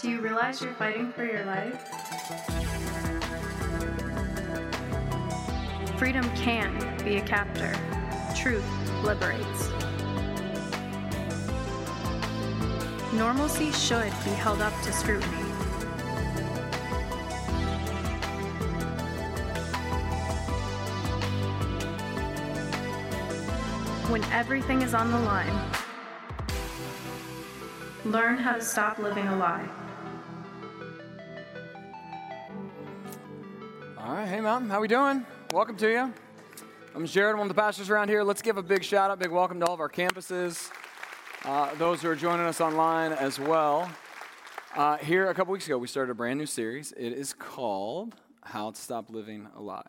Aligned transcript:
Do 0.00 0.10
you 0.10 0.20
realize 0.20 0.60
you're 0.60 0.74
fighting 0.74 1.12
for 1.12 1.24
your 1.24 1.44
life? 1.44 1.80
Freedom 5.96 6.28
can 6.34 6.74
be 7.04 7.16
a 7.16 7.20
captor. 7.20 7.72
Truth 8.34 8.64
liberates. 9.04 9.68
Normalcy 13.12 13.70
should 13.70 14.12
be 14.24 14.30
held 14.30 14.60
up 14.60 14.72
to 14.82 14.92
scrutiny. 14.92 15.36
When 24.10 24.24
everything 24.32 24.82
is 24.82 24.92
on 24.92 25.12
the 25.12 25.20
line, 25.20 25.70
learn 28.04 28.36
how 28.38 28.54
to 28.54 28.60
stop 28.60 28.98
living 28.98 29.28
a 29.28 29.36
lie. 29.36 29.68
Mountain, 34.44 34.68
how 34.68 34.76
are 34.76 34.82
we 34.82 34.88
doing? 34.88 35.24
Welcome 35.54 35.78
to 35.78 35.90
you. 35.90 36.12
I'm 36.94 37.06
Jared, 37.06 37.38
one 37.38 37.46
of 37.46 37.56
the 37.56 37.58
pastors 37.58 37.88
around 37.88 38.10
here. 38.10 38.22
Let's 38.22 38.42
give 38.42 38.58
a 38.58 38.62
big 38.62 38.84
shout 38.84 39.10
out, 39.10 39.18
big 39.18 39.30
welcome 39.30 39.58
to 39.60 39.64
all 39.64 39.72
of 39.72 39.80
our 39.80 39.88
campuses, 39.88 40.70
uh, 41.46 41.74
those 41.76 42.02
who 42.02 42.10
are 42.10 42.14
joining 42.14 42.44
us 42.44 42.60
online 42.60 43.12
as 43.12 43.40
well. 43.40 43.90
Uh, 44.76 44.98
here, 44.98 45.30
a 45.30 45.34
couple 45.34 45.50
weeks 45.50 45.64
ago, 45.64 45.78
we 45.78 45.86
started 45.86 46.12
a 46.12 46.14
brand 46.14 46.38
new 46.38 46.44
series. 46.44 46.92
It 46.92 47.14
is 47.14 47.32
called 47.32 48.16
How 48.42 48.72
to 48.72 48.78
Stop 48.78 49.08
Living 49.08 49.48
a 49.56 49.62
Lie. 49.62 49.82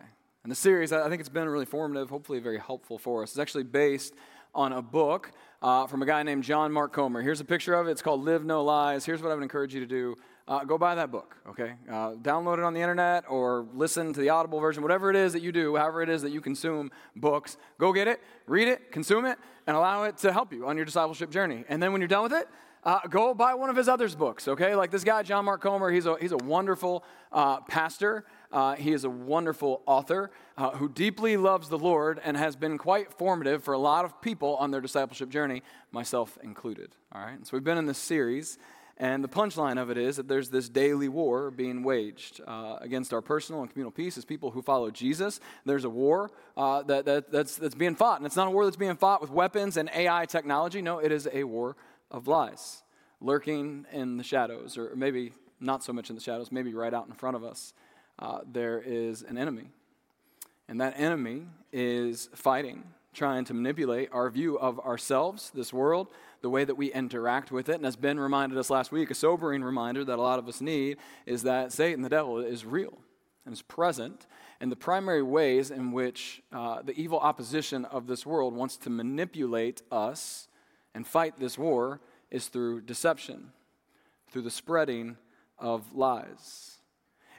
And 0.44 0.52
the 0.52 0.56
series, 0.56 0.94
I 0.94 1.10
think 1.10 1.20
it's 1.20 1.28
been 1.28 1.50
really 1.50 1.66
formative, 1.66 2.10
hopefully 2.10 2.40
very 2.40 2.60
helpful 2.60 2.98
for 2.98 3.24
us. 3.24 3.32
It's 3.32 3.40
actually 3.40 3.66
based 3.66 4.14
on 4.54 4.72
a 4.72 4.82
book 4.82 5.34
uh, 5.62 5.86
from 5.86 6.02
a 6.02 6.06
guy 6.06 6.24
named 6.24 6.46
John 6.46 6.72
Mark 6.72 6.94
Comer. 6.94 7.22
Here's 7.22 7.42
a 7.42 7.46
picture 7.46 7.74
of 7.74 7.90
it. 7.90 7.92
It's 7.92 8.02
called 8.02 8.24
Live 8.24 8.46
No 8.46 8.64
Lies. 8.64 9.04
Here's 9.04 9.22
what 9.22 9.34
I 9.34 9.36
would 9.36 9.44
encourage 9.44 9.74
you 9.74 9.82
to 9.82 9.86
do 9.86 10.16
uh, 10.48 10.64
go 10.64 10.78
buy 10.78 10.96
that 10.96 11.12
book, 11.12 11.36
okay? 11.50 11.74
Uh, 11.90 12.12
download 12.12 12.60
it 12.60 12.64
on 12.64 12.74
the 12.74 12.82
internet 12.82 13.24
or 13.28 13.66
listen 13.74 14.14
to 14.14 14.20
the 14.20 14.30
Audible 14.30 14.60
version, 14.60 14.84
whatever 14.84 15.10
it 15.10 15.16
is 15.16 15.34
that 15.34 15.42
you 15.42 15.52
do, 15.52 15.76
however 15.76 16.02
it 16.02 16.10
is 16.10 16.22
that 16.22 16.32
you 16.32 16.42
consume 16.42 16.92
books. 17.16 17.58
Go 17.80 17.92
get 17.92 18.08
it, 18.08 18.22
read 18.46 18.68
it, 18.68 18.92
consume 18.92 19.26
it, 19.26 19.40
and 19.66 19.76
allow 19.76 20.04
it 20.04 20.18
to 20.18 20.32
help 20.32 20.54
you 20.54 20.68
on 20.68 20.76
your 20.76 20.86
discipleship 20.86 21.32
journey. 21.32 21.64
And 21.68 21.82
then 21.82 21.92
when 21.92 22.02
you're 22.02 22.08
done 22.08 22.24
with 22.24 22.34
it, 22.34 22.48
uh, 22.84 23.00
go 23.10 23.34
buy 23.34 23.56
one 23.56 23.72
of 23.72 23.76
his 23.76 23.90
other 23.90 24.08
books, 24.10 24.48
okay? 24.48 24.76
Like 24.76 24.92
this 24.92 25.04
guy, 25.04 25.24
John 25.24 25.46
Mark 25.46 25.62
Comer, 25.62 25.90
he's 25.90 26.06
a, 26.06 26.18
he's 26.22 26.32
a 26.32 26.38
wonderful 26.38 27.04
uh, 27.32 27.62
pastor. 27.62 28.26
Uh, 28.52 28.76
he 28.76 28.94
is 28.94 29.04
a 29.04 29.10
wonderful 29.10 29.82
author 29.88 30.30
uh, 30.56 30.70
who 30.70 30.88
deeply 30.88 31.36
loves 31.36 31.68
the 31.68 31.80
Lord 31.80 32.22
and 32.24 32.38
has 32.38 32.56
been 32.56 32.78
quite 32.78 33.12
formative 33.12 33.64
for 33.64 33.74
a 33.74 33.80
lot 33.80 34.06
of 34.06 34.22
people 34.22 34.56
on 34.58 34.70
their 34.70 34.82
discipleship 34.82 35.30
journey, 35.30 35.64
myself 35.92 36.38
included. 36.44 36.96
All 37.12 37.22
right, 37.22 37.40
so 37.42 37.50
we've 37.54 37.64
been 37.64 37.80
in 37.80 37.88
this 37.88 37.98
series, 37.98 38.60
and 38.98 39.24
the 39.24 39.28
punchline 39.28 39.82
of 39.82 39.90
it 39.90 39.98
is 39.98 40.16
that 40.16 40.28
there's 40.28 40.50
this 40.50 40.70
daily 40.70 41.10
war 41.10 41.52
being 41.52 41.84
waged 41.84 42.40
uh, 42.48 42.78
against 42.80 43.14
our 43.14 43.22
personal 43.22 43.62
and 43.62 43.70
communal 43.70 43.92
peace 43.92 44.18
as 44.18 44.24
people 44.24 44.52
who 44.52 44.62
follow 44.62 44.90
Jesus. 44.90 45.42
There's 45.66 45.84
a 45.84 45.90
war 45.90 46.32
uh, 46.56 46.84
that, 46.84 47.06
that, 47.06 47.30
that's, 47.30 47.58
that's 47.58 47.76
being 47.76 47.96
fought, 47.96 48.20
and 48.20 48.26
it's 48.26 48.38
not 48.38 48.48
a 48.48 48.52
war 48.52 48.64
that's 48.64 48.78
being 48.78 48.96
fought 48.96 49.22
with 49.22 49.32
weapons 49.32 49.76
and 49.76 49.90
AI 49.94 50.26
technology. 50.26 50.82
No, 50.82 51.00
it 51.00 51.12
is 51.12 51.28
a 51.34 51.44
war 51.44 51.76
of 52.10 52.28
lies 52.28 52.84
lurking 53.20 53.86
in 53.92 54.18
the 54.18 54.24
shadows, 54.24 54.78
or 54.78 54.96
maybe 54.96 55.34
not 55.60 55.84
so 55.84 55.92
much 55.92 56.10
in 56.10 56.16
the 56.16 56.22
shadows, 56.22 56.52
maybe 56.52 56.74
right 56.74 56.94
out 56.94 57.08
in 57.08 57.14
front 57.14 57.36
of 57.36 57.44
us. 57.44 57.74
Uh, 58.20 58.40
there 58.50 58.82
is 58.86 59.24
an 59.24 59.38
enemy. 59.38 59.70
And 60.68 60.80
that 60.80 60.94
enemy 60.98 61.48
is 61.74 62.30
fighting, 62.34 62.84
trying 63.14 63.46
to 63.46 63.54
manipulate 63.54 64.10
our 64.12 64.30
view 64.30 64.58
of 64.58 64.80
ourselves, 64.80 65.52
this 65.54 65.74
world, 65.74 66.08
the 66.46 66.50
way 66.52 66.64
that 66.64 66.76
we 66.76 66.94
interact 66.94 67.52
with 67.52 67.70
it. 67.70 67.78
And 67.78 67.88
as 67.88 67.96
Ben 67.96 68.20
reminded 68.20 68.60
us 68.60 68.70
last 68.70 68.92
week, 68.92 69.10
a 69.10 69.16
sobering 69.16 69.64
reminder 69.64 70.06
that 70.06 70.20
a 70.20 70.22
lot 70.22 70.38
of 70.38 70.48
us 70.48 70.62
need 70.62 70.98
is 71.26 71.42
that 71.42 71.74
Satan, 71.74 72.04
the 72.04 72.10
devil, 72.10 72.38
is 72.38 72.68
real 72.68 73.00
and 73.46 73.52
is 73.52 73.64
present. 73.64 74.28
And 74.62 74.72
the 74.72 74.76
primary 74.76 75.24
ways 75.24 75.72
in 75.72 75.92
which 75.92 76.44
uh, 76.54 76.84
the 76.84 76.94
evil 77.02 77.18
opposition 77.18 77.84
of 77.86 78.06
this 78.06 78.28
world 78.28 78.54
wants 78.54 78.78
to 78.78 78.92
manipulate 78.92 79.82
us 79.92 80.48
and 80.94 81.08
fight 81.08 81.40
this 81.40 81.58
war 81.58 82.00
is 82.30 82.48
through 82.48 82.82
deception, 82.82 83.52
through 84.30 84.44
the 84.44 84.52
spreading 84.52 85.18
of 85.58 85.96
lies. 85.96 86.75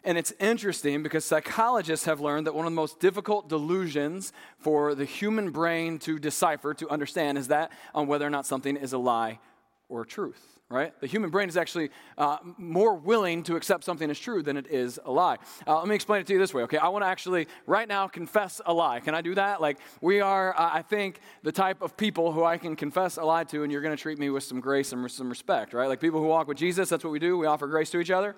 And 0.06 0.16
it's 0.16 0.32
interesting 0.38 1.02
because 1.02 1.24
psychologists 1.24 2.06
have 2.06 2.20
learned 2.20 2.46
that 2.46 2.54
one 2.54 2.64
of 2.64 2.70
the 2.70 2.76
most 2.76 3.00
difficult 3.00 3.48
delusions 3.48 4.32
for 4.56 4.94
the 4.94 5.04
human 5.04 5.50
brain 5.50 5.98
to 5.98 6.20
decipher, 6.20 6.74
to 6.74 6.88
understand, 6.88 7.36
is 7.36 7.48
that 7.48 7.72
on 7.92 8.06
whether 8.06 8.24
or 8.24 8.30
not 8.30 8.46
something 8.46 8.76
is 8.76 8.92
a 8.92 8.98
lie 8.98 9.40
or 9.88 10.04
truth, 10.04 10.60
right? 10.68 10.92
The 11.00 11.08
human 11.08 11.30
brain 11.30 11.48
is 11.48 11.56
actually 11.56 11.90
uh, 12.16 12.36
more 12.56 12.94
willing 12.94 13.42
to 13.44 13.56
accept 13.56 13.82
something 13.82 14.08
as 14.08 14.16
true 14.16 14.44
than 14.44 14.56
it 14.56 14.68
is 14.68 15.00
a 15.04 15.10
lie. 15.10 15.38
Uh, 15.66 15.80
let 15.80 15.88
me 15.88 15.96
explain 15.96 16.20
it 16.20 16.28
to 16.28 16.34
you 16.34 16.38
this 16.38 16.54
way, 16.54 16.62
okay? 16.62 16.78
I 16.78 16.86
want 16.86 17.02
to 17.02 17.08
actually, 17.08 17.48
right 17.66 17.88
now, 17.88 18.06
confess 18.06 18.60
a 18.64 18.72
lie. 18.72 19.00
Can 19.00 19.16
I 19.16 19.22
do 19.22 19.34
that? 19.34 19.60
Like, 19.60 19.78
we 20.00 20.20
are, 20.20 20.54
uh, 20.56 20.70
I 20.72 20.82
think, 20.82 21.18
the 21.42 21.52
type 21.52 21.82
of 21.82 21.96
people 21.96 22.30
who 22.30 22.44
I 22.44 22.58
can 22.58 22.76
confess 22.76 23.16
a 23.16 23.24
lie 23.24 23.42
to, 23.44 23.64
and 23.64 23.72
you're 23.72 23.82
going 23.82 23.96
to 23.96 24.00
treat 24.00 24.20
me 24.20 24.30
with 24.30 24.44
some 24.44 24.60
grace 24.60 24.92
and 24.92 25.10
some 25.10 25.28
respect, 25.28 25.72
right? 25.72 25.88
Like 25.88 26.00
people 26.00 26.20
who 26.20 26.28
walk 26.28 26.46
with 26.46 26.58
Jesus, 26.58 26.88
that's 26.88 27.02
what 27.02 27.12
we 27.12 27.18
do. 27.18 27.36
We 27.36 27.46
offer 27.46 27.66
grace 27.66 27.90
to 27.90 27.98
each 27.98 28.12
other. 28.12 28.36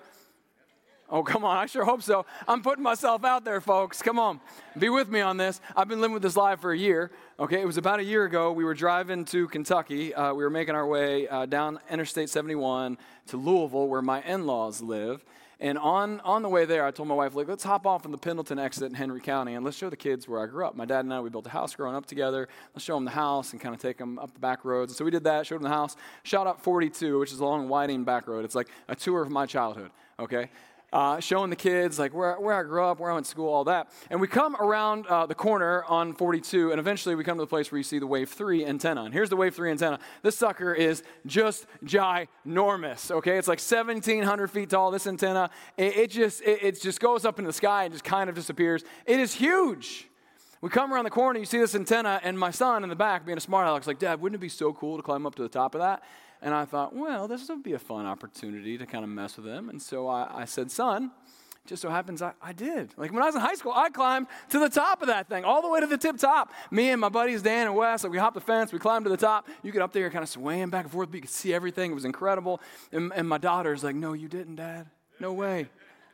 Oh, 1.11 1.23
come 1.23 1.43
on. 1.43 1.57
I 1.57 1.65
sure 1.65 1.83
hope 1.83 2.03
so. 2.03 2.25
I'm 2.47 2.61
putting 2.61 2.83
myself 2.83 3.25
out 3.25 3.43
there, 3.43 3.61
folks. 3.61 4.01
Come 4.01 4.19
on. 4.19 4.39
Be 4.77 4.89
with 4.89 5.09
me 5.09 5.21
on 5.21 5.37
this. 5.37 5.59
I've 5.75 5.87
been 5.87 6.01
living 6.01 6.13
with 6.13 6.21
this 6.21 6.37
lie 6.37 6.55
for 6.55 6.71
a 6.71 6.77
year. 6.77 7.09
Okay, 7.39 7.61
it 7.61 7.65
was 7.65 7.77
about 7.77 7.99
a 7.99 8.03
year 8.03 8.25
ago. 8.25 8.51
We 8.51 8.63
were 8.63 8.75
driving 8.75 9.25
to 9.25 9.47
Kentucky. 9.47 10.13
Uh, 10.13 10.33
we 10.33 10.43
were 10.43 10.51
making 10.51 10.75
our 10.75 10.85
way 10.85 11.27
uh, 11.27 11.47
down 11.47 11.79
Interstate 11.89 12.29
71 12.29 12.97
to 13.27 13.37
Louisville, 13.37 13.87
where 13.87 14.03
my 14.03 14.21
in 14.21 14.45
laws 14.45 14.81
live. 14.81 15.25
And 15.61 15.77
on, 15.77 16.21
on 16.21 16.41
the 16.41 16.47
way 16.47 16.63
there, 16.63 16.85
I 16.85 16.91
told 16.91 17.09
my 17.09 17.15
wife, 17.15 17.35
like, 17.35 17.49
let's 17.49 17.65
hop 17.65 17.85
off 17.85 18.05
in 18.05 18.11
the 18.11 18.17
Pendleton 18.17 18.59
exit 18.59 18.83
in 18.83 18.93
Henry 18.93 19.19
County 19.19 19.55
and 19.55 19.65
let's 19.65 19.75
show 19.75 19.89
the 19.89 19.97
kids 19.97 20.25
where 20.25 20.41
I 20.41 20.45
grew 20.45 20.65
up. 20.65 20.73
My 20.73 20.85
dad 20.85 21.01
and 21.01 21.13
I, 21.13 21.19
we 21.19 21.29
built 21.29 21.47
a 21.47 21.49
house 21.49 21.75
growing 21.75 21.97
up 21.97 22.05
together. 22.05 22.47
Let's 22.73 22.85
show 22.85 22.95
them 22.95 23.03
the 23.03 23.11
house 23.11 23.51
and 23.51 23.59
kind 23.59 23.75
of 23.75 23.81
take 23.81 23.97
them 23.97 24.19
up 24.19 24.33
the 24.33 24.39
back 24.39 24.63
roads. 24.63 24.93
And 24.93 24.97
so 24.97 25.03
we 25.03 25.11
did 25.11 25.25
that, 25.25 25.45
showed 25.45 25.57
them 25.57 25.63
the 25.63 25.69
house. 25.69 25.97
Shot 26.23 26.47
up 26.47 26.61
42, 26.61 27.19
which 27.19 27.33
is 27.33 27.39
a 27.39 27.45
long, 27.45 27.67
winding 27.67 28.05
back 28.05 28.27
road. 28.27 28.45
It's 28.45 28.55
like 28.55 28.69
a 28.87 28.95
tour 28.95 29.21
of 29.21 29.29
my 29.29 29.45
childhood, 29.45 29.91
okay? 30.17 30.49
Uh, 30.91 31.19
showing 31.19 31.49
the 31.49 31.55
kids 31.55 31.99
like 31.99 32.13
where, 32.13 32.39
where 32.39 32.55
I 32.55 32.63
grew 32.63 32.83
up, 32.83 32.99
where 32.99 33.11
I 33.11 33.13
went 33.13 33.25
to 33.25 33.29
school, 33.31 33.51
all 33.51 33.63
that. 33.65 33.89
And 34.09 34.19
we 34.19 34.27
come 34.27 34.55
around 34.55 35.07
uh, 35.07 35.25
the 35.25 35.35
corner 35.35 35.83
on 35.85 36.13
42, 36.13 36.71
and 36.71 36.79
eventually 36.79 37.15
we 37.15 37.23
come 37.23 37.37
to 37.37 37.43
the 37.43 37.47
place 37.47 37.71
where 37.71 37.77
you 37.77 37.83
see 37.83 37.99
the 37.99 38.07
Wave 38.07 38.29
3 38.29 38.65
antenna. 38.65 39.03
And 39.03 39.13
here's 39.13 39.29
the 39.29 39.35
Wave 39.35 39.55
3 39.55 39.71
antenna. 39.71 39.99
This 40.21 40.37
sucker 40.37 40.73
is 40.73 41.03
just 41.25 41.65
ginormous, 41.83 43.11
okay? 43.11 43.37
It's 43.37 43.47
like 43.47 43.59
1,700 43.59 44.47
feet 44.49 44.69
tall, 44.69 44.91
this 44.91 45.07
antenna. 45.07 45.49
It, 45.77 45.97
it 45.97 46.11
just, 46.11 46.41
it, 46.41 46.63
it 46.63 46.81
just 46.81 46.99
goes 46.99 47.25
up 47.25 47.39
into 47.39 47.49
the 47.49 47.53
sky 47.53 47.83
and 47.85 47.93
just 47.93 48.03
kind 48.03 48.29
of 48.29 48.35
disappears. 48.35 48.83
It 49.05 49.19
is 49.19 49.33
huge. 49.33 50.07
We 50.61 50.69
come 50.69 50.93
around 50.93 51.05
the 51.05 51.09
corner, 51.09 51.39
you 51.39 51.45
see 51.45 51.57
this 51.57 51.73
antenna, 51.73 52.19
and 52.21 52.37
my 52.37 52.51
son 52.51 52.83
in 52.83 52.89
the 52.89 52.95
back, 52.95 53.25
being 53.25 53.37
a 53.37 53.41
smart 53.41 53.65
aleck, 53.65 53.83
is 53.83 53.87
like, 53.87 53.99
Dad, 53.99 54.19
wouldn't 54.19 54.35
it 54.35 54.41
be 54.41 54.49
so 54.49 54.73
cool 54.73 54.97
to 54.97 55.03
climb 55.03 55.25
up 55.25 55.35
to 55.35 55.41
the 55.41 55.47
top 55.47 55.73
of 55.73 55.79
that? 55.79 56.03
And 56.41 56.53
I 56.53 56.65
thought, 56.65 56.95
well, 56.95 57.27
this 57.27 57.47
would 57.49 57.63
be 57.63 57.73
a 57.73 57.79
fun 57.79 58.05
opportunity 58.05 58.77
to 58.77 58.85
kind 58.85 59.03
of 59.03 59.09
mess 59.09 59.37
with 59.37 59.45
him. 59.45 59.69
And 59.69 59.81
so 59.81 60.07
I, 60.07 60.41
I 60.41 60.45
said, 60.45 60.71
son, 60.71 61.11
just 61.65 61.81
so 61.81 61.89
happens 61.89 62.21
I, 62.21 62.33
I, 62.41 62.53
did. 62.53 62.93
Like 62.97 63.11
when 63.11 63.21
I 63.21 63.27
was 63.27 63.35
in 63.35 63.41
high 63.41 63.55
school, 63.55 63.73
I 63.75 63.89
climbed 63.89 64.27
to 64.49 64.59
the 64.59 64.69
top 64.69 65.01
of 65.01 65.07
that 65.09 65.27
thing, 65.29 65.43
all 65.43 65.61
the 65.61 65.69
way 65.69 65.79
to 65.81 65.87
the 65.87 65.97
tip 65.97 66.17
top. 66.17 66.51
Me 66.71 66.89
and 66.89 66.99
my 66.99 67.09
buddies 67.09 67.41
Dan 67.41 67.67
and 67.67 67.75
Wes, 67.75 68.03
like 68.03 68.11
we 68.11 68.17
hopped 68.17 68.35
the 68.35 68.41
fence, 68.41 68.71
we 68.71 68.79
climbed 68.79 69.05
to 69.05 69.09
the 69.09 69.17
top. 69.17 69.47
You 69.61 69.71
get 69.71 69.81
up 69.81 69.93
there, 69.93 70.09
kind 70.09 70.23
of 70.23 70.29
swaying 70.29 70.69
back 70.69 70.85
and 70.85 70.91
forth, 70.91 71.09
but 71.09 71.15
you 71.15 71.21
could 71.21 71.29
see 71.29 71.53
everything. 71.53 71.91
It 71.91 71.95
was 71.95 72.05
incredible. 72.05 72.61
And, 72.91 73.11
and 73.15 73.27
my 73.27 73.37
daughter's 73.37 73.83
like, 73.83 73.95
no, 73.95 74.13
you 74.13 74.27
didn't, 74.27 74.55
Dad. 74.55 74.87
No 75.19 75.33
way. 75.33 75.67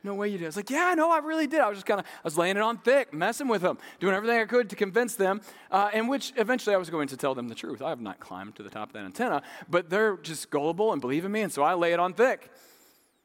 No 0.06 0.14
way 0.14 0.28
you 0.28 0.38
did. 0.38 0.44
I 0.44 0.46
was 0.46 0.56
like, 0.56 0.70
yeah, 0.70 0.94
no, 0.96 1.10
I 1.10 1.18
really 1.18 1.48
did. 1.48 1.60
I 1.60 1.68
was 1.68 1.78
just 1.78 1.86
kind 1.86 1.98
of, 1.98 2.06
I 2.06 2.20
was 2.22 2.38
laying 2.38 2.56
it 2.56 2.62
on 2.62 2.78
thick, 2.78 3.12
messing 3.12 3.48
with 3.48 3.60
them, 3.60 3.76
doing 3.98 4.14
everything 4.14 4.38
I 4.38 4.44
could 4.44 4.70
to 4.70 4.76
convince 4.76 5.16
them, 5.16 5.40
uh, 5.72 5.90
in 5.92 6.06
which 6.06 6.32
eventually 6.36 6.76
I 6.76 6.78
was 6.78 6.90
going 6.90 7.08
to 7.08 7.16
tell 7.16 7.34
them 7.34 7.48
the 7.48 7.56
truth. 7.56 7.82
I 7.82 7.88
have 7.88 8.00
not 8.00 8.20
climbed 8.20 8.54
to 8.54 8.62
the 8.62 8.70
top 8.70 8.90
of 8.90 8.92
that 8.92 9.04
antenna, 9.04 9.42
but 9.68 9.90
they're 9.90 10.16
just 10.18 10.48
gullible 10.48 10.92
and 10.92 11.00
believe 11.00 11.24
in 11.24 11.32
me, 11.32 11.40
and 11.40 11.52
so 11.52 11.64
I 11.64 11.74
lay 11.74 11.92
it 11.92 11.98
on 11.98 12.14
thick. 12.14 12.52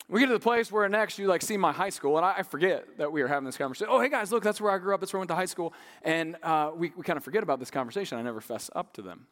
We 0.09 0.21
get 0.21 0.25
to 0.25 0.33
the 0.33 0.39
place 0.39 0.71
where 0.71 0.89
next 0.89 1.19
you 1.19 1.27
like 1.27 1.43
see 1.43 1.55
my 1.55 1.71
high 1.71 1.91
school, 1.91 2.17
and 2.17 2.25
I, 2.25 2.37
I 2.39 2.43
forget 2.43 2.97
that 2.97 3.11
we 3.11 3.21
are 3.21 3.27
having 3.27 3.45
this 3.45 3.57
conversation. 3.57 3.89
Oh, 3.91 4.01
hey 4.01 4.09
guys, 4.09 4.31
look, 4.31 4.43
that's 4.43 4.59
where 4.59 4.71
I 4.71 4.79
grew 4.79 4.95
up. 4.95 5.01
That's 5.01 5.13
where 5.13 5.19
I 5.19 5.21
went 5.21 5.29
to 5.29 5.35
high 5.35 5.45
school, 5.45 5.73
and 6.01 6.35
uh, 6.41 6.71
we, 6.75 6.91
we 6.97 7.03
kind 7.03 7.15
of 7.15 7.23
forget 7.23 7.43
about 7.43 7.59
this 7.59 7.69
conversation. 7.69 8.17
I 8.17 8.23
never 8.23 8.41
fess 8.41 8.71
up 8.75 8.91
to 8.93 9.03
them. 9.03 9.27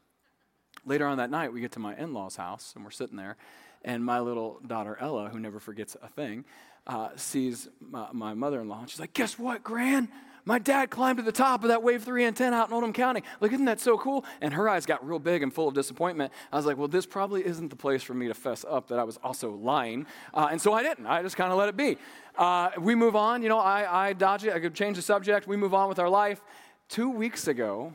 Later 0.85 1.07
on 1.07 1.17
that 1.17 1.31
night, 1.31 1.51
we 1.51 1.61
get 1.61 1.71
to 1.71 1.79
my 1.79 1.95
in-laws' 1.97 2.35
house, 2.35 2.73
and 2.75 2.85
we're 2.85 2.91
sitting 2.91 3.17
there, 3.17 3.37
and 3.83 4.05
my 4.05 4.19
little 4.19 4.59
daughter 4.67 4.95
Ella, 5.01 5.29
who 5.29 5.39
never 5.39 5.59
forgets 5.59 5.97
a 6.03 6.07
thing, 6.07 6.45
uh, 6.87 7.09
sees 7.15 7.67
my, 7.79 8.07
my 8.11 8.33
mother 8.33 8.61
in 8.61 8.67
law, 8.67 8.79
and 8.79 8.89
she's 8.89 8.99
like, 8.99 9.13
Guess 9.13 9.37
what, 9.37 9.63
Gran? 9.63 10.09
My 10.45 10.57
dad 10.57 10.89
climbed 10.89 11.17
to 11.17 11.23
the 11.23 11.31
top 11.31 11.63
of 11.63 11.67
that 11.67 11.83
Wave 11.83 12.03
3 12.03 12.25
antenna 12.25 12.55
out 12.55 12.69
in 12.69 12.73
Oldham 12.73 12.91
County. 12.91 13.21
Look, 13.39 13.53
isn't 13.53 13.65
that 13.65 13.79
so 13.79 13.99
cool? 13.99 14.25
And 14.41 14.51
her 14.53 14.67
eyes 14.67 14.85
got 14.85 15.05
real 15.07 15.19
big 15.19 15.43
and 15.43 15.53
full 15.53 15.67
of 15.67 15.75
disappointment. 15.75 16.33
I 16.51 16.55
was 16.55 16.65
like, 16.65 16.75
well, 16.75 16.87
this 16.87 17.05
probably 17.05 17.45
isn't 17.45 17.69
the 17.69 17.75
place 17.75 18.01
for 18.01 18.15
me 18.15 18.27
to 18.29 18.33
fess 18.33 18.65
up 18.67 18.87
that 18.87 18.97
I 18.97 19.03
was 19.03 19.17
also 19.23 19.51
lying. 19.51 20.07
Uh, 20.33 20.47
and 20.49 20.59
so 20.59 20.73
I 20.73 20.81
didn't. 20.81 21.05
I 21.05 21.21
just 21.21 21.37
kind 21.37 21.51
of 21.51 21.59
let 21.59 21.69
it 21.69 21.77
be. 21.77 21.97
Uh, 22.35 22.71
we 22.79 22.95
move 22.95 23.15
on. 23.15 23.43
You 23.43 23.49
know, 23.49 23.59
I, 23.59 24.07
I 24.07 24.13
dodge 24.13 24.43
it. 24.43 24.53
I 24.53 24.59
could 24.59 24.73
change 24.73 24.95
the 24.95 25.03
subject. 25.03 25.45
We 25.45 25.55
move 25.55 25.75
on 25.75 25.87
with 25.87 25.99
our 25.99 26.09
life. 26.09 26.41
Two 26.87 27.11
weeks 27.11 27.47
ago, 27.47 27.93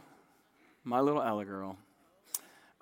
my 0.84 1.00
little 1.00 1.22
Ella 1.22 1.44
girl 1.44 1.76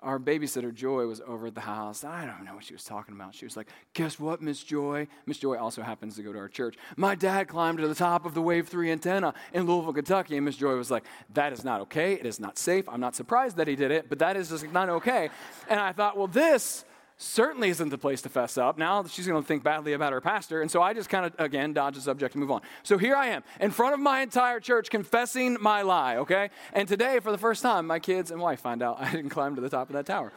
our 0.03 0.19
babysitter 0.19 0.73
Joy 0.73 1.07
was 1.07 1.21
over 1.25 1.47
at 1.47 1.55
the 1.55 1.61
house. 1.61 2.03
I 2.03 2.25
don't 2.25 2.45
know 2.45 2.55
what 2.55 2.65
she 2.65 2.73
was 2.73 2.83
talking 2.83 3.15
about. 3.15 3.33
She 3.33 3.45
was 3.45 3.55
like, 3.57 3.67
Guess 3.93 4.19
what, 4.19 4.41
Miss 4.41 4.63
Joy? 4.63 5.07
Miss 5.25 5.37
Joy 5.37 5.57
also 5.57 5.81
happens 5.81 6.15
to 6.17 6.23
go 6.23 6.33
to 6.33 6.39
our 6.39 6.49
church. 6.49 6.75
My 6.97 7.15
dad 7.15 7.47
climbed 7.47 7.79
to 7.79 7.87
the 7.87 7.95
top 7.95 8.25
of 8.25 8.33
the 8.33 8.41
Wave 8.41 8.67
3 8.67 8.91
antenna 8.91 9.33
in 9.53 9.65
Louisville, 9.65 9.93
Kentucky. 9.93 10.35
And 10.35 10.45
Miss 10.45 10.57
Joy 10.57 10.75
was 10.75 10.91
like, 10.91 11.05
That 11.33 11.53
is 11.53 11.63
not 11.63 11.81
okay. 11.81 12.13
It 12.13 12.25
is 12.25 12.39
not 12.39 12.57
safe. 12.57 12.87
I'm 12.89 12.99
not 12.99 13.15
surprised 13.15 13.57
that 13.57 13.67
he 13.67 13.75
did 13.75 13.91
it, 13.91 14.09
but 14.09 14.19
that 14.19 14.35
is 14.35 14.49
just 14.49 14.71
not 14.71 14.89
okay. 14.89 15.29
And 15.69 15.79
I 15.79 15.93
thought, 15.93 16.17
Well, 16.17 16.27
this 16.27 16.85
certainly 17.17 17.69
isn't 17.69 17.89
the 17.89 17.97
place 17.97 18.21
to 18.23 18.29
fess 18.29 18.57
up. 18.57 18.77
Now 18.77 19.03
she's 19.05 19.27
going 19.27 19.41
to 19.41 19.47
think 19.47 19.63
badly 19.63 19.93
about 19.93 20.13
her 20.13 20.21
pastor. 20.21 20.61
And 20.61 20.69
so 20.69 20.81
I 20.81 20.93
just 20.93 21.09
kind 21.09 21.25
of, 21.25 21.33
again, 21.39 21.73
dodge 21.73 21.95
the 21.95 22.01
subject 22.01 22.35
and 22.35 22.41
move 22.41 22.51
on. 22.51 22.61
So 22.83 22.97
here 22.97 23.15
I 23.15 23.27
am 23.27 23.43
in 23.59 23.71
front 23.71 23.93
of 23.93 23.99
my 23.99 24.21
entire 24.21 24.59
church 24.59 24.89
confessing 24.89 25.57
my 25.59 25.81
lie, 25.81 26.17
okay? 26.17 26.49
And 26.73 26.87
today, 26.87 27.19
for 27.19 27.31
the 27.31 27.37
first 27.37 27.61
time, 27.61 27.87
my 27.87 27.99
kids 27.99 28.31
and 28.31 28.41
wife 28.41 28.59
find 28.59 28.81
out 28.81 28.97
I 28.99 29.11
didn't 29.11 29.29
climb 29.29 29.55
to 29.55 29.61
the 29.61 29.69
top 29.69 29.89
of 29.89 29.93
that 29.93 30.05
tower. 30.05 30.31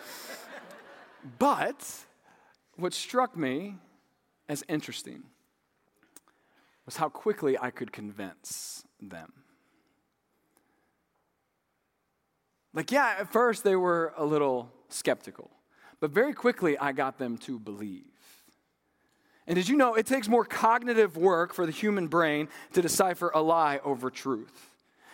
but 1.38 2.04
what 2.76 2.92
struck 2.92 3.36
me 3.36 3.76
as 4.48 4.64
interesting 4.68 5.24
was 6.84 6.96
how 6.96 7.08
quickly 7.08 7.58
I 7.58 7.70
could 7.70 7.92
convince 7.92 8.84
them. 9.00 9.32
Like, 12.72 12.92
yeah, 12.92 13.16
at 13.20 13.32
first 13.32 13.64
they 13.64 13.74
were 13.74 14.12
a 14.16 14.24
little 14.24 14.70
skeptical. 14.90 15.50
But 16.00 16.10
very 16.10 16.34
quickly, 16.34 16.76
I 16.78 16.92
got 16.92 17.18
them 17.18 17.38
to 17.38 17.58
believe. 17.58 18.04
And 19.46 19.56
did 19.56 19.68
you 19.68 19.76
know 19.76 19.94
it 19.94 20.06
takes 20.06 20.28
more 20.28 20.44
cognitive 20.44 21.16
work 21.16 21.54
for 21.54 21.66
the 21.66 21.72
human 21.72 22.08
brain 22.08 22.48
to 22.72 22.82
decipher 22.82 23.30
a 23.34 23.40
lie 23.40 23.80
over 23.84 24.10
truth? 24.10 24.70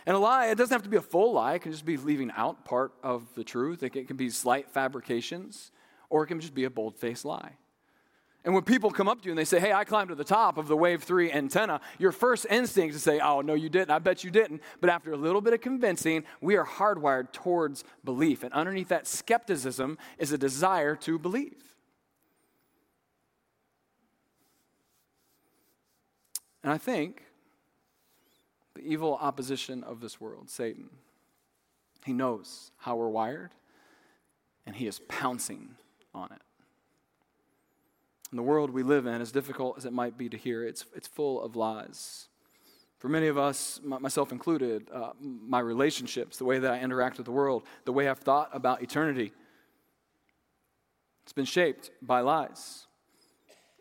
And 0.07 0.17
a 0.17 0.19
lie, 0.19 0.47
it 0.47 0.57
doesn't 0.57 0.75
have 0.75 0.83
to 0.83 0.89
be 0.89 0.97
a 0.97 1.03
full 1.03 1.35
lie, 1.35 1.55
it 1.55 1.61
can 1.61 1.71
just 1.71 1.85
be 1.85 1.97
leaving 1.97 2.33
out 2.37 2.65
part 2.65 2.93
of 3.03 3.23
the 3.35 3.45
truth. 3.45 3.83
It 3.83 3.91
can 3.91 4.17
be 4.17 4.31
slight 4.31 4.71
fabrications, 4.71 5.71
or 6.11 6.25
it 6.25 6.27
can 6.27 6.41
just 6.41 6.55
be 6.55 6.65
a 6.65 6.71
bold 6.71 6.97
faced 6.97 7.25
lie. 7.25 7.53
And 8.45 8.55
when 8.55 8.65
people 8.65 8.91
come 8.91 9.09
up 9.09 9.21
to 9.23 9.27
you 9.27 9.33
and 9.33 9.39
they 9.39 9.45
say, 9.45 9.61
Hey, 9.61 9.73
I 9.73 9.85
climbed 9.85 10.09
to 10.09 10.15
the 10.17 10.25
top 10.25 10.59
of 10.59 10.67
the 10.67 10.77
Wave 10.77 11.03
3 11.05 11.31
antenna, 11.31 11.81
your 11.99 12.11
first 12.11 12.47
instinct 12.51 12.95
is 12.95 13.03
to 13.03 13.11
say, 13.11 13.21
Oh, 13.21 13.41
no, 13.41 13.55
you 13.55 13.69
didn't. 13.69 13.91
I 13.91 14.01
bet 14.01 14.25
you 14.25 14.31
didn't. 14.31 14.63
But 14.81 14.91
after 14.91 15.13
a 15.13 15.17
little 15.17 15.41
bit 15.41 15.53
of 15.53 15.61
convincing, 15.61 16.25
we 16.41 16.57
are 16.57 16.67
hardwired 16.67 17.33
towards 17.33 17.85
belief. 18.05 18.43
And 18.43 18.53
underneath 18.53 18.89
that 18.89 19.07
skepticism 19.07 19.97
is 20.19 20.33
a 20.33 20.39
desire 20.39 20.97
to 20.97 21.19
believe. 21.19 21.73
And 26.65 26.73
I 26.73 26.79
think 26.79 27.23
the 28.75 28.83
evil 28.83 29.19
opposition 29.21 29.85
of 29.85 30.01
this 30.01 30.21
world, 30.21 30.51
Satan, 30.51 30.91
he 32.05 32.13
knows 32.13 32.73
how 32.79 32.97
we're 32.97 33.09
wired, 33.09 33.51
and 34.67 34.75
he 34.75 34.87
is 34.87 35.01
pouncing 35.09 35.77
on 36.15 36.31
it. 36.33 36.43
And 38.33 38.39
the 38.39 38.43
world 38.43 38.71
we 38.71 38.83
live 38.83 39.05
in, 39.05 39.21
as 39.21 39.31
difficult 39.31 39.77
as 39.77 39.85
it 39.85 39.93
might 39.93 40.17
be 40.17 40.31
to 40.31 40.39
hear, 40.39 40.65
it's, 40.65 40.87
it's 40.97 41.07
full 41.07 41.43
of 41.43 41.55
lies. 41.55 42.29
For 42.97 43.09
many 43.09 43.27
of 43.27 43.37
us, 43.37 43.79
myself 43.85 44.33
included, 44.33 44.89
uh, 44.91 45.11
my 45.21 45.61
relationships, 45.61 46.39
the 46.39 46.47
way 46.47 46.59
that 46.59 46.73
I 46.73 46.81
interact 46.81 47.19
with 47.19 47.27
the 47.27 47.33
world, 47.33 47.65
the 47.85 47.93
way 47.93 48.09
I've 48.09 48.21
thought 48.21 48.49
about 48.55 48.83
eternity, 48.83 49.35
it's 51.25 51.35
been 51.35 51.45
shaped 51.45 51.91
by 52.01 52.21
lies. 52.21 52.87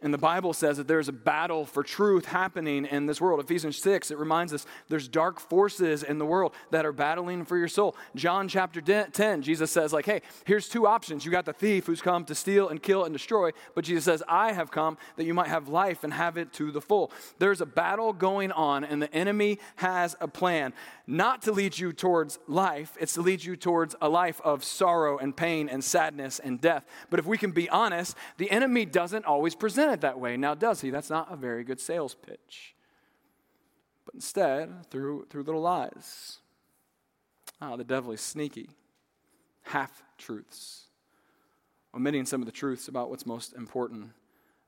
And 0.04 0.12
the 0.12 0.18
Bible 0.18 0.54
says 0.54 0.78
that 0.78 0.88
there's 0.88 1.10
a 1.10 1.14
battle 1.14 1.66
for 1.66 1.84
truth 1.84 2.26
happening 2.26 2.86
in 2.86 3.06
this 3.06 3.22
world. 3.22 3.40
Ephesians 3.40 3.78
6, 3.78 4.10
it 4.10 4.18
reminds 4.18 4.52
us 4.52 4.66
there's 4.90 5.08
dark 5.08 5.40
forces 5.40 6.02
in 6.02 6.18
the 6.18 6.26
world 6.26 6.54
that 6.72 6.88
are 6.88 6.92
battling 6.92 7.46
for 7.46 7.56
your 7.56 7.68
soul. 7.68 7.96
John 8.16 8.48
chapter 8.48 8.82
10, 8.82 9.44
Jesus 9.44 9.70
says, 9.70 9.94
like, 9.94 10.08
hey, 10.08 10.24
here's 10.46 10.68
two 10.68 10.88
options. 10.88 11.24
You 11.24 11.32
got 11.32 11.46
the 11.46 11.54
thief 11.54 11.86
who's 11.86 12.02
come 12.02 12.26
to 12.26 12.34
steal 12.34 12.70
and 12.70 12.82
kill 12.82 13.06
and 13.06 13.14
destroy, 13.14 13.52
but 13.76 13.86
Jesus 13.86 14.06
says, 14.06 14.24
I 14.28 14.54
have 14.54 14.72
come 14.72 14.98
that 15.18 15.26
you 15.26 15.36
might 15.36 15.50
have 15.50 15.68
life 15.68 16.04
and 16.04 16.14
have 16.14 16.36
it 16.36 16.52
to 16.54 16.72
the 16.72 16.82
full. 16.82 17.12
There's 17.38 17.62
a 17.62 17.66
battle 17.68 18.12
going 18.12 18.52
on, 18.52 18.84
and 18.84 19.02
the 19.02 19.14
enemy 19.14 19.60
has 19.76 20.16
a 20.20 20.28
plan 20.28 20.74
not 21.06 21.42
to 21.44 21.52
lead 21.52 21.78
you 21.78 21.94
towards 21.94 22.40
life, 22.48 22.98
it's 23.00 23.14
to 23.14 23.22
lead 23.22 23.44
you 23.44 23.56
towards 23.56 23.96
a 24.02 24.10
life 24.10 24.40
of 24.44 24.64
sorrow 24.64 25.18
and 25.18 25.36
pain 25.36 25.68
and 25.70 25.84
sadness 25.84 26.40
and 26.40 26.60
death. 26.62 26.86
But 27.10 27.20
if 27.20 27.26
we 27.26 27.38
can 27.38 27.52
be 27.52 27.70
honest, 27.70 28.16
the 28.38 28.50
enemy 28.50 28.86
doesn't 28.86 29.26
always 29.26 29.54
present 29.54 29.91
it 29.92 30.02
that 30.02 30.20
way. 30.20 30.38
Now, 30.38 30.56
does 30.56 30.82
he? 30.82 30.90
That's 30.90 31.10
not 31.10 31.32
a 31.32 31.36
very 31.36 31.64
good 31.64 31.80
sales 31.80 32.16
pitch. 32.16 32.76
But 34.06 34.16
instead, 34.16 34.90
through, 34.90 35.28
through 35.30 35.44
little 35.44 35.62
lies. 35.62 36.40
Ah, 37.62 37.76
the 37.76 37.84
devil 37.84 38.12
is 38.12 38.22
sneaky. 38.22 38.70
Half 39.64 40.04
truths. 40.18 40.86
Omitting 41.96 42.26
some 42.26 42.42
of 42.42 42.46
the 42.46 42.52
truths 42.52 42.88
about 42.88 43.10
what's 43.10 43.26
most 43.26 43.54
important 43.54 44.12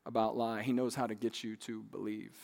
about 0.06 0.38
lie. 0.38 0.62
He 0.62 0.74
knows 0.74 0.96
how 0.96 1.08
to 1.08 1.16
get 1.16 1.44
you 1.44 1.56
to 1.58 1.82
believe. 1.84 2.36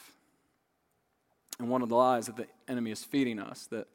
And 1.59 1.69
one 1.69 1.81
of 1.81 1.89
the 1.89 1.95
lies 1.95 2.27
that 2.27 2.37
the 2.37 2.47
enemy 2.67 2.91
is 2.91 3.03
feeding 3.03 3.39
us 3.39 3.67
that, 3.67 3.87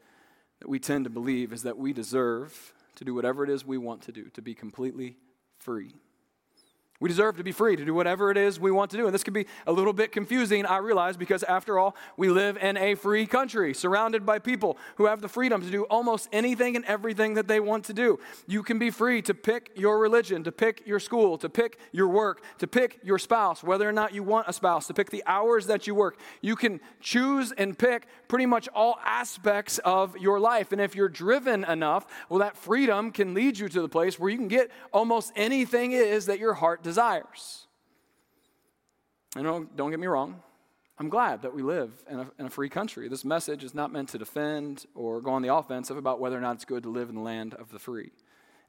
that 0.61 0.69
we 0.69 0.79
tend 0.79 1.05
to 1.05 1.11
believe 1.11 1.53
is 1.53 1.63
that 1.63 1.79
we 1.79 1.93
deserve 1.93 2.75
to 2.97 3.05
do 3.05 3.15
whatever 3.15 3.43
it 3.43 3.51
is 3.51 3.65
we 3.65 3.79
want 3.79 4.03
to 4.03 4.13
do, 4.13 4.29
to 4.31 4.43
be 4.43 4.55
completely 4.55 5.17
free. 5.59 5.95
We 7.01 7.09
deserve 7.09 7.37
to 7.39 7.43
be 7.43 7.51
free 7.51 7.75
to 7.75 7.85
do 7.85 7.93
whatever 7.93 8.31
it 8.31 8.37
is 8.37 8.61
we 8.61 8.71
want 8.71 8.93
to 8.93 8.97
do. 8.97 9.07
And 9.07 9.13
this 9.13 9.25
can 9.25 9.35
be 9.35 9.47
a 9.67 9.73
little 9.73 9.93
bit 9.93 10.13
confusing, 10.13 10.65
I 10.65 10.77
realize, 10.77 11.17
because 11.17 11.43
after 11.43 11.77
all, 11.77 11.97
we 12.17 12.29
live 12.29 12.57
in 12.57 12.77
a 12.77 12.95
free 12.95 13.27
country 13.27 13.75
surrounded 13.75 14.25
by 14.25 14.39
people 14.39 14.79
who 14.95 15.07
have 15.07 15.21
the 15.21 15.29
freedom 15.29 15.61
to 15.61 15.71
do 15.71 15.83
almost 15.85 16.29
anything 16.33 16.77
and 16.77 16.85
everything 16.85 17.35
that 17.35 17.49
they 17.49 17.59
want 17.59 17.85
to 17.87 17.93
do. 17.93 18.21
You 18.47 18.63
can 18.63 18.79
be 18.79 18.91
free 18.91 19.23
to 19.23 19.35
pick 19.35 19.73
your 19.75 19.99
religion, 19.99 20.45
to 20.45 20.53
pick 20.53 20.87
your 20.87 21.01
school, 21.01 21.37
to 21.39 21.49
pick 21.49 21.81
your 21.91 22.07
work, 22.07 22.45
to 22.59 22.69
pick 22.69 23.01
your 23.03 23.19
spouse, 23.19 23.65
whether 23.65 23.89
or 23.89 23.93
not 23.93 24.15
you 24.15 24.23
want 24.23 24.47
a 24.47 24.53
spouse, 24.53 24.87
to 24.87 24.95
pick 24.95 25.11
the 25.11 25.25
hours 25.27 25.67
that 25.67 25.89
you 25.89 25.97
work. 25.97 26.17
You 26.43 26.55
can 26.55 26.81
choose 27.01 27.51
and 27.51 27.77
pick 27.77 28.07
pretty 28.29 28.47
much 28.47 28.69
all 28.69 29.01
aspects 29.05 29.79
of 29.79 30.17
your 30.17 30.39
life. 30.39 30.71
And 30.71 30.81
if 30.81 30.95
you're 30.95 31.09
driven 31.09 31.65
enough, 31.65 32.07
well, 32.29 32.39
that 32.39 32.57
freedom 32.57 33.11
can 33.11 33.35
lead 33.35 33.59
you 33.59 33.69
to 33.69 33.83
the 33.83 33.89
place 33.89 34.17
where 34.17 34.31
you 34.31 34.39
can 34.39 34.47
get 34.47 34.71
almost 34.93 35.33
anything 35.35 35.91
it 35.91 36.07
is 36.07 36.27
that 36.27 36.39
your 36.39 36.55
heart 36.55 36.84
desires. 36.85 37.67
And 39.35 39.45
don't, 39.45 39.75
don't 39.77 39.91
get 39.91 39.99
me 39.99 40.07
wrong, 40.07 40.41
I'm 40.97 41.09
glad 41.09 41.43
that 41.43 41.53
we 41.53 41.63
live 41.63 41.91
in 42.09 42.21
a, 42.21 42.31
in 42.39 42.47
a 42.47 42.51
free 42.51 42.69
country. 42.69 43.09
This 43.09 43.25
message 43.25 43.65
is 43.65 43.75
not 43.75 43.91
meant 43.91 44.11
to 44.11 44.19
defend 44.19 44.87
or 44.95 45.21
go 45.21 45.33
on 45.33 45.43
the 45.43 45.53
offensive 45.53 45.97
about 45.97 46.21
whether 46.21 46.39
or 46.39 46.41
not 46.41 46.55
it's 46.55 46.65
good 46.65 46.85
to 46.85 46.89
live 46.89 47.09
in 47.09 47.17
the 47.17 47.21
land 47.21 47.55
of 47.55 47.73
the 47.73 47.81
free. 47.81 48.13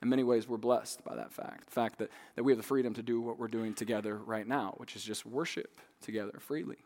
In 0.02 0.10
many 0.10 0.24
ways, 0.24 0.48
we're 0.48 0.58
blessed 0.58 1.04
by 1.04 1.16
that 1.16 1.32
fact. 1.32 1.68
The 1.68 1.72
fact 1.72 2.00
that, 2.00 2.10
that 2.36 2.44
we 2.44 2.52
have 2.52 2.58
the 2.58 2.64
freedom 2.64 2.96
to 2.96 3.04
do 3.04 3.22
what 3.22 3.38
we're 3.38 3.48
doing 3.48 3.76
together 3.76 4.18
right 4.18 4.48
now, 4.48 4.74
which 4.78 4.96
is 4.96 5.04
just 5.04 5.26
worship 5.26 5.80
together 6.02 6.40
freely. 6.40 6.78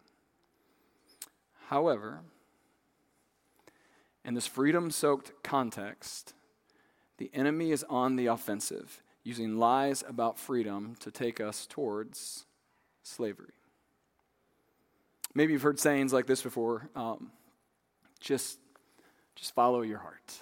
However, 1.68 2.20
in 4.26 4.34
this 4.34 4.48
freedom 4.48 4.92
soaked 4.92 5.32
context, 5.42 6.34
the 7.18 7.32
enemy 7.34 7.72
is 7.72 7.86
on 7.90 8.18
the 8.18 8.28
offensive 8.28 9.02
using 9.24 9.58
lies 9.58 10.04
about 10.08 10.40
freedom 10.40 10.96
to 11.00 11.12
take 11.12 11.40
us 11.40 11.66
towards 11.66 12.46
slavery. 13.04 13.54
Maybe 15.34 15.54
you've 15.54 15.62
heard 15.62 15.80
sayings 15.80 16.12
like 16.12 16.26
this 16.26 16.42
before 16.42 16.90
um, 16.96 17.32
just, 18.20 18.60
just 19.36 19.54
follow 19.54 19.82
your 19.82 20.00
heart. 20.00 20.40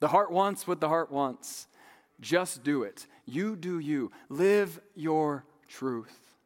The 0.00 0.08
heart 0.08 0.30
wants 0.30 0.66
what 0.66 0.80
the 0.80 0.88
heart 0.88 1.10
wants. 1.10 1.66
Just 2.20 2.62
do 2.62 2.82
it. 2.82 3.06
You 3.24 3.56
do 3.56 3.78
you. 3.78 4.12
Live 4.28 4.80
your 4.94 5.44
truth. 5.68 6.36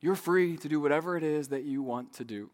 You're 0.00 0.14
free 0.14 0.56
to 0.58 0.68
do 0.68 0.80
whatever 0.80 1.16
it 1.16 1.22
is 1.22 1.48
that 1.48 1.64
you 1.64 1.82
want 1.82 2.12
to 2.14 2.24
do. 2.24 2.50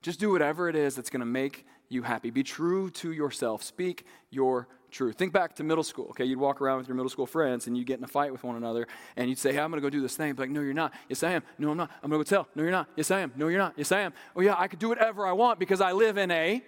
Just 0.00 0.20
do 0.20 0.30
whatever 0.30 0.68
it 0.68 0.76
is 0.76 0.94
that's 0.94 1.10
going 1.10 1.20
to 1.20 1.26
make 1.26 1.66
you 1.88 2.02
happy. 2.02 2.30
Be 2.30 2.42
true 2.42 2.90
to 2.90 3.12
yourself. 3.12 3.62
Speak 3.62 4.06
your 4.30 4.68
truth. 4.90 5.16
Think 5.16 5.32
back 5.32 5.54
to 5.56 5.64
middle 5.64 5.84
school, 5.84 6.06
okay? 6.10 6.24
You'd 6.24 6.38
walk 6.38 6.60
around 6.60 6.78
with 6.78 6.88
your 6.88 6.94
middle 6.94 7.10
school 7.10 7.26
friends 7.26 7.66
and 7.66 7.76
you'd 7.76 7.86
get 7.86 7.98
in 7.98 8.04
a 8.04 8.08
fight 8.08 8.32
with 8.32 8.42
one 8.42 8.56
another 8.56 8.86
and 9.16 9.28
you'd 9.28 9.38
say, 9.38 9.52
Hey, 9.52 9.60
I'm 9.60 9.70
gonna 9.70 9.82
go 9.82 9.90
do 9.90 10.00
this 10.00 10.16
thing. 10.16 10.32
Be 10.34 10.42
like, 10.42 10.50
No, 10.50 10.60
you're 10.60 10.74
not. 10.74 10.92
Yes, 11.08 11.22
I 11.22 11.32
am. 11.32 11.42
No, 11.58 11.70
I'm 11.70 11.76
not. 11.76 11.90
I'm 12.02 12.10
gonna 12.10 12.20
go 12.20 12.24
tell. 12.24 12.48
No, 12.54 12.62
you're 12.62 12.72
not. 12.72 12.88
Yes, 12.96 13.10
I 13.10 13.20
am. 13.20 13.32
No, 13.36 13.48
you're 13.48 13.58
not. 13.58 13.74
Yes, 13.76 13.92
I 13.92 14.00
am. 14.00 14.12
Oh, 14.34 14.40
yeah, 14.40 14.54
I 14.56 14.68
could 14.68 14.78
do 14.78 14.88
whatever 14.88 15.26
I 15.26 15.32
want 15.32 15.58
because 15.58 15.80
I 15.80 15.92
live 15.92 16.16
in 16.16 16.30
a 16.30 16.62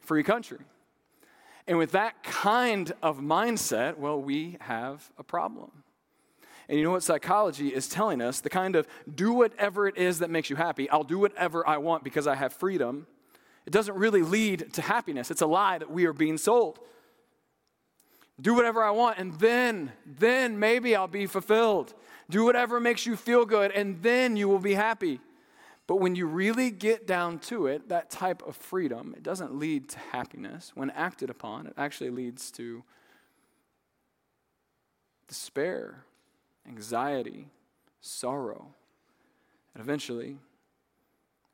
free 0.00 0.22
country. 0.22 0.58
And 1.66 1.78
with 1.78 1.92
that 1.92 2.22
kind 2.22 2.92
of 3.02 3.18
mindset, 3.18 3.96
well, 3.96 4.20
we 4.20 4.56
have 4.60 5.10
a 5.18 5.22
problem. 5.22 5.70
And 6.68 6.78
you 6.78 6.84
know 6.84 6.92
what 6.92 7.02
psychology 7.02 7.68
is 7.68 7.88
telling 7.88 8.22
us? 8.22 8.40
The 8.40 8.50
kind 8.50 8.76
of 8.76 8.86
do 9.12 9.32
whatever 9.32 9.88
it 9.88 9.96
is 9.96 10.20
that 10.20 10.30
makes 10.30 10.50
you 10.50 10.56
happy. 10.56 10.88
I'll 10.88 11.04
do 11.04 11.18
whatever 11.18 11.66
I 11.66 11.78
want 11.78 12.04
because 12.04 12.26
I 12.26 12.36
have 12.36 12.52
freedom. 12.52 13.06
It 13.70 13.72
doesn't 13.72 13.94
really 13.94 14.22
lead 14.22 14.72
to 14.74 14.82
happiness. 14.82 15.30
It's 15.30 15.42
a 15.42 15.46
lie 15.46 15.78
that 15.78 15.90
we 15.90 16.04
are 16.06 16.12
being 16.12 16.38
sold 16.38 16.80
do 18.40 18.54
whatever 18.54 18.82
I 18.82 18.90
want, 18.90 19.18
and 19.18 19.34
then, 19.34 19.92
then 20.06 20.58
maybe 20.58 20.96
I'll 20.96 21.06
be 21.06 21.26
fulfilled. 21.26 21.92
Do 22.28 22.44
whatever 22.44 22.80
makes 22.80 23.04
you 23.06 23.16
feel 23.16 23.44
good, 23.44 23.70
and 23.72 24.02
then 24.02 24.36
you 24.36 24.48
will 24.48 24.58
be 24.58 24.74
happy. 24.74 25.20
But 25.86 25.96
when 25.96 26.14
you 26.14 26.26
really 26.26 26.70
get 26.70 27.06
down 27.06 27.40
to 27.40 27.66
it, 27.66 27.88
that 27.88 28.10
type 28.10 28.42
of 28.46 28.56
freedom, 28.56 29.14
it 29.16 29.22
doesn't 29.22 29.56
lead 29.56 29.88
to 29.90 29.98
happiness. 29.98 30.72
When 30.74 30.90
acted 30.90 31.28
upon, 31.28 31.66
it 31.66 31.74
actually 31.76 32.10
leads 32.10 32.50
to 32.52 32.84
despair, 35.26 36.04
anxiety, 36.66 37.48
sorrow, 38.00 38.68
and 39.74 39.82
eventually 39.82 40.38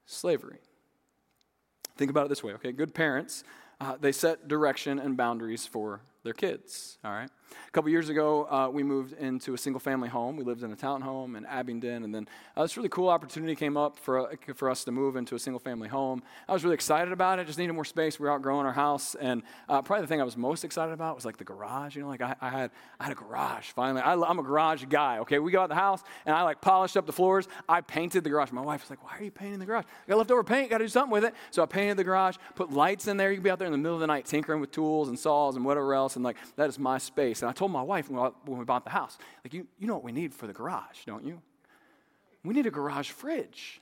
slavery. 0.05 0.59
Think 1.97 2.11
about 2.11 2.27
it 2.27 2.29
this 2.29 2.43
way, 2.43 2.53
okay? 2.55 2.73
Good 2.73 2.95
parents, 2.95 3.45
uh, 3.81 3.97
they 3.99 4.13
set 4.13 4.49
direction 4.49 4.99
and 4.99 5.17
boundaries 5.17 5.67
for 5.67 6.01
their 6.25 6.35
kids, 6.35 6.99
all 7.05 7.13
right? 7.13 7.31
A 7.69 7.71
couple 7.71 7.91
years 7.91 8.09
ago, 8.09 8.47
uh, 8.51 8.69
we 8.71 8.83
moved 8.83 9.13
into 9.13 9.55
a 9.55 9.59
single 9.59 9.81
family 9.81 10.09
home. 10.09 10.37
We 10.37 10.45
lived 10.45 10.63
in 10.63 10.73
a 10.73 10.77
townhome 10.77 11.37
in 11.37 11.45
Abingdon, 11.47 12.05
and 12.05 12.15
then 12.15 12.29
uh, 12.57 12.63
this 12.63 12.77
really 12.77 12.89
cool 12.89 13.09
opportunity 13.09 13.55
came 13.55 13.77
up 13.77 13.99
for, 13.99 14.33
uh, 14.33 14.37
for 14.55 14.71
us 14.71 14.85
to 14.85 14.93
move 14.93 15.17
into 15.17 15.35
a 15.35 15.39
single 15.39 15.61
family 15.61 15.89
home. 15.89 16.23
I 16.49 16.53
was 16.53 16.65
really 16.65 16.75
excited 16.75 17.13
about 17.13 17.39
it, 17.39 17.47
just 17.47 17.59
needed 17.59 17.73
more 17.73 17.85
space. 17.85 18.19
We 18.19 18.25
were 18.25 18.33
outgrowing 18.33 18.67
our 18.67 18.73
house, 18.73 19.15
and 19.15 19.43
uh, 19.69 19.83
probably 19.83 20.03
the 20.03 20.09
thing 20.09 20.21
I 20.21 20.25
was 20.25 20.37
most 20.37 20.65
excited 20.65 20.93
about 20.93 21.15
was 21.15 21.25
like 21.25 21.37
the 21.37 21.45
garage. 21.45 21.97
You 21.97 22.03
know, 22.03 22.09
like 22.09 22.23
I, 22.23 22.37
I 22.41 22.51
had, 22.51 22.71
I 22.99 23.05
had 23.05 23.13
a 23.13 23.17
garage 23.17 23.71
finally. 23.71 24.03
I, 24.03 24.15
am 24.15 24.39
a 24.39 24.43
garage 24.43 24.85
guy, 24.89 25.19
okay? 25.19 25.39
We 25.39 25.53
got 25.53 25.69
the 25.69 25.75
house, 25.75 26.03
and 26.25 26.35
I 26.35 26.43
like 26.43 26.61
polished 26.61 26.97
up 26.97 27.07
the 27.07 27.13
floors. 27.13 27.49
I 27.69 27.81
painted 27.81 28.25
the 28.25 28.31
garage. 28.31 28.51
My 28.53 28.63
wife 28.63 28.83
was 28.83 28.91
like, 28.91 29.05
Why 29.05 29.19
are 29.19 29.23
you 29.23 29.31
painting 29.31 29.59
the 29.59 29.67
garage? 29.67 29.85
I 30.07 30.11
got 30.11 30.19
leftover 30.19 30.45
paint, 30.45 30.71
got 30.71 30.79
to 30.79 30.85
do 30.85 30.89
something 30.89 31.13
with 31.13 31.25
it. 31.25 31.35
So 31.51 31.63
I 31.63 31.67
painted 31.67 31.97
the 31.97 32.05
garage, 32.05 32.37
put 32.55 32.73
lights 32.73 33.09
in 33.09 33.17
there. 33.17 33.31
You 33.31 33.37
can 33.37 33.45
be 33.45 33.51
out 33.51 33.59
there 33.59 33.67
in 33.67 33.73
the 33.73 33.79
middle 33.79 33.95
of 33.95 34.01
the 34.01 34.07
night 34.07 34.25
tinkering 34.25 34.61
with 34.61 34.71
tools 34.71 35.09
and 35.09 35.19
saws 35.19 35.57
and 35.57 35.65
whatever 35.65 35.95
else, 35.95 36.17
and 36.17 36.25
like 36.25 36.37
that 36.57 36.69
is 36.69 36.79
my 36.79 36.99
space. 36.99 37.36
And 37.43 37.51
I 37.51 37.53
told 37.53 37.71
my 37.71 37.83
wife, 37.83 38.11
when 38.11 38.33
we 38.47 38.65
bought 38.65 38.85
the 38.85 38.91
house. 38.91 39.19
Like, 39.45 39.55
you, 39.55 39.67
you 39.79 39.87
know 39.87 39.95
what 39.95 40.05
we 40.05 40.13
need 40.13 40.35
for 40.35 40.47
the 40.47 40.53
garage, 40.53 41.05
don't 41.07 41.25
you? 41.25 41.41
We 42.45 42.55
need 42.55 42.67
a 42.67 42.71
garage 42.71 43.11
fridge. 43.11 43.81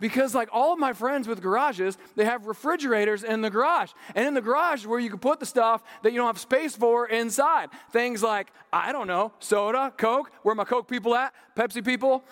Because, 0.00 0.34
like 0.34 0.48
all 0.50 0.72
of 0.72 0.80
my 0.80 0.92
friends 0.92 1.28
with 1.28 1.40
garages, 1.40 1.96
they 2.16 2.24
have 2.24 2.46
refrigerators 2.46 3.22
in 3.22 3.40
the 3.40 3.50
garage. 3.50 3.92
And 4.16 4.26
in 4.26 4.34
the 4.34 4.40
garage, 4.40 4.84
where 4.84 4.98
you 4.98 5.08
can 5.08 5.20
put 5.20 5.38
the 5.38 5.46
stuff 5.46 5.84
that 6.02 6.12
you 6.12 6.18
don't 6.18 6.26
have 6.26 6.40
space 6.40 6.74
for 6.74 7.06
inside. 7.06 7.68
Things 7.92 8.22
like, 8.22 8.52
I 8.72 8.90
don't 8.90 9.06
know, 9.06 9.32
soda, 9.38 9.92
Coke. 9.96 10.32
Where 10.42 10.56
my 10.56 10.64
Coke 10.64 10.88
people 10.88 11.14
at? 11.14 11.32
Pepsi 11.54 11.84
people? 11.84 12.24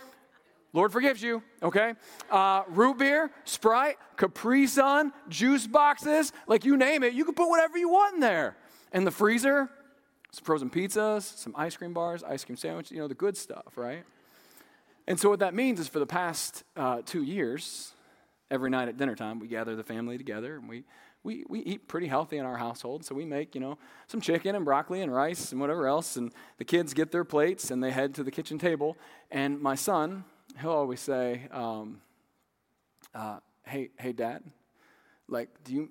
Lord 0.73 0.93
forgives 0.93 1.23
you, 1.23 1.43
okay? 1.63 1.95
Uh, 2.31 2.63
root 2.69 2.99
beer, 2.99 3.31
Sprite, 3.45 3.97
Capri 4.17 4.67
Sun, 4.67 5.13
juice 5.29 5.67
boxes, 5.67 6.33
like 6.47 6.65
you 6.65 6.77
name 6.77 7.03
it, 7.03 7.13
you 7.13 7.25
can 7.25 7.35
put 7.35 7.49
whatever 7.49 7.77
you 7.77 7.89
want 7.89 8.15
in 8.15 8.21
there. 8.21 8.57
In 8.93 9.05
the 9.05 9.11
freezer, 9.11 9.69
some 10.33 10.45
frozen 10.45 10.71
pizzas, 10.71 11.23
some 11.37 11.55
ice 11.57 11.77
cream 11.77 11.93
bars, 11.93 12.23
ice 12.23 12.45
cream 12.45 12.57
sandwiches, 12.57 12.93
you 12.93 12.99
know, 12.99 13.09
the 13.09 13.15
good 13.15 13.37
stuff, 13.37 13.77
right? 13.77 14.05
And 15.07 15.19
so, 15.19 15.29
what 15.29 15.41
that 15.41 15.55
means 15.55 15.81
is 15.81 15.89
for 15.89 15.99
the 15.99 16.07
past 16.07 16.63
uh, 16.77 17.03
two 17.05 17.23
years, 17.23 17.93
every 18.51 18.71
night 18.71 18.89
at 18.89 18.97
dinner 18.97 19.17
time, 19.17 19.41
we 19.41 19.49
gather 19.49 19.75
the 19.75 19.83
family 19.83 20.19
together 20.19 20.57
and 20.57 20.69
we, 20.69 20.85
we, 21.23 21.45
we 21.49 21.61
eat 21.61 21.89
pretty 21.89 22.07
healthy 22.07 22.39
in 22.39 22.47
our 22.47 22.57
household. 22.57 23.05
So, 23.05 23.15
we 23.15 23.25
make, 23.25 23.55
you 23.55 23.61
know, 23.61 23.77
some 24.07 24.21
chicken 24.21 24.55
and 24.55 24.65
broccoli 24.65 25.03
and 25.03 25.13
rice 25.13 25.53
and 25.53 25.61
whatever 25.61 25.89
else. 25.89 26.17
And 26.17 26.33
the 26.59 26.65
kids 26.65 26.95
get 26.95 27.11
their 27.11 27.25
plates 27.25 27.71
and 27.71 27.83
they 27.83 27.91
head 27.91 28.15
to 28.17 28.23
the 28.23 28.31
kitchen 28.31 28.59
table. 28.59 28.97
And 29.31 29.61
my 29.61 29.75
son, 29.75 30.25
he'll 30.61 30.71
always 30.71 31.01
say, 31.01 31.49
um, 31.51 32.01
uh, 33.15 33.41
hey, 33.65 33.91
hey, 33.99 34.13
dad, 34.13 34.45
like, 35.29 35.49
do 35.65 35.75
you, 35.75 35.89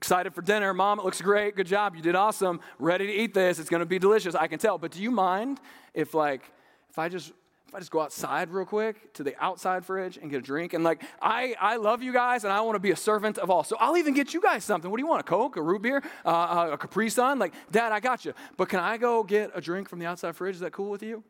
Excited 0.00 0.34
for 0.34 0.40
dinner. 0.40 0.72
Mom, 0.72 0.98
it 0.98 1.04
looks 1.04 1.20
great. 1.20 1.54
Good 1.54 1.66
job. 1.66 1.94
You 1.94 2.00
did 2.00 2.14
awesome. 2.14 2.60
Ready 2.78 3.06
to 3.06 3.12
eat 3.12 3.34
this. 3.34 3.58
It's 3.58 3.68
going 3.68 3.80
to 3.80 3.86
be 3.86 3.98
delicious. 3.98 4.34
I 4.34 4.46
can 4.46 4.58
tell. 4.58 4.78
But 4.78 4.92
do 4.92 5.02
you 5.02 5.10
mind 5.10 5.60
if 5.92 6.14
like 6.14 6.40
if 6.88 6.98
I 6.98 7.10
just 7.10 7.32
if 7.68 7.74
I 7.74 7.80
just 7.80 7.90
go 7.90 8.00
outside 8.00 8.48
real 8.48 8.64
quick 8.64 9.12
to 9.12 9.22
the 9.22 9.34
outside 9.44 9.84
fridge 9.84 10.16
and 10.16 10.30
get 10.30 10.38
a 10.38 10.42
drink? 10.42 10.72
And 10.72 10.82
like 10.82 11.02
I 11.20 11.54
I 11.60 11.76
love 11.76 12.02
you 12.02 12.14
guys 12.14 12.44
and 12.44 12.52
I 12.52 12.62
want 12.62 12.76
to 12.76 12.80
be 12.80 12.92
a 12.92 12.96
servant 12.96 13.36
of 13.36 13.50
all. 13.50 13.62
So 13.62 13.76
I'll 13.78 13.98
even 13.98 14.14
get 14.14 14.32
you 14.32 14.40
guys 14.40 14.64
something. 14.64 14.90
What 14.90 14.96
do 14.96 15.02
you 15.02 15.06
want? 15.06 15.20
A 15.20 15.24
Coke, 15.24 15.58
a 15.58 15.62
root 15.62 15.82
beer, 15.82 16.02
uh, 16.24 16.28
uh, 16.28 16.70
a 16.72 16.78
Capri 16.78 17.10
Sun? 17.10 17.38
Like, 17.38 17.52
Dad, 17.70 17.92
I 17.92 18.00
got 18.00 18.24
you. 18.24 18.32
But 18.56 18.70
can 18.70 18.80
I 18.80 18.96
go 18.96 19.22
get 19.22 19.50
a 19.54 19.60
drink 19.60 19.90
from 19.90 19.98
the 19.98 20.06
outside 20.06 20.34
fridge? 20.34 20.54
Is 20.54 20.62
that 20.62 20.72
cool 20.72 20.88
with 20.88 21.02
you? 21.02 21.22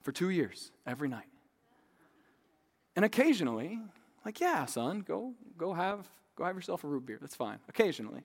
For 0.00 0.10
two 0.10 0.30
years, 0.30 0.72
every 0.86 1.10
night. 1.10 1.28
And 2.96 3.04
occasionally, 3.04 3.78
like, 4.24 4.40
yeah, 4.40 4.64
son, 4.64 5.04
go 5.06 5.34
go 5.58 5.74
have 5.74 6.08
Go 6.40 6.46
have 6.46 6.56
yourself 6.56 6.84
a 6.84 6.86
root 6.86 7.04
beer. 7.04 7.18
That's 7.20 7.34
fine, 7.34 7.58
occasionally, 7.68 8.22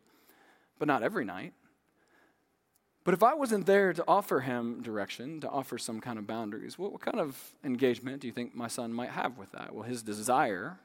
but 0.79 0.87
not 0.87 1.03
every 1.03 1.25
night. 1.25 1.51
But 3.03 3.13
if 3.13 3.21
I 3.21 3.33
wasn't 3.33 3.65
there 3.65 3.91
to 3.91 4.05
offer 4.07 4.39
him 4.39 4.81
direction, 4.81 5.41
to 5.41 5.49
offer 5.49 5.77
some 5.77 5.99
kind 5.99 6.17
of 6.17 6.25
boundaries, 6.25 6.79
what, 6.79 6.93
what 6.93 7.01
kind 7.01 7.19
of 7.19 7.37
engagement 7.65 8.21
do 8.21 8.27
you 8.27 8.31
think 8.31 8.55
my 8.55 8.69
son 8.69 8.93
might 8.93 9.09
have 9.09 9.37
with 9.37 9.51
that? 9.51 9.75
Well, 9.75 9.83
his 9.83 10.01
desire 10.01 10.77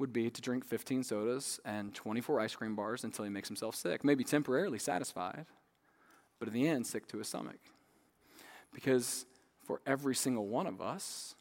would 0.00 0.12
be 0.12 0.28
to 0.28 0.40
drink 0.42 0.64
15 0.64 1.04
sodas 1.04 1.60
and 1.64 1.94
24 1.94 2.40
ice 2.40 2.56
cream 2.56 2.74
bars 2.74 3.04
until 3.04 3.24
he 3.24 3.30
makes 3.30 3.46
himself 3.46 3.76
sick, 3.76 4.02
maybe 4.02 4.24
temporarily 4.24 4.80
satisfied, 4.80 5.46
but 6.40 6.48
in 6.48 6.54
the 6.54 6.66
end, 6.66 6.84
sick 6.84 7.06
to 7.06 7.18
his 7.18 7.28
stomach. 7.28 7.60
Because 8.74 9.24
for 9.64 9.80
every 9.86 10.16
single 10.16 10.48
one 10.48 10.66
of 10.66 10.80
us, 10.80 11.36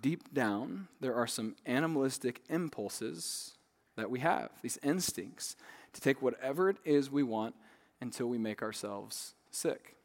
deep 0.00 0.32
down, 0.32 0.88
there 0.98 1.14
are 1.14 1.26
some 1.26 1.56
animalistic 1.66 2.40
impulses 2.48 3.52
that 3.96 4.10
we 4.10 4.20
have, 4.20 4.50
these 4.62 4.78
instincts, 4.82 5.56
to 5.92 6.00
take 6.00 6.22
whatever 6.22 6.68
it 6.68 6.76
is 6.84 7.10
we 7.10 7.22
want 7.22 7.54
until 8.00 8.26
we 8.26 8.38
make 8.38 8.62
ourselves 8.62 9.34
sick. 9.50 9.96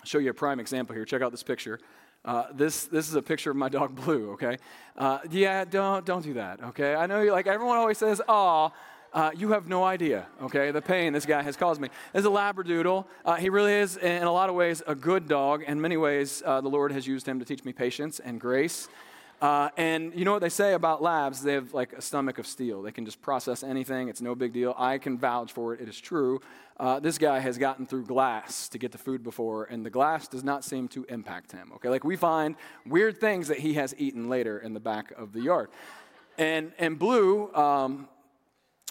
I'll 0.00 0.06
show 0.06 0.18
you 0.18 0.30
a 0.30 0.34
prime 0.34 0.60
example 0.60 0.94
here. 0.94 1.04
Check 1.04 1.22
out 1.22 1.30
this 1.30 1.42
picture. 1.42 1.80
Uh, 2.24 2.44
this, 2.52 2.86
this 2.86 3.08
is 3.08 3.14
a 3.14 3.22
picture 3.22 3.50
of 3.50 3.56
my 3.56 3.68
dog 3.68 3.94
Blue, 4.04 4.32
okay? 4.32 4.58
Uh, 4.96 5.18
yeah, 5.30 5.64
don't, 5.64 6.04
don't 6.04 6.22
do 6.22 6.34
that, 6.34 6.62
okay? 6.62 6.94
I 6.94 7.06
know 7.06 7.22
you 7.22 7.32
like 7.32 7.46
everyone 7.46 7.76
always 7.76 7.98
says, 7.98 8.20
aw, 8.28 8.70
uh, 9.12 9.30
you 9.34 9.52
have 9.52 9.68
no 9.68 9.82
idea, 9.84 10.26
okay, 10.42 10.72
the 10.72 10.82
pain 10.82 11.12
this 11.12 11.24
guy 11.24 11.42
has 11.42 11.56
caused 11.56 11.80
me. 11.80 11.88
Is 12.12 12.26
a 12.26 12.28
Labradoodle. 12.28 13.06
Uh, 13.24 13.36
he 13.36 13.48
really 13.48 13.72
is, 13.72 13.96
in 13.96 14.24
a 14.24 14.32
lot 14.32 14.50
of 14.50 14.54
ways, 14.54 14.82
a 14.86 14.94
good 14.94 15.28
dog. 15.28 15.62
In 15.62 15.80
many 15.80 15.96
ways, 15.96 16.42
uh, 16.44 16.60
the 16.60 16.68
Lord 16.68 16.92
has 16.92 17.06
used 17.06 17.26
him 17.26 17.38
to 17.38 17.44
teach 17.44 17.64
me 17.64 17.72
patience 17.72 18.20
and 18.20 18.38
grace 18.38 18.88
uh, 19.40 19.68
and 19.76 20.14
you 20.14 20.24
know 20.24 20.32
what 20.32 20.40
they 20.40 20.48
say 20.48 20.72
about 20.74 21.02
labs? 21.02 21.42
They 21.42 21.52
have 21.52 21.74
like 21.74 21.92
a 21.92 22.00
stomach 22.00 22.38
of 22.38 22.46
steel. 22.46 22.82
They 22.82 22.92
can 22.92 23.04
just 23.04 23.20
process 23.20 23.62
anything. 23.62 24.08
It's 24.08 24.22
no 24.22 24.34
big 24.34 24.52
deal. 24.52 24.74
I 24.78 24.98
can 24.98 25.18
vouch 25.18 25.52
for 25.52 25.74
it. 25.74 25.80
It 25.80 25.88
is 25.88 26.00
true. 26.00 26.40
Uh, 26.78 27.00
this 27.00 27.18
guy 27.18 27.38
has 27.38 27.58
gotten 27.58 27.86
through 27.86 28.04
glass 28.04 28.68
to 28.68 28.78
get 28.78 28.92
the 28.92 28.98
food 28.98 29.22
before, 29.22 29.64
and 29.64 29.84
the 29.84 29.90
glass 29.90 30.28
does 30.28 30.44
not 30.44 30.64
seem 30.64 30.88
to 30.88 31.04
impact 31.08 31.52
him. 31.52 31.72
Okay, 31.76 31.88
like 31.88 32.04
we 32.04 32.16
find 32.16 32.56
weird 32.86 33.20
things 33.20 33.48
that 33.48 33.58
he 33.58 33.74
has 33.74 33.94
eaten 33.98 34.28
later 34.28 34.58
in 34.58 34.74
the 34.74 34.80
back 34.80 35.12
of 35.12 35.32
the 35.32 35.40
yard. 35.40 35.70
And 36.38 36.72
and 36.78 36.98
Blue, 36.98 37.52
um, 37.54 38.08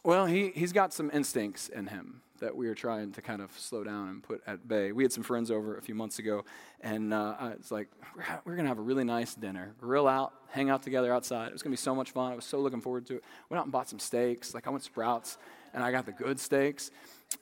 well, 0.03 0.25
he 0.25 0.51
he's 0.55 0.73
got 0.73 0.93
some 0.93 1.09
instincts 1.13 1.69
in 1.69 1.87
him 1.87 2.21
that 2.39 2.55
we 2.55 2.67
are 2.67 2.75
trying 2.75 3.11
to 3.13 3.21
kind 3.21 3.41
of 3.41 3.51
slow 3.57 3.83
down 3.83 4.09
and 4.09 4.23
put 4.23 4.41
at 4.47 4.67
bay. 4.67 4.91
We 4.91 5.03
had 5.03 5.11
some 5.11 5.23
friends 5.23 5.51
over 5.51 5.77
a 5.77 5.81
few 5.81 5.95
months 5.95 6.19
ago, 6.19 6.45
and 6.81 7.13
uh, 7.13 7.51
it's 7.53 7.71
like, 7.71 7.87
we're, 8.15 8.23
we're 8.45 8.55
going 8.55 8.65
to 8.65 8.69
have 8.69 8.79
a 8.79 8.83
really 8.83 9.03
nice 9.03 9.35
dinner, 9.35 9.73
grill 9.79 10.07
out, 10.07 10.33
hang 10.49 10.69
out 10.69 10.83
together 10.83 11.13
outside. 11.13 11.47
It 11.47 11.53
was 11.53 11.61
going 11.61 11.71
to 11.71 11.79
be 11.79 11.83
so 11.83 11.95
much 11.95 12.11
fun. 12.11 12.31
I 12.31 12.35
was 12.35 12.45
so 12.45 12.59
looking 12.59 12.81
forward 12.81 13.05
to 13.07 13.15
it. 13.15 13.23
Went 13.49 13.59
out 13.59 13.65
and 13.65 13.71
bought 13.71 13.89
some 13.89 13.99
steaks. 13.99 14.53
Like, 14.53 14.67
I 14.67 14.69
went 14.69 14.83
Sprouts, 14.83 15.37
and 15.73 15.83
I 15.83 15.91
got 15.91 16.05
the 16.05 16.11
good 16.11 16.39
steaks. 16.39 16.91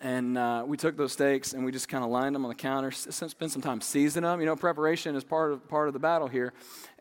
And 0.02 0.38
uh, 0.38 0.64
we 0.66 0.78
took 0.78 0.98
those 0.98 1.12
steaks 1.12 1.54
and 1.54 1.64
we 1.64 1.72
just 1.72 1.88
kind 1.88 2.04
of 2.04 2.10
lined 2.10 2.34
them 2.34 2.46
on 2.46 2.50
the 2.50 2.56
counter, 2.56 2.90
spent 2.90 3.52
some 3.52 3.62
time 3.62 3.82
seasoning 3.82 4.28
them. 4.28 4.40
You 4.40 4.46
know, 4.46 4.56
preparation 4.56 5.16
is 5.16 5.24
part 5.24 5.52
of, 5.52 5.68
part 5.68 5.88
of 5.88 5.94
the 5.94 6.00
battle 6.00 6.28
here. 6.28 6.54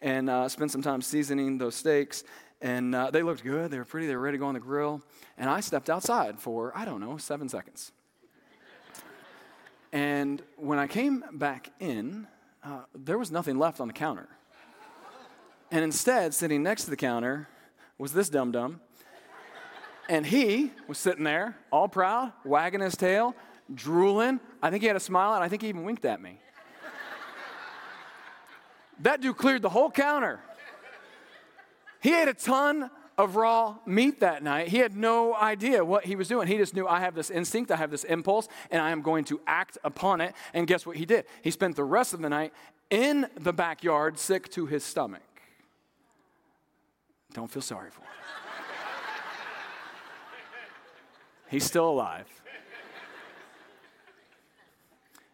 And 0.02 0.28
uh, 0.28 0.48
spent 0.48 0.72
some 0.72 0.82
time 0.82 1.00
seasoning 1.00 1.58
those 1.58 1.74
steaks. 1.74 2.24
And 2.62 2.94
uh, 2.94 3.10
they 3.10 3.24
looked 3.24 3.42
good. 3.42 3.72
They 3.72 3.78
were 3.78 3.84
pretty. 3.84 4.06
They 4.06 4.14
were 4.14 4.22
ready 4.22 4.36
to 4.36 4.40
go 4.40 4.46
on 4.46 4.54
the 4.54 4.60
grill. 4.60 5.02
And 5.36 5.50
I 5.50 5.58
stepped 5.60 5.90
outside 5.90 6.38
for, 6.38 6.72
I 6.76 6.84
don't 6.84 7.00
know, 7.00 7.16
seven 7.16 7.48
seconds. 7.48 7.90
and 9.92 10.40
when 10.56 10.78
I 10.78 10.86
came 10.86 11.24
back 11.32 11.70
in, 11.80 12.28
uh, 12.62 12.82
there 12.94 13.18
was 13.18 13.32
nothing 13.32 13.58
left 13.58 13.80
on 13.80 13.88
the 13.88 13.92
counter. 13.92 14.28
And 15.72 15.82
instead, 15.82 16.34
sitting 16.34 16.62
next 16.62 16.84
to 16.84 16.90
the 16.90 16.96
counter 16.96 17.48
was 17.98 18.12
this 18.12 18.28
dum 18.28 18.52
dum. 18.52 18.80
And 20.08 20.24
he 20.24 20.70
was 20.86 20.98
sitting 20.98 21.24
there, 21.24 21.56
all 21.72 21.88
proud, 21.88 22.32
wagging 22.44 22.80
his 22.80 22.96
tail, 22.96 23.34
drooling. 23.74 24.38
I 24.62 24.70
think 24.70 24.82
he 24.82 24.86
had 24.86 24.96
a 24.96 25.00
smile, 25.00 25.34
and 25.34 25.42
I 25.42 25.48
think 25.48 25.62
he 25.62 25.68
even 25.68 25.82
winked 25.84 26.04
at 26.04 26.20
me. 26.20 26.38
that 29.00 29.20
dude 29.20 29.36
cleared 29.36 29.62
the 29.62 29.70
whole 29.70 29.90
counter. 29.90 30.40
He 32.02 32.14
ate 32.14 32.28
a 32.28 32.34
ton 32.34 32.90
of 33.16 33.36
raw 33.36 33.76
meat 33.86 34.20
that 34.20 34.42
night. 34.42 34.68
He 34.68 34.78
had 34.78 34.96
no 34.96 35.34
idea 35.34 35.84
what 35.84 36.04
he 36.04 36.16
was 36.16 36.26
doing. 36.26 36.48
He 36.48 36.56
just 36.56 36.74
knew 36.74 36.86
I 36.86 37.00
have 37.00 37.14
this 37.14 37.30
instinct, 37.30 37.70
I 37.70 37.76
have 37.76 37.90
this 37.90 38.04
impulse, 38.04 38.48
and 38.70 38.82
I 38.82 38.90
am 38.90 39.02
going 39.02 39.24
to 39.26 39.40
act 39.46 39.78
upon 39.84 40.20
it. 40.20 40.34
And 40.52 40.66
guess 40.66 40.84
what 40.84 40.96
he 40.96 41.06
did? 41.06 41.26
He 41.42 41.50
spent 41.50 41.76
the 41.76 41.84
rest 41.84 42.12
of 42.12 42.20
the 42.20 42.28
night 42.28 42.52
in 42.90 43.28
the 43.38 43.52
backyard, 43.52 44.18
sick 44.18 44.50
to 44.50 44.66
his 44.66 44.82
stomach. 44.82 45.22
Don't 47.32 47.50
feel 47.50 47.62
sorry 47.62 47.90
for 47.90 48.00
him. 48.00 48.08
He's 51.48 51.64
still 51.64 51.88
alive. 51.88 52.26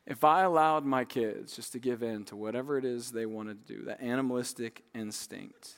If 0.06 0.24
I 0.24 0.42
allowed 0.42 0.84
my 0.84 1.04
kids 1.04 1.54
just 1.54 1.72
to 1.72 1.78
give 1.78 2.02
in 2.02 2.24
to 2.26 2.36
whatever 2.36 2.76
it 2.76 2.84
is 2.84 3.10
they 3.10 3.26
wanted 3.26 3.66
to 3.66 3.74
do, 3.74 3.84
that 3.84 4.00
animalistic 4.00 4.82
instinct, 4.94 5.74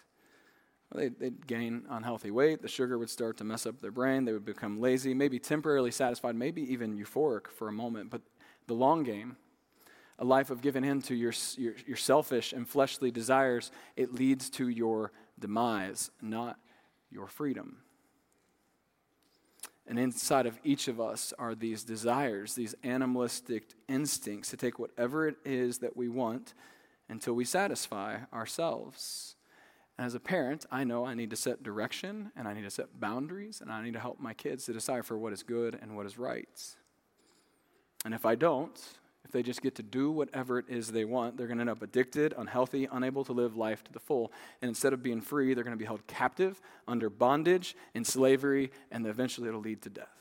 they'd, 0.94 1.18
they'd 1.18 1.46
gain 1.46 1.84
unhealthy 1.88 2.30
weight. 2.30 2.62
The 2.62 2.68
sugar 2.68 2.98
would 2.98 3.10
start 3.10 3.36
to 3.38 3.44
mess 3.44 3.66
up 3.66 3.80
their 3.80 3.90
brain. 3.90 4.24
They 4.24 4.32
would 4.32 4.44
become 4.44 4.80
lazy, 4.80 5.14
maybe 5.14 5.38
temporarily 5.38 5.90
satisfied, 5.90 6.34
maybe 6.34 6.62
even 6.72 6.96
euphoric 6.96 7.48
for 7.48 7.68
a 7.68 7.72
moment. 7.72 8.10
But 8.10 8.22
the 8.66 8.74
long 8.74 9.02
game 9.04 9.36
a 10.20 10.24
life 10.24 10.50
of 10.50 10.60
giving 10.60 10.84
in 10.84 11.00
to 11.00 11.14
your, 11.14 11.32
your, 11.56 11.74
your 11.86 11.96
selfish 11.96 12.52
and 12.52 12.68
fleshly 12.68 13.10
desires, 13.10 13.72
it 13.96 14.12
leads 14.12 14.50
to 14.50 14.68
your 14.68 15.12
demise, 15.38 16.10
not 16.20 16.58
your 17.10 17.26
freedom. 17.26 17.78
And 19.86 19.98
inside 19.98 20.46
of 20.46 20.58
each 20.62 20.88
of 20.88 21.00
us 21.00 21.32
are 21.38 21.54
these 21.54 21.82
desires, 21.82 22.54
these 22.54 22.74
animalistic 22.84 23.64
instincts 23.88 24.50
to 24.50 24.56
take 24.58 24.78
whatever 24.78 25.26
it 25.26 25.36
is 25.44 25.78
that 25.78 25.96
we 25.96 26.08
want 26.08 26.52
until 27.08 27.32
we 27.32 27.46
satisfy 27.46 28.18
ourselves. 28.32 29.36
And 30.00 30.06
as 30.06 30.14
a 30.14 30.20
parent, 30.20 30.64
I 30.70 30.84
know 30.84 31.04
I 31.04 31.12
need 31.12 31.28
to 31.28 31.36
set 31.36 31.62
direction 31.62 32.32
and 32.34 32.48
I 32.48 32.54
need 32.54 32.62
to 32.62 32.70
set 32.70 32.98
boundaries 32.98 33.60
and 33.60 33.70
I 33.70 33.84
need 33.84 33.92
to 33.92 34.00
help 34.00 34.18
my 34.18 34.32
kids 34.32 34.64
to 34.64 34.72
decipher 34.72 35.18
what 35.18 35.34
is 35.34 35.42
good 35.42 35.78
and 35.82 35.94
what 35.94 36.06
is 36.06 36.16
right. 36.16 36.48
And 38.06 38.14
if 38.14 38.24
I 38.24 38.34
don't, 38.34 38.80
if 39.26 39.30
they 39.30 39.42
just 39.42 39.60
get 39.60 39.74
to 39.74 39.82
do 39.82 40.10
whatever 40.10 40.58
it 40.58 40.64
is 40.70 40.90
they 40.90 41.04
want, 41.04 41.36
they're 41.36 41.48
going 41.48 41.58
to 41.58 41.60
end 41.60 41.68
up 41.68 41.82
addicted, 41.82 42.32
unhealthy, 42.38 42.88
unable 42.90 43.26
to 43.26 43.34
live 43.34 43.58
life 43.58 43.84
to 43.84 43.92
the 43.92 44.00
full. 44.00 44.32
And 44.62 44.70
instead 44.70 44.94
of 44.94 45.02
being 45.02 45.20
free, 45.20 45.52
they're 45.52 45.64
going 45.64 45.76
to 45.76 45.78
be 45.78 45.84
held 45.84 46.06
captive, 46.06 46.62
under 46.88 47.10
bondage, 47.10 47.76
in 47.92 48.02
slavery, 48.02 48.70
and 48.90 49.06
eventually 49.06 49.48
it'll 49.48 49.60
lead 49.60 49.82
to 49.82 49.90
death. 49.90 50.16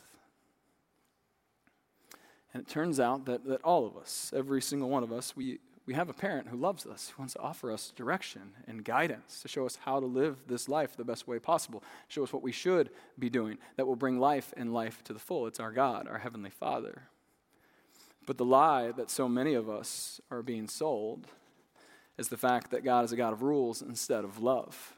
And 2.53 2.61
it 2.61 2.67
turns 2.67 2.99
out 2.99 3.27
that, 3.27 3.45
that 3.45 3.61
all 3.61 3.87
of 3.87 3.95
us, 3.95 4.33
every 4.35 4.61
single 4.61 4.89
one 4.89 5.03
of 5.03 5.13
us, 5.13 5.37
we, 5.37 5.59
we 5.89 5.95
have 5.95 6.07
a 6.07 6.13
parent 6.13 6.47
who 6.47 6.55
loves 6.55 6.85
us, 6.85 7.09
who 7.09 7.19
wants 7.23 7.33
to 7.33 7.39
offer 7.39 7.71
us 7.71 7.91
direction 7.95 8.51
and 8.67 8.85
guidance 8.85 9.41
to 9.41 9.47
show 9.47 9.65
us 9.65 9.79
how 9.85 9.99
to 9.99 10.05
live 10.05 10.37
this 10.45 10.69
life 10.69 10.95
the 10.95 11.03
best 11.03 11.27
way 11.27 11.39
possible, 11.39 11.83
show 12.07 12.21
us 12.21 12.31
what 12.31 12.43
we 12.43 12.51
should 12.51 12.91
be 13.17 13.27
doing 13.27 13.57
that 13.75 13.87
will 13.87 13.95
bring 13.95 14.19
life 14.19 14.53
and 14.55 14.71
life 14.71 15.03
to 15.03 15.13
the 15.13 15.19
full. 15.19 15.47
It's 15.47 15.59
our 15.59 15.71
God, 15.71 16.07
our 16.07 16.19
Heavenly 16.19 16.51
Father. 16.51 17.05
But 18.27 18.37
the 18.37 18.45
lie 18.45 18.91
that 18.91 19.09
so 19.09 19.27
many 19.27 19.55
of 19.55 19.67
us 19.67 20.21
are 20.29 20.43
being 20.43 20.67
sold 20.67 21.25
is 22.19 22.27
the 22.27 22.37
fact 22.37 22.69
that 22.69 22.83
God 22.83 23.03
is 23.03 23.11
a 23.11 23.17
God 23.17 23.33
of 23.33 23.41
rules 23.41 23.81
instead 23.81 24.23
of 24.23 24.43
love. 24.43 24.93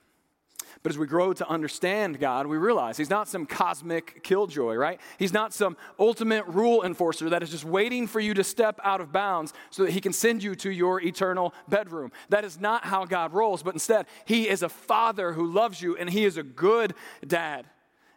But 0.83 0.91
as 0.91 0.97
we 0.97 1.05
grow 1.05 1.31
to 1.33 1.47
understand 1.47 2.19
God, 2.19 2.47
we 2.47 2.57
realize 2.57 2.97
He's 2.97 3.09
not 3.09 3.27
some 3.27 3.45
cosmic 3.45 4.23
killjoy, 4.23 4.75
right? 4.75 4.99
He's 5.19 5.33
not 5.33 5.53
some 5.53 5.77
ultimate 5.99 6.45
rule 6.47 6.83
enforcer 6.83 7.29
that 7.29 7.43
is 7.43 7.51
just 7.51 7.65
waiting 7.65 8.07
for 8.07 8.19
you 8.19 8.33
to 8.33 8.43
step 8.43 8.79
out 8.83 8.99
of 8.99 9.11
bounds 9.11 9.53
so 9.69 9.83
that 9.83 9.91
He 9.91 10.01
can 10.01 10.13
send 10.13 10.41
you 10.41 10.55
to 10.55 10.71
your 10.71 10.99
eternal 10.99 11.53
bedroom. 11.69 12.11
That 12.29 12.45
is 12.45 12.59
not 12.59 12.85
how 12.85 13.05
God 13.05 13.33
rolls, 13.33 13.61
but 13.61 13.75
instead, 13.75 14.07
He 14.25 14.49
is 14.49 14.63
a 14.63 14.69
father 14.69 15.33
who 15.33 15.45
loves 15.45 15.81
you 15.81 15.95
and 15.95 16.09
He 16.09 16.25
is 16.25 16.37
a 16.37 16.43
good 16.43 16.95
dad. 17.25 17.67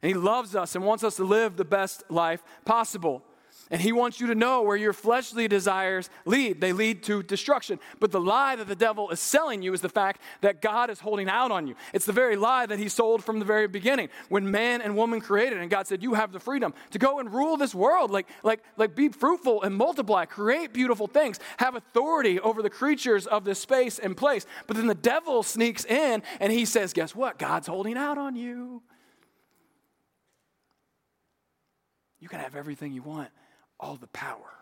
And 0.03 0.09
He 0.09 0.15
loves 0.15 0.57
us 0.57 0.75
and 0.75 0.85
wants 0.85 1.05
us 1.05 1.17
to 1.17 1.25
live 1.25 1.57
the 1.57 1.65
best 1.67 2.03
life 2.11 2.43
possible. 2.65 3.23
And 3.71 3.81
he 3.81 3.93
wants 3.93 4.21
you 4.21 4.27
to 4.27 4.35
know 4.35 4.61
where 4.61 4.77
your 4.77 4.93
fleshly 4.93 5.49
desires 5.49 6.11
lead. 6.27 6.61
They 6.61 6.75
lead 6.75 7.03
to 7.05 7.23
destruction. 7.23 7.81
But 7.99 8.13
the 8.13 8.21
lie 8.21 8.57
that 8.57 8.69
the 8.69 8.77
devil 8.77 9.09
is 9.09 9.21
selling 9.21 9.63
you 9.63 9.73
is 9.73 9.81
the 9.81 9.89
fact 9.89 10.21
that 10.43 10.61
God 10.61 10.91
is 10.91 11.01
holding 11.01 11.31
out 11.31 11.51
on 11.51 11.67
you. 11.67 11.75
It's 11.95 12.05
the 12.05 12.13
very 12.13 12.37
lie 12.37 12.67
that 12.67 12.79
he 12.79 12.91
sold 12.91 13.25
from 13.25 13.39
the 13.39 13.45
very 13.47 13.67
beginning. 13.67 14.11
When 14.29 14.51
man 14.51 14.83
and 14.83 14.95
woman 14.95 15.21
created, 15.21 15.59
and 15.59 15.71
God 15.71 15.87
said, 15.87 16.03
You 16.03 16.13
have 16.13 16.31
the 16.31 16.41
freedom 16.41 16.75
to 16.91 16.99
go 16.99 17.21
and 17.21 17.33
rule 17.33 17.57
this 17.57 17.75
world. 17.75 18.11
Like, 18.11 18.29
like, 18.43 18.63
like 18.77 18.95
be 18.95 19.09
fruitful 19.09 19.63
and 19.63 19.75
multiply, 19.75 20.27
create 20.27 20.75
beautiful 20.75 21.07
things, 21.07 21.41
have 21.57 21.75
authority 21.75 22.39
over 22.41 22.61
the 22.61 22.71
creatures 22.71 23.27
of 23.27 23.45
this 23.45 23.59
space 23.59 23.99
and 23.99 24.15
place. 24.15 24.45
But 24.67 24.77
then 24.77 24.89
the 24.89 24.95
devil 24.95 25.43
sneaks 25.43 25.87
in 25.87 26.23
and 26.39 26.53
he 26.53 26.67
says, 26.67 26.93
Guess 26.93 27.15
what? 27.15 27.39
God's 27.39 27.67
holding 27.67 27.97
out 27.97 28.19
on 28.19 28.37
you. 28.37 28.83
You 32.21 32.29
can 32.29 32.41
have 32.41 32.55
everything 32.55 32.93
you 32.93 33.03
want 33.03 33.31
all 33.85 33.97
the 33.97 34.07
power. 34.09 34.55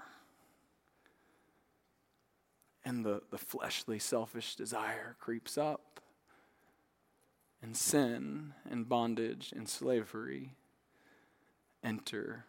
And 2.85 3.05
the, 3.05 3.23
the 3.31 3.39
fleshly, 3.39 4.01
selfish 4.01 4.57
desire 4.57 5.15
creeps 5.21 5.57
up. 5.57 6.01
And 7.63 7.77
sin 7.77 8.55
and 8.69 8.89
bondage 8.89 9.53
and 9.55 9.69
slavery 9.69 10.51
enter 11.85 12.45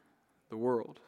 the 0.50 0.58
world. 0.58 1.00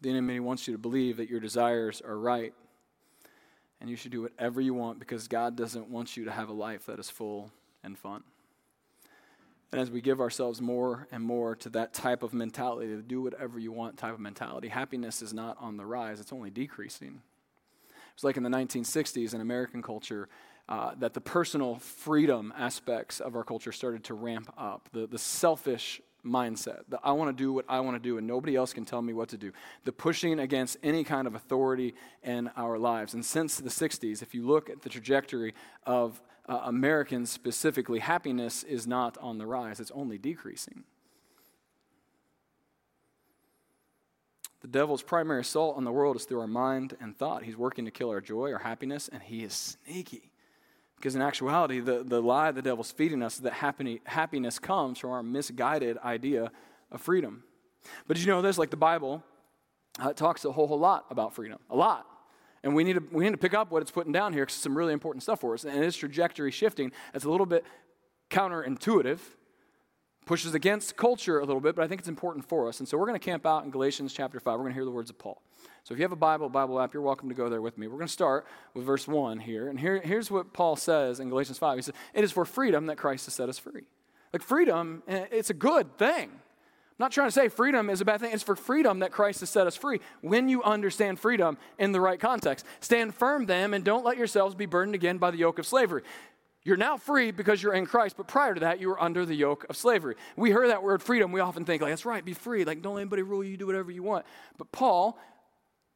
The 0.00 0.08
enemy 0.08 0.40
wants 0.40 0.66
you 0.66 0.72
to 0.72 0.78
believe 0.78 1.18
that 1.18 1.28
your 1.28 1.40
desires 1.40 2.00
are 2.00 2.18
right 2.18 2.54
and 3.80 3.90
you 3.90 3.96
should 3.96 4.12
do 4.12 4.22
whatever 4.22 4.62
you 4.62 4.72
want 4.72 4.98
because 4.98 5.28
God 5.28 5.56
doesn't 5.56 5.90
want 5.90 6.16
you 6.16 6.24
to 6.24 6.30
have 6.30 6.48
a 6.48 6.54
life 6.54 6.86
that 6.86 6.98
is 6.98 7.10
full 7.10 7.50
and 7.82 7.98
fun. 7.98 8.22
And 9.72 9.80
as 9.80 9.90
we 9.90 10.00
give 10.00 10.20
ourselves 10.20 10.60
more 10.60 11.08
and 11.10 11.22
more 11.22 11.56
to 11.56 11.68
that 11.70 11.92
type 11.92 12.22
of 12.22 12.32
mentality, 12.32 12.88
to 12.88 13.02
do 13.02 13.20
whatever 13.22 13.58
you 13.58 13.72
want 13.72 13.96
type 13.96 14.14
of 14.14 14.20
mentality, 14.20 14.68
happiness 14.68 15.20
is 15.20 15.32
not 15.32 15.56
on 15.60 15.76
the 15.76 15.84
rise, 15.84 16.20
it's 16.20 16.32
only 16.32 16.50
decreasing. 16.50 17.22
It's 18.14 18.22
like 18.22 18.36
in 18.36 18.44
the 18.44 18.50
1960s 18.50 19.34
in 19.34 19.40
American 19.40 19.82
culture 19.82 20.28
uh, 20.68 20.92
that 20.98 21.12
the 21.14 21.20
personal 21.20 21.76
freedom 21.76 22.52
aspects 22.56 23.20
of 23.20 23.34
our 23.36 23.44
culture 23.44 23.72
started 23.72 24.04
to 24.04 24.14
ramp 24.14 24.52
up. 24.56 24.88
The, 24.92 25.06
the 25.06 25.18
selfish 25.18 26.00
mindset, 26.24 26.84
the 26.88 26.98
I 27.04 27.12
want 27.12 27.36
to 27.36 27.42
do 27.42 27.52
what 27.52 27.66
I 27.68 27.80
want 27.80 27.96
to 27.96 28.08
do 28.08 28.16
and 28.16 28.26
nobody 28.26 28.56
else 28.56 28.72
can 28.72 28.84
tell 28.84 29.02
me 29.02 29.12
what 29.12 29.28
to 29.30 29.36
do, 29.36 29.52
the 29.84 29.92
pushing 29.92 30.40
against 30.40 30.78
any 30.82 31.04
kind 31.04 31.26
of 31.26 31.34
authority 31.34 31.94
in 32.22 32.50
our 32.56 32.78
lives. 32.78 33.14
And 33.14 33.24
since 33.24 33.58
the 33.58 33.68
60s, 33.68 34.22
if 34.22 34.34
you 34.34 34.46
look 34.46 34.70
at 34.70 34.82
the 34.82 34.88
trajectory 34.88 35.54
of 35.84 36.22
uh, 36.48 36.60
Americans 36.64 37.30
specifically, 37.30 38.00
happiness 38.00 38.62
is 38.62 38.86
not 38.86 39.16
on 39.18 39.38
the 39.38 39.46
rise, 39.46 39.80
it's 39.80 39.90
only 39.92 40.18
decreasing. 40.18 40.84
The 44.60 44.68
devil's 44.68 45.02
primary 45.02 45.42
assault 45.42 45.76
on 45.76 45.84
the 45.84 45.92
world 45.92 46.16
is 46.16 46.24
through 46.24 46.40
our 46.40 46.46
mind 46.46 46.96
and 46.98 47.14
thought. 47.16 47.42
He's 47.42 47.56
working 47.56 47.84
to 47.84 47.90
kill 47.90 48.08
our 48.08 48.22
joy, 48.22 48.50
our 48.50 48.58
happiness, 48.58 49.08
and 49.12 49.22
he 49.22 49.44
is 49.44 49.76
sneaky. 49.84 50.30
Because 50.96 51.14
in 51.14 51.20
actuality, 51.20 51.80
the, 51.80 52.02
the 52.02 52.22
lie 52.22 52.50
the 52.50 52.62
devil's 52.62 52.90
feeding 52.90 53.22
us 53.22 53.34
is 53.34 53.42
that 53.42 53.52
happy, 53.52 54.00
happiness 54.04 54.58
comes 54.58 54.98
from 54.98 55.10
our 55.10 55.22
misguided 55.22 55.98
idea 55.98 56.50
of 56.90 57.02
freedom. 57.02 57.42
But 58.06 58.16
did 58.16 58.24
you 58.24 58.32
know 58.32 58.40
this? 58.40 58.56
Like 58.56 58.70
the 58.70 58.78
Bible 58.78 59.22
uh, 60.00 60.14
talks 60.14 60.46
a 60.46 60.52
whole, 60.52 60.66
whole 60.66 60.78
lot 60.78 61.04
about 61.10 61.34
freedom. 61.34 61.58
A 61.68 61.76
lot. 61.76 62.06
And 62.64 62.74
we 62.74 62.82
need 62.82 62.94
to, 62.94 63.02
we 63.12 63.24
need 63.24 63.32
to 63.32 63.36
pick 63.36 63.52
up 63.52 63.70
what 63.70 63.82
it's 63.82 63.90
putting 63.90 64.10
down 64.10 64.32
here 64.32 64.42
because 64.42 64.56
it's 64.56 64.62
some 64.62 64.76
really 64.76 64.94
important 64.94 65.22
stuff 65.22 65.40
for 65.42 65.52
us. 65.52 65.64
And 65.64 65.84
it's 65.84 65.96
trajectory 65.96 66.50
shifting. 66.50 66.92
It's 67.12 67.26
a 67.26 67.30
little 67.30 67.44
bit 67.44 67.62
counterintuitive, 68.30 69.18
pushes 70.24 70.54
against 70.54 70.96
culture 70.96 71.38
a 71.38 71.44
little 71.44 71.60
bit, 71.60 71.76
but 71.76 71.84
I 71.84 71.88
think 71.88 72.00
it's 72.00 72.08
important 72.08 72.48
for 72.48 72.66
us. 72.66 72.80
And 72.80 72.88
so 72.88 72.96
we're 72.96 73.06
going 73.06 73.20
to 73.20 73.24
camp 73.24 73.44
out 73.44 73.64
in 73.64 73.70
Galatians 73.70 74.14
chapter 74.14 74.40
5. 74.40 74.54
We're 74.54 74.60
going 74.60 74.70
to 74.70 74.74
hear 74.74 74.86
the 74.86 74.90
words 74.90 75.10
of 75.10 75.18
Paul. 75.18 75.42
So 75.84 75.92
if 75.92 75.98
you 75.98 76.04
have 76.04 76.12
a 76.12 76.16
Bible, 76.16 76.48
Bible 76.48 76.80
app, 76.80 76.94
you're 76.94 77.02
welcome 77.02 77.28
to 77.28 77.34
go 77.34 77.50
there 77.50 77.60
with 77.60 77.76
me. 77.76 77.86
We're 77.86 77.98
going 77.98 78.06
to 78.06 78.12
start 78.12 78.46
with 78.72 78.86
verse 78.86 79.06
1 79.06 79.40
here. 79.40 79.68
And 79.68 79.78
here, 79.78 80.00
here's 80.02 80.30
what 80.30 80.54
Paul 80.54 80.76
says 80.76 81.20
in 81.20 81.28
Galatians 81.28 81.58
5. 81.58 81.76
He 81.76 81.82
says, 81.82 81.94
It 82.14 82.24
is 82.24 82.32
for 82.32 82.46
freedom 82.46 82.86
that 82.86 82.96
Christ 82.96 83.26
has 83.26 83.34
set 83.34 83.50
us 83.50 83.58
free. 83.58 83.82
Like 84.32 84.40
freedom, 84.42 85.02
eh, 85.06 85.26
it's 85.30 85.50
a 85.50 85.54
good 85.54 85.98
thing. 85.98 86.30
I'm 86.96 87.04
not 87.06 87.10
trying 87.10 87.26
to 87.26 87.32
say 87.32 87.48
freedom 87.48 87.90
is 87.90 88.00
a 88.00 88.04
bad 88.04 88.20
thing. 88.20 88.32
It's 88.32 88.44
for 88.44 88.54
freedom 88.54 89.00
that 89.00 89.10
Christ 89.10 89.40
has 89.40 89.50
set 89.50 89.66
us 89.66 89.74
free. 89.74 90.00
When 90.20 90.48
you 90.48 90.62
understand 90.62 91.18
freedom 91.18 91.58
in 91.76 91.90
the 91.90 92.00
right 92.00 92.20
context, 92.20 92.64
stand 92.78 93.16
firm 93.16 93.46
then 93.46 93.74
and 93.74 93.84
don't 93.84 94.04
let 94.04 94.16
yourselves 94.16 94.54
be 94.54 94.66
burdened 94.66 94.94
again 94.94 95.18
by 95.18 95.32
the 95.32 95.38
yoke 95.38 95.58
of 95.58 95.66
slavery. 95.66 96.02
You're 96.62 96.76
now 96.76 96.96
free 96.96 97.32
because 97.32 97.60
you're 97.60 97.74
in 97.74 97.84
Christ, 97.84 98.16
but 98.16 98.28
prior 98.28 98.54
to 98.54 98.60
that, 98.60 98.80
you 98.80 98.88
were 98.88 99.02
under 99.02 99.26
the 99.26 99.34
yoke 99.34 99.66
of 99.68 99.76
slavery. 99.76 100.14
We 100.36 100.52
heard 100.52 100.70
that 100.70 100.84
word 100.84 101.02
freedom. 101.02 101.32
We 101.32 101.40
often 101.40 101.64
think, 101.64 101.82
like, 101.82 101.90
that's 101.90 102.06
right, 102.06 102.24
be 102.24 102.32
free. 102.32 102.64
Like, 102.64 102.80
don't 102.80 102.94
let 102.94 103.02
anybody 103.02 103.22
rule 103.22 103.42
you, 103.42 103.56
do 103.56 103.66
whatever 103.66 103.90
you 103.90 104.04
want. 104.04 104.24
But 104.56 104.70
Paul, 104.70 105.18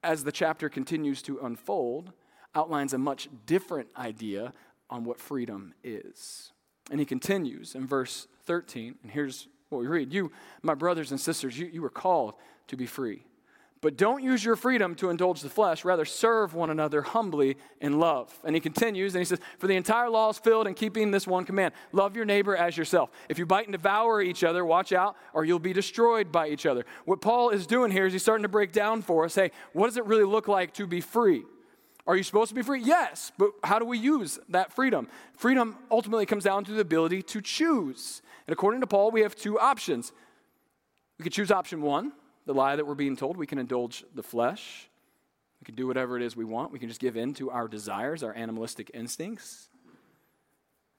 as 0.02 0.24
the 0.24 0.32
chapter 0.32 0.68
continues 0.68 1.22
to 1.22 1.38
unfold, 1.38 2.12
outlines 2.54 2.92
a 2.92 2.98
much 2.98 3.28
different 3.46 3.88
idea 3.96 4.52
on 4.90 5.04
what 5.04 5.20
freedom 5.20 5.74
is. 5.84 6.52
And 6.90 6.98
he 7.00 7.06
continues 7.06 7.74
in 7.74 7.86
verse 7.86 8.26
13, 8.44 8.96
and 9.02 9.12
here's 9.12 9.46
what 9.68 9.80
we 9.80 9.86
read. 9.86 10.12
You, 10.12 10.32
my 10.62 10.74
brothers 10.74 11.10
and 11.10 11.20
sisters, 11.20 11.58
you, 11.58 11.66
you 11.72 11.82
were 11.82 11.90
called 11.90 12.34
to 12.68 12.76
be 12.76 12.86
free. 12.86 13.24
But 13.80 13.96
don't 13.96 14.24
use 14.24 14.44
your 14.44 14.56
freedom 14.56 14.96
to 14.96 15.08
indulge 15.08 15.40
the 15.40 15.48
flesh. 15.48 15.84
Rather, 15.84 16.04
serve 16.04 16.52
one 16.52 16.70
another 16.70 17.00
humbly 17.00 17.56
in 17.80 18.00
love. 18.00 18.36
And 18.44 18.56
he 18.56 18.60
continues 18.60 19.14
and 19.14 19.20
he 19.20 19.24
says, 19.24 19.38
For 19.58 19.68
the 19.68 19.76
entire 19.76 20.10
law 20.10 20.30
is 20.30 20.38
filled 20.38 20.66
in 20.66 20.74
keeping 20.74 21.12
this 21.12 21.28
one 21.28 21.44
command 21.44 21.74
love 21.92 22.16
your 22.16 22.24
neighbor 22.24 22.56
as 22.56 22.76
yourself. 22.76 23.10
If 23.28 23.38
you 23.38 23.46
bite 23.46 23.66
and 23.66 23.72
devour 23.72 24.20
each 24.20 24.42
other, 24.42 24.64
watch 24.64 24.92
out, 24.92 25.16
or 25.32 25.44
you'll 25.44 25.60
be 25.60 25.72
destroyed 25.72 26.32
by 26.32 26.48
each 26.48 26.66
other. 26.66 26.84
What 27.04 27.20
Paul 27.20 27.50
is 27.50 27.66
doing 27.66 27.92
here 27.92 28.06
is 28.06 28.12
he's 28.12 28.22
starting 28.22 28.42
to 28.42 28.48
break 28.48 28.72
down 28.72 29.02
for 29.02 29.24
us 29.24 29.36
hey, 29.36 29.52
what 29.72 29.86
does 29.86 29.96
it 29.96 30.06
really 30.06 30.24
look 30.24 30.48
like 30.48 30.74
to 30.74 30.86
be 30.86 31.00
free? 31.00 31.44
Are 32.04 32.16
you 32.16 32.22
supposed 32.22 32.48
to 32.48 32.54
be 32.54 32.62
free? 32.62 32.80
Yes, 32.82 33.32
but 33.38 33.50
how 33.62 33.78
do 33.78 33.84
we 33.84 33.98
use 33.98 34.38
that 34.48 34.72
freedom? 34.72 35.08
Freedom 35.36 35.76
ultimately 35.90 36.26
comes 36.26 36.42
down 36.42 36.64
to 36.64 36.72
the 36.72 36.80
ability 36.80 37.22
to 37.22 37.40
choose. 37.42 38.22
And 38.48 38.54
according 38.54 38.80
to 38.80 38.86
Paul, 38.86 39.10
we 39.10 39.20
have 39.20 39.36
two 39.36 39.60
options. 39.60 40.10
We 41.18 41.22
could 41.22 41.34
choose 41.34 41.50
option 41.50 41.82
one, 41.82 42.12
the 42.46 42.54
lie 42.54 42.76
that 42.76 42.86
we're 42.86 42.94
being 42.94 43.14
told. 43.14 43.36
We 43.36 43.46
can 43.46 43.58
indulge 43.58 44.04
the 44.14 44.22
flesh. 44.22 44.88
We 45.60 45.66
can 45.66 45.74
do 45.74 45.86
whatever 45.86 46.16
it 46.16 46.22
is 46.22 46.34
we 46.34 46.46
want. 46.46 46.72
We 46.72 46.78
can 46.78 46.88
just 46.88 46.98
give 46.98 47.18
in 47.18 47.34
to 47.34 47.50
our 47.50 47.68
desires, 47.68 48.22
our 48.22 48.34
animalistic 48.34 48.90
instincts. 48.94 49.68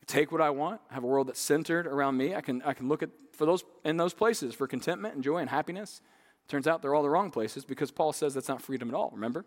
Take 0.05 0.31
what 0.31 0.41
I 0.41 0.51
want, 0.51 0.79
have 0.91 1.03
a 1.03 1.07
world 1.07 1.27
that's 1.27 1.39
centered 1.39 1.87
around 1.87 2.17
me. 2.17 2.35
I 2.35 2.41
can, 2.41 2.61
I 2.61 2.73
can 2.73 2.87
look 2.87 3.01
at 3.01 3.09
for 3.31 3.47
those 3.47 3.63
in 3.83 3.97
those 3.97 4.13
places 4.13 4.53
for 4.53 4.67
contentment 4.67 5.15
and 5.15 5.23
joy 5.23 5.37
and 5.37 5.49
happiness. 5.49 6.01
Turns 6.47 6.67
out 6.67 6.83
they're 6.83 6.93
all 6.93 7.03
the 7.03 7.09
wrong 7.09 7.31
places 7.31 7.65
because 7.65 7.89
Paul 7.89 8.13
says 8.13 8.35
that's 8.35 8.47
not 8.47 8.61
freedom 8.61 8.89
at 8.89 8.95
all, 8.95 9.09
remember? 9.11 9.43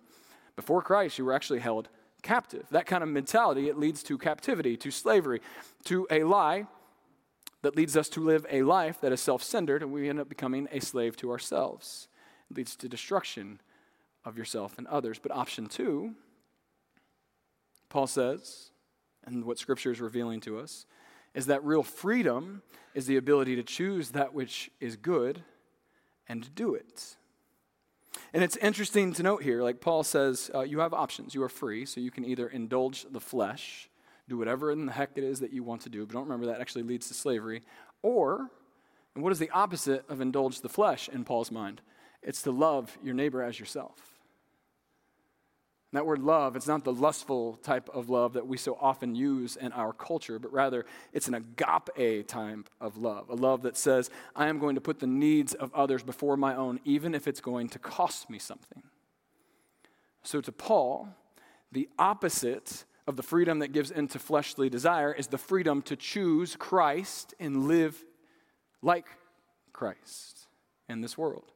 Before 0.57 0.83
Christ, 0.83 1.19
you 1.19 1.25
were 1.25 1.35
actually 1.35 1.61
held 1.61 1.88
captive. 2.23 2.67
That 2.73 2.87
kind 2.87 3.05
of 3.05 3.09
mentality, 3.09 3.69
it 3.69 3.79
leads 3.79 4.03
to 4.05 4.19
captivity, 4.19 4.77
to 4.79 4.91
slavery, 4.91 5.41
to 5.85 6.09
a 6.11 6.25
lie 6.25 6.67
that 7.62 7.77
leads 7.77 7.96
us 7.96 8.09
to 8.11 8.20
live 8.20 8.44
a 8.51 8.62
life 8.62 9.01
that 9.01 9.12
is 9.12 9.20
self 9.20 9.42
centered, 9.42 9.83
and 9.83 9.92
we 9.92 10.09
end 10.09 10.20
up 10.20 10.29
becoming 10.29 10.68
a 10.70 10.81
slave 10.81 11.16
to 11.18 11.31
ourselves. 11.31 12.09
It 12.51 12.57
leads 12.57 12.77
to 12.77 12.88
destruction 12.88 13.61
of 14.25 14.37
yourself 14.37 14.79
and 14.79 14.87
others. 14.88 15.18
But 15.18 15.33
option 15.33 15.66
two, 15.66 16.14
Paul 17.88 18.07
says, 18.07 18.70
and 19.25 19.44
what 19.44 19.59
Scripture 19.59 19.90
is 19.90 20.01
revealing 20.01 20.40
to 20.40 20.59
us, 20.59 20.87
is 21.35 21.46
that 21.46 21.64
real 21.64 21.83
freedom 21.83 22.62
is 22.94 23.07
the 23.07 23.16
ability 23.16 23.57
to 23.57 23.62
choose 23.62 24.11
that 24.11 24.35
which 24.35 24.70
is 24.81 24.96
good 24.96 25.42
and 26.29 26.55
do 26.55 26.75
it. 26.75 27.16
And 28.35 28.42
it's 28.42 28.57
interesting 28.59 29.12
to 29.14 29.22
note 29.22 29.42
here, 29.42 29.62
like 29.62 29.81
Paul 29.81 30.03
says, 30.03 30.51
uh, 30.55 30.61
you 30.61 30.81
have 30.81 30.92
options. 30.92 31.35
You 31.35 31.42
are 31.42 31.48
free, 31.48 31.87
so 31.87 32.01
you 32.01 32.11
can 32.11 32.25
either 32.25 32.48
indulge 32.48 33.07
the 33.11 33.20
flesh, 33.20 33.88
do 34.33 34.38
whatever 34.38 34.73
in 34.73 34.87
the 34.87 34.92
heck 34.92 35.11
it 35.16 35.25
is 35.25 35.40
that 35.40 35.53
you 35.53 35.62
want 35.62 35.83
to 35.83 35.90
do, 35.90 36.07
but 36.07 36.14
don't 36.14 36.25
remember 36.25 36.47
that 36.47 36.61
actually 36.61 36.83
leads 36.83 37.07
to 37.09 37.14
slavery. 37.14 37.62
Or, 38.03 38.51
and 39.14 39.23
what 39.23 39.31
is 39.31 39.38
the 39.38 39.51
opposite 39.51 40.05
of 40.09 40.21
indulge 40.23 40.62
the 40.62 40.71
flesh 40.71 41.09
in 41.09 41.25
Paul's 41.25 41.51
mind? 41.51 41.83
It's 42.23 42.42
to 42.42 42.51
love 42.51 42.97
your 43.03 43.14
neighbor 43.14 43.42
as 43.42 43.61
yourself. 43.61 43.99
And 45.92 45.99
that 45.99 46.07
word 46.07 46.21
love, 46.21 46.57
it's 46.57 46.66
not 46.66 46.85
the 46.85 46.95
lustful 46.95 47.57
type 47.57 47.90
of 47.92 48.09
love 48.09 48.33
that 48.33 48.47
we 48.47 48.57
so 48.57 48.79
often 48.81 49.14
use 49.14 49.57
in 49.57 49.71
our 49.73 49.92
culture, 49.92 50.38
but 50.38 50.51
rather 50.51 50.87
it's 51.12 51.29
an 51.29 51.35
agape 51.35 52.27
type 52.27 52.71
of 52.81 52.97
love. 52.97 53.29
A 53.29 53.35
love 53.35 53.61
that 53.62 53.77
says, 53.77 54.09
I 54.35 54.49
am 54.49 54.59
going 54.59 54.77
to 54.77 54.81
put 54.81 55.01
the 55.01 55.07
needs 55.07 55.53
of 55.53 55.75
others 55.75 56.03
before 56.03 56.38
my 56.38 56.57
own, 56.57 56.81
even 56.87 57.14
if 57.14 57.29
it's 57.29 57.42
going 57.42 57.68
to 57.68 57.79
cost 57.79 58.31
me 58.31 58.38
something. 58.38 58.83
So 60.23 60.40
to 60.40 60.53
Paul, 60.53 61.09
the 61.71 61.90
opposite 61.99 62.85
of 63.07 63.17
the 63.17 63.23
freedom 63.23 63.61
that 63.61 63.73
gives 63.73 63.91
into 63.91 64.19
fleshly 64.19 64.69
desire 64.69 65.12
is 65.12 65.27
the 65.27 65.38
freedom 65.38 65.83
to 65.83 65.97
choose 65.97 66.57
Christ 66.57 67.35
and 67.41 67.67
live 67.67 68.03
like 68.81 69.07
Christ 69.73 70.47
in 70.88 71.01
this 71.01 71.19
world. 71.19 71.53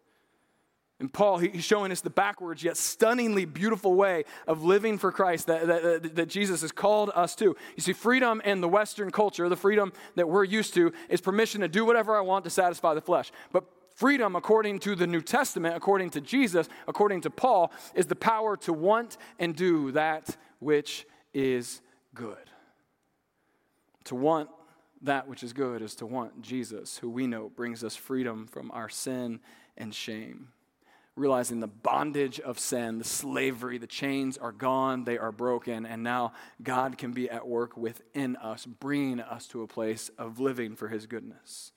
And 0.99 1.13
Paul, 1.13 1.39
he's 1.39 1.63
showing 1.63 1.93
us 1.93 2.01
the 2.01 2.09
backwards 2.09 2.65
yet 2.65 2.79
stunningly 2.79 3.45
beautiful 3.45 3.95
way 3.95 4.25
of 4.47 4.65
living 4.65 4.97
for 4.97 5.13
Christ 5.13 5.47
that, 5.47 5.67
that, 5.67 6.17
that, 6.17 6.29
Jesus 6.29 6.63
has 6.63 6.73
called 6.73 7.11
us 7.15 7.35
to. 7.37 7.45
You 7.45 7.83
see, 7.83 7.93
freedom 7.93 8.41
in 8.47 8.63
the 8.63 8.69
Western 8.69 9.11
culture, 9.11 9.47
the 9.51 9.57
freedom 9.57 9.93
that 10.15 10.27
we're 10.27 10.45
used 10.45 10.73
to, 10.75 10.93
is 11.11 11.21
permission 11.21 11.61
to 11.61 11.69
do 11.69 11.85
whatever 11.85 12.17
I 12.17 12.23
want 12.23 12.45
to 12.45 12.51
satisfy 12.51 12.95
the 12.95 13.03
flesh. 13.03 13.31
But 13.53 13.65
freedom, 13.95 14.37
according 14.37 14.79
to 14.81 14.95
the 14.95 15.07
New 15.07 15.21
Testament, 15.21 15.77
according 15.77 16.11
to 16.11 16.23
Jesus, 16.23 16.67
according 16.89 17.21
to 17.23 17.31
Paul, 17.31 17.73
is 17.95 18.07
the 18.07 18.17
power 18.17 18.57
to 18.59 18.73
want 18.73 19.19
and 19.39 19.55
do 19.55 19.93
that 19.93 20.35
which 20.61 21.07
is 21.37 21.81
good. 22.15 22.51
To 24.05 24.15
want 24.15 24.49
that 25.03 25.29
which 25.29 25.43
is 25.43 25.53
good 25.53 25.83
is 25.83 25.95
to 25.97 26.07
want 26.07 26.41
Jesus, 26.41 26.99
who 26.99 27.11
we 27.11 27.27
know 27.27 27.51
brings 27.55 27.85
us 27.85 27.95
freedom 27.95 28.47
from 28.47 28.71
our 28.71 28.89
sin 28.89 29.41
and 29.77 29.95
shame 29.95 30.49
realizing 31.17 31.61
the 31.61 31.67
bondage 31.67 32.39
of 32.41 32.59
sin, 32.59 32.99
the 32.99 33.05
slavery, 33.05 33.79
the 33.79 33.87
chains 33.87 34.37
are 34.37 34.53
gone, 34.53 35.05
they 35.05 35.17
are 35.17 35.33
broken, 35.33 35.87
and 35.87 36.03
now 36.03 36.33
God 36.63 36.99
can 36.99 37.13
be 37.13 37.29
at 37.31 37.49
work 37.49 37.77
within 37.77 38.37
us, 38.37 38.67
bringing 38.67 39.21
us 39.21 39.47
to 39.49 39.63
a 39.63 39.67
place 39.67 40.11
of 40.19 40.39
living 40.39 40.77
for 40.77 40.89
His 40.89 41.07
goodness. 41.07 41.73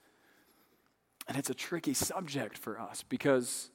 And 1.26 1.38
it's 1.38 1.48
a 1.48 1.54
tricky 1.54 1.94
subject 1.94 2.58
for 2.58 2.78
us 2.78 3.02
because 3.08 3.70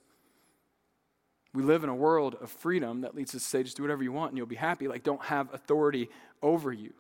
we 1.56 1.64
live 1.64 1.84
in 1.84 1.90
a 1.90 1.96
world 1.96 2.36
of 2.42 2.50
freedom 2.50 3.02
that 3.02 3.16
leads 3.16 3.34
us 3.34 3.44
to 3.44 3.48
say, 3.48 3.64
just 3.64 3.78
do 3.78 3.84
whatever 3.84 4.04
you 4.04 4.12
want 4.12 4.32
and 4.32 4.38
you'll 4.38 4.46
be 4.46 4.56
happy. 4.56 4.88
Like, 4.88 5.04
don't 5.04 5.24
have 5.24 5.54
authority 5.54 6.10
over 6.42 6.72
you. 6.72 6.94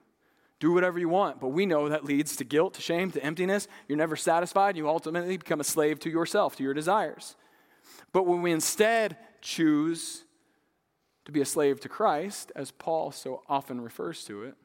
Do 0.59 0.71
whatever 0.71 0.97
you 0.97 1.09
want. 1.09 1.41
But 1.41 1.49
we 1.49 1.65
know 1.65 1.89
that 1.89 2.05
leads 2.05 2.37
to 2.37 2.45
guilt, 2.45 2.75
to 2.75 2.81
shame, 2.81 3.11
to 3.11 3.23
emptiness. 3.23 3.67
You're 3.87 3.97
never 3.97 4.15
satisfied. 4.15 4.77
You 4.77 4.87
ultimately 4.87 5.37
become 5.37 5.59
a 5.59 5.65
slave 5.65 5.99
to 5.99 6.09
yourself, 6.09 6.55
to 6.55 6.63
your 6.63 6.73
desires. 6.73 7.35
But 8.13 8.25
when 8.25 8.41
we 8.41 8.51
instead 8.51 9.17
choose 9.41 10.23
to 11.25 11.31
be 11.31 11.41
a 11.41 11.45
slave 11.45 11.81
to 11.81 11.89
Christ, 11.89 12.51
as 12.55 12.71
Paul 12.71 13.11
so 13.11 13.43
often 13.49 13.81
refers 13.81 14.23
to 14.25 14.43
it, 14.43 14.55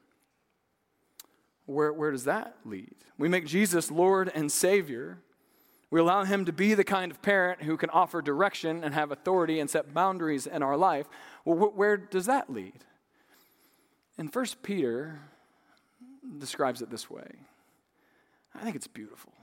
where, 1.65 1.91
where 1.91 2.11
does 2.11 2.23
that 2.23 2.55
lead? 2.63 2.95
We 3.17 3.27
make 3.27 3.45
Jesus 3.45 3.91
Lord 3.91 4.31
and 4.33 4.51
Savior. 4.51 5.19
We 5.91 5.99
allow 5.99 6.23
Him 6.23 6.45
to 6.45 6.53
be 6.53 6.73
the 6.73 6.85
kind 6.85 7.11
of 7.11 7.21
parent 7.21 7.61
who 7.61 7.77
can 7.77 7.89
offer 7.89 8.21
direction 8.21 8.83
and 8.83 8.93
have 8.93 9.11
authority 9.11 9.59
and 9.59 9.69
set 9.69 9.93
boundaries 9.93 10.47
in 10.47 10.63
our 10.63 10.77
life. 10.77 11.07
Well, 11.45 11.57
wh- 11.57 11.77
where 11.77 11.97
does 11.97 12.25
that 12.25 12.49
lead? 12.49 12.85
And 14.17 14.31
First 14.31 14.63
Peter 14.63 15.19
describes 16.37 16.81
it 16.81 16.89
this 16.89 17.09
way. 17.09 17.27
I 18.55 18.63
think 18.63 18.75
it's 18.75 18.87
beautiful. 18.87 19.33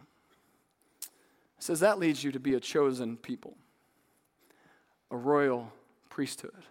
It 1.02 1.64
says 1.64 1.80
that 1.80 1.98
leads 1.98 2.24
you 2.24 2.32
to 2.32 2.40
be 2.40 2.54
a 2.54 2.60
chosen 2.60 3.16
people 3.16 3.54
a 5.10 5.16
royal 5.16 5.72
priesthood, 6.10 6.64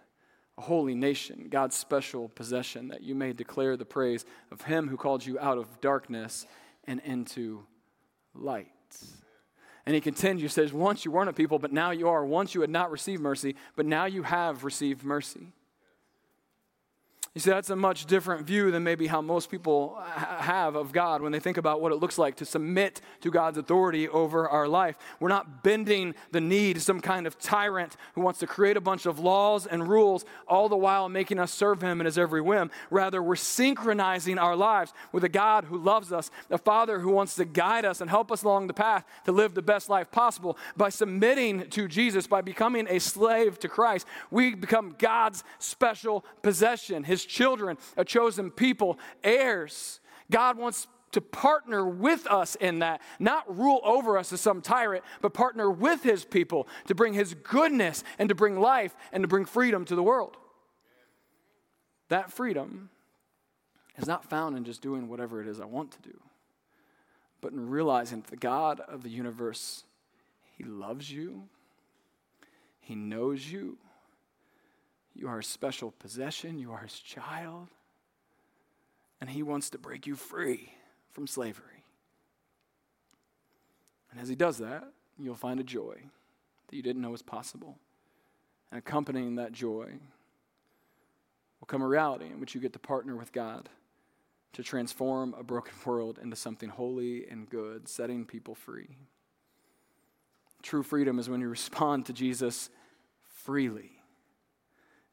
a 0.56 0.60
holy 0.60 0.94
nation, 0.94 1.48
God's 1.50 1.74
special 1.74 2.28
possession, 2.28 2.88
that 2.88 3.02
you 3.02 3.14
may 3.14 3.32
declare 3.32 3.76
the 3.76 3.84
praise 3.84 4.24
of 4.52 4.62
Him 4.62 4.88
who 4.88 4.96
called 4.96 5.26
you 5.26 5.38
out 5.40 5.58
of 5.58 5.80
darkness 5.80 6.46
and 6.84 7.00
into 7.04 7.64
light. 8.34 8.68
And 9.88 9.94
he 9.94 10.02
continues, 10.02 10.52
says, 10.52 10.70
Once 10.70 11.06
you 11.06 11.10
weren't 11.10 11.30
a 11.30 11.32
people, 11.32 11.58
but 11.58 11.72
now 11.72 11.92
you 11.92 12.10
are. 12.10 12.22
Once 12.22 12.54
you 12.54 12.60
had 12.60 12.68
not 12.68 12.90
received 12.90 13.22
mercy, 13.22 13.56
but 13.74 13.86
now 13.86 14.04
you 14.04 14.22
have 14.22 14.62
received 14.62 15.02
mercy. 15.02 15.46
You 17.38 17.42
see, 17.42 17.50
that's 17.50 17.70
a 17.70 17.76
much 17.76 18.06
different 18.06 18.48
view 18.48 18.72
than 18.72 18.82
maybe 18.82 19.06
how 19.06 19.22
most 19.22 19.48
people 19.48 19.96
have 20.02 20.74
of 20.74 20.90
God 20.90 21.22
when 21.22 21.30
they 21.30 21.38
think 21.38 21.56
about 21.56 21.80
what 21.80 21.92
it 21.92 22.00
looks 22.00 22.18
like 22.18 22.34
to 22.38 22.44
submit 22.44 23.00
to 23.20 23.30
God's 23.30 23.58
authority 23.58 24.08
over 24.08 24.48
our 24.48 24.66
life. 24.66 24.98
We're 25.20 25.28
not 25.28 25.62
bending 25.62 26.16
the 26.32 26.40
knee 26.40 26.74
to 26.74 26.80
some 26.80 26.98
kind 26.98 27.28
of 27.28 27.38
tyrant 27.38 27.96
who 28.16 28.22
wants 28.22 28.40
to 28.40 28.48
create 28.48 28.76
a 28.76 28.80
bunch 28.80 29.06
of 29.06 29.20
laws 29.20 29.68
and 29.68 29.88
rules, 29.88 30.24
all 30.48 30.68
the 30.68 30.76
while 30.76 31.08
making 31.08 31.38
us 31.38 31.54
serve 31.54 31.80
him 31.80 32.00
in 32.00 32.06
his 32.06 32.18
every 32.18 32.40
whim. 32.40 32.72
Rather, 32.90 33.22
we're 33.22 33.36
synchronizing 33.36 34.36
our 34.36 34.56
lives 34.56 34.92
with 35.12 35.22
a 35.22 35.28
God 35.28 35.62
who 35.62 35.78
loves 35.78 36.12
us, 36.12 36.32
a 36.50 36.58
Father 36.58 36.98
who 36.98 37.12
wants 37.12 37.36
to 37.36 37.44
guide 37.44 37.84
us 37.84 38.00
and 38.00 38.10
help 38.10 38.32
us 38.32 38.42
along 38.42 38.66
the 38.66 38.74
path 38.74 39.04
to 39.26 39.30
live 39.30 39.54
the 39.54 39.62
best 39.62 39.88
life 39.88 40.10
possible. 40.10 40.58
By 40.76 40.88
submitting 40.88 41.70
to 41.70 41.86
Jesus, 41.86 42.26
by 42.26 42.40
becoming 42.40 42.88
a 42.88 42.98
slave 42.98 43.60
to 43.60 43.68
Christ, 43.68 44.08
we 44.28 44.56
become 44.56 44.96
God's 44.98 45.44
special 45.60 46.24
possession, 46.42 47.04
his 47.04 47.27
children, 47.28 47.78
a 47.96 48.04
chosen 48.04 48.50
people, 48.50 48.98
heirs. 49.22 50.00
God 50.30 50.58
wants 50.58 50.88
to 51.12 51.20
partner 51.20 51.86
with 51.86 52.26
us 52.26 52.54
in 52.56 52.80
that, 52.80 53.00
not 53.18 53.56
rule 53.56 53.80
over 53.84 54.18
us 54.18 54.32
as 54.32 54.40
some 54.40 54.60
tyrant, 54.60 55.04
but 55.20 55.32
partner 55.32 55.70
with 55.70 56.02
his 56.02 56.24
people 56.24 56.68
to 56.86 56.94
bring 56.94 57.14
his 57.14 57.34
goodness 57.34 58.04
and 58.18 58.28
to 58.28 58.34
bring 58.34 58.60
life 58.60 58.94
and 59.12 59.22
to 59.22 59.28
bring 59.28 59.44
freedom 59.44 59.84
to 59.86 59.94
the 59.94 60.02
world. 60.02 60.36
That 62.08 62.32
freedom 62.32 62.90
is 63.96 64.06
not 64.06 64.28
found 64.28 64.56
in 64.56 64.64
just 64.64 64.82
doing 64.82 65.08
whatever 65.08 65.40
it 65.40 65.48
is 65.48 65.60
I 65.60 65.64
want 65.64 65.92
to 65.92 66.02
do, 66.02 66.20
but 67.40 67.52
in 67.52 67.68
realizing 67.68 68.20
that 68.22 68.30
the 68.30 68.36
God 68.36 68.80
of 68.80 69.02
the 69.02 69.10
universe, 69.10 69.84
he 70.56 70.64
loves 70.64 71.10
you, 71.10 71.44
he 72.80 72.94
knows 72.94 73.50
you, 73.50 73.78
you 75.18 75.28
are 75.28 75.40
a 75.40 75.44
special 75.44 75.90
possession. 75.90 76.58
You 76.58 76.72
are 76.72 76.78
his 76.78 76.98
child. 76.98 77.68
And 79.20 79.28
he 79.28 79.42
wants 79.42 79.70
to 79.70 79.78
break 79.78 80.06
you 80.06 80.14
free 80.14 80.72
from 81.10 81.26
slavery. 81.26 81.82
And 84.12 84.20
as 84.20 84.28
he 84.28 84.36
does 84.36 84.58
that, 84.58 84.84
you'll 85.18 85.34
find 85.34 85.58
a 85.58 85.64
joy 85.64 85.96
that 86.68 86.76
you 86.76 86.82
didn't 86.82 87.02
know 87.02 87.10
was 87.10 87.22
possible. 87.22 87.76
And 88.70 88.78
accompanying 88.78 89.34
that 89.36 89.52
joy 89.52 89.90
will 91.60 91.66
come 91.66 91.82
a 91.82 91.88
reality 91.88 92.26
in 92.26 92.38
which 92.38 92.54
you 92.54 92.60
get 92.60 92.72
to 92.74 92.78
partner 92.78 93.16
with 93.16 93.32
God 93.32 93.68
to 94.52 94.62
transform 94.62 95.34
a 95.36 95.42
broken 95.42 95.74
world 95.84 96.20
into 96.22 96.36
something 96.36 96.68
holy 96.68 97.26
and 97.28 97.50
good, 97.50 97.88
setting 97.88 98.24
people 98.24 98.54
free. 98.54 98.96
True 100.62 100.84
freedom 100.84 101.18
is 101.18 101.28
when 101.28 101.40
you 101.40 101.48
respond 101.48 102.06
to 102.06 102.12
Jesus 102.12 102.70
freely 103.24 103.97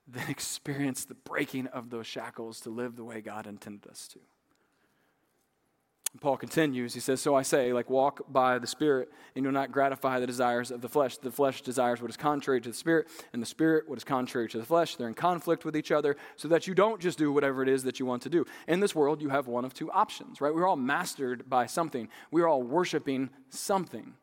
then 0.07 0.25
experience 0.29 1.05
the 1.05 1.15
breaking 1.15 1.67
of 1.67 1.89
those 1.89 2.07
shackles 2.07 2.61
to 2.61 2.69
live 2.69 2.95
the 2.95 3.03
way 3.03 3.21
God 3.21 3.47
intended 3.47 3.89
us 3.89 4.07
to. 4.09 4.19
Paul 6.21 6.37
continues, 6.37 6.93
he 6.93 6.99
says, 6.99 7.19
So 7.19 7.35
I 7.35 7.41
say, 7.41 7.73
like, 7.73 7.89
walk 7.89 8.21
by 8.31 8.57
the 8.57 8.67
Spirit, 8.67 9.09
and 9.35 9.43
you'll 9.43 9.53
not 9.53 9.71
gratify 9.71 10.19
the 10.19 10.27
desires 10.27 10.71
of 10.71 10.81
the 10.81 10.87
flesh. 10.87 11.17
The 11.17 11.31
flesh 11.31 11.61
desires 11.61 12.01
what 12.01 12.09
is 12.09 12.17
contrary 12.17 12.61
to 12.61 12.69
the 12.69 12.75
Spirit, 12.75 13.07
and 13.33 13.41
the 13.41 13.45
Spirit 13.45 13.89
what 13.89 13.97
is 13.97 14.03
contrary 14.03 14.47
to 14.49 14.57
the 14.57 14.65
flesh. 14.65 14.95
They're 14.95 15.09
in 15.09 15.13
conflict 15.13 15.65
with 15.65 15.75
each 15.75 15.91
other, 15.91 16.15
so 16.37 16.47
that 16.47 16.67
you 16.67 16.73
don't 16.73 17.01
just 17.01 17.17
do 17.17 17.33
whatever 17.33 17.61
it 17.63 17.69
is 17.69 17.83
that 17.83 17.99
you 17.99 18.05
want 18.05 18.21
to 18.23 18.29
do. 18.29 18.45
In 18.67 18.79
this 18.79 18.95
world, 18.95 19.21
you 19.21 19.29
have 19.29 19.47
one 19.47 19.65
of 19.65 19.73
two 19.73 19.91
options, 19.91 20.39
right? 20.39 20.53
We're 20.55 20.67
all 20.67 20.77
mastered 20.77 21.49
by 21.49 21.65
something, 21.65 22.07
we're 22.31 22.47
all 22.47 22.63
worshiping 22.63 23.29
something. 23.49 24.13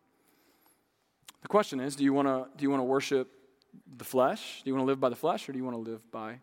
The 1.42 1.49
question 1.49 1.81
is 1.81 1.97
do 1.97 2.05
you 2.05 2.12
want 2.12 2.29
to 2.29 2.47
do 2.57 2.62
you 2.62 2.71
want 2.71 2.81
to 2.81 2.85
worship 2.85 3.29
the 3.96 4.04
flesh? 4.04 4.62
Do 4.64 4.70
you 4.70 4.74
want 4.74 4.82
to 4.82 4.87
live 4.87 5.00
by 5.00 5.08
the 5.08 5.16
flesh 5.16 5.48
or 5.48 5.52
do 5.52 5.58
you 5.58 5.64
want 5.64 5.76
to 5.76 5.90
live 5.90 6.11
by 6.11 6.40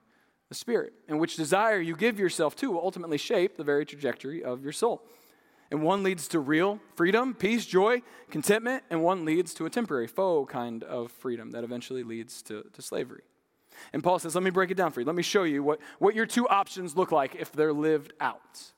the 0.50 0.56
spirit? 0.56 0.94
And 1.08 1.20
which 1.20 1.36
desire 1.36 1.80
you 1.80 1.96
give 1.96 2.20
yourself 2.20 2.56
to 2.58 2.72
will 2.72 2.82
ultimately 2.82 3.18
shape 3.18 3.58
the 3.58 3.64
very 3.64 3.86
trajectory 3.86 4.44
of 4.44 4.64
your 4.64 4.74
soul. 4.74 5.04
And 5.72 5.84
one 5.84 6.02
leads 6.02 6.28
to 6.30 6.40
real 6.40 6.80
freedom, 6.96 7.36
peace, 7.36 7.66
joy, 7.66 8.02
contentment, 8.32 8.84
and 8.90 9.04
one 9.04 9.24
leads 9.24 9.54
to 9.56 9.66
a 9.66 9.70
temporary 9.70 10.08
faux 10.08 10.52
kind 10.52 10.84
of 10.84 11.12
freedom 11.12 11.52
that 11.52 11.64
eventually 11.64 12.04
leads 12.04 12.42
to, 12.44 12.66
to 12.74 12.82
slavery. 12.82 13.22
And 13.94 14.04
Paul 14.04 14.20
says, 14.20 14.34
Let 14.36 14.44
me 14.44 14.50
break 14.50 14.72
it 14.72 14.78
down 14.78 14.92
for 14.92 15.00
you. 15.00 15.06
Let 15.06 15.16
me 15.16 15.24
show 15.24 15.44
you 15.44 15.64
what, 15.64 15.80
what 16.00 16.16
your 16.16 16.26
two 16.26 16.48
options 16.48 16.98
look 16.98 17.12
like 17.12 17.36
if 17.36 17.52
they're 17.52 17.74
lived 17.74 18.14
out. 18.20 18.74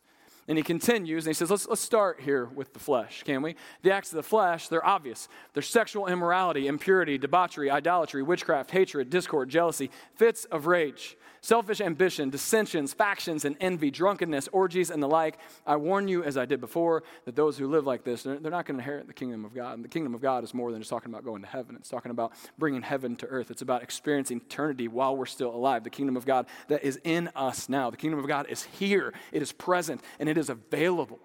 And 0.51 0.57
he 0.57 0.63
continues 0.63 1.25
and 1.25 1.29
he 1.29 1.33
says, 1.33 1.49
let's, 1.49 1.65
let's 1.69 1.79
start 1.79 2.19
here 2.19 2.43
with 2.43 2.73
the 2.73 2.79
flesh, 2.79 3.23
can 3.23 3.41
we? 3.41 3.55
The 3.83 3.93
acts 3.93 4.11
of 4.11 4.17
the 4.17 4.23
flesh, 4.23 4.67
they're 4.67 4.85
obvious. 4.85 5.29
They're 5.53 5.63
sexual 5.63 6.07
immorality, 6.07 6.67
impurity, 6.67 7.17
debauchery, 7.17 7.71
idolatry, 7.71 8.21
witchcraft, 8.21 8.69
hatred, 8.69 9.09
discord, 9.09 9.47
jealousy, 9.47 9.91
fits 10.15 10.43
of 10.43 10.67
rage, 10.67 11.15
selfish 11.39 11.79
ambition, 11.81 12.29
dissensions, 12.29 12.93
factions, 12.93 13.45
and 13.45 13.55
envy, 13.59 13.89
drunkenness, 13.91 14.47
orgies, 14.51 14.89
and 14.89 15.01
the 15.01 15.07
like. 15.07 15.37
I 15.65 15.75
warn 15.75 16.07
you, 16.07 16.23
as 16.23 16.37
I 16.37 16.45
did 16.45 16.61
before, 16.61 17.03
that 17.25 17.35
those 17.35 17.57
who 17.57 17.67
live 17.67 17.87
like 17.87 18.03
this, 18.03 18.23
they're, 18.23 18.37
they're 18.37 18.51
not 18.51 18.65
going 18.65 18.77
to 18.77 18.81
inherit 18.81 19.07
the 19.07 19.13
kingdom 19.13 19.45
of 19.45 19.53
God. 19.53 19.75
And 19.75 19.83
the 19.83 19.89
kingdom 19.89 20.13
of 20.13 20.21
God 20.21 20.43
is 20.43 20.53
more 20.53 20.71
than 20.71 20.81
just 20.81 20.89
talking 20.89 21.11
about 21.11 21.23
going 21.23 21.41
to 21.41 21.47
heaven, 21.47 21.75
it's 21.75 21.89
talking 21.89 22.11
about 22.11 22.33
bringing 22.57 22.81
heaven 22.81 23.15
to 23.17 23.25
earth. 23.27 23.51
It's 23.51 23.61
about 23.61 23.83
experiencing 23.83 24.41
eternity 24.45 24.87
while 24.87 25.15
we're 25.15 25.25
still 25.25 25.53
alive. 25.55 25.83
The 25.83 25.89
kingdom 25.89 26.15
of 26.15 26.25
God 26.25 26.45
that 26.67 26.83
is 26.83 26.99
in 27.03 27.29
us 27.35 27.69
now. 27.69 27.89
The 27.89 27.97
kingdom 27.97 28.19
of 28.19 28.27
God 28.27 28.47
is 28.49 28.63
here, 28.63 29.13
it 29.31 29.41
is 29.41 29.51
present, 29.51 30.01
and 30.19 30.29
it 30.29 30.37
is 30.37 30.40
available. 30.49 31.19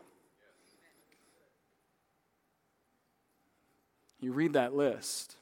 You 4.20 4.33
read 4.33 4.55
that 4.55 4.74
list. 4.74 5.37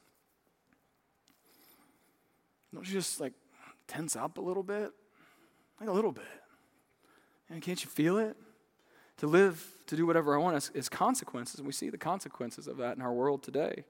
Don't 2.73 2.85
you 2.85 2.93
just 2.93 3.19
like 3.19 3.33
tense 3.87 4.15
up 4.15 4.37
a 4.37 4.41
little 4.41 4.63
bit? 4.63 4.91
Like 5.79 5.89
a 5.89 5.93
little 5.93 6.11
bit. 6.11 6.23
And 7.49 7.61
can't 7.61 7.83
you 7.83 7.89
feel 7.89 8.17
it? 8.17 8.35
To 9.19 9.27
live, 9.27 9.65
to 9.87 9.95
do 9.95 10.05
whatever 10.05 10.35
I 10.35 10.39
want 10.39 10.57
is, 10.57 10.71
is 10.73 10.89
consequences. 10.89 11.59
And 11.59 11.65
we 11.65 11.71
see 11.71 11.89
the 11.89 11.97
consequences 11.97 12.67
of 12.67 12.77
that 12.77 12.97
in 12.97 13.01
our 13.01 13.13
world 13.13 13.43
today 13.43 13.85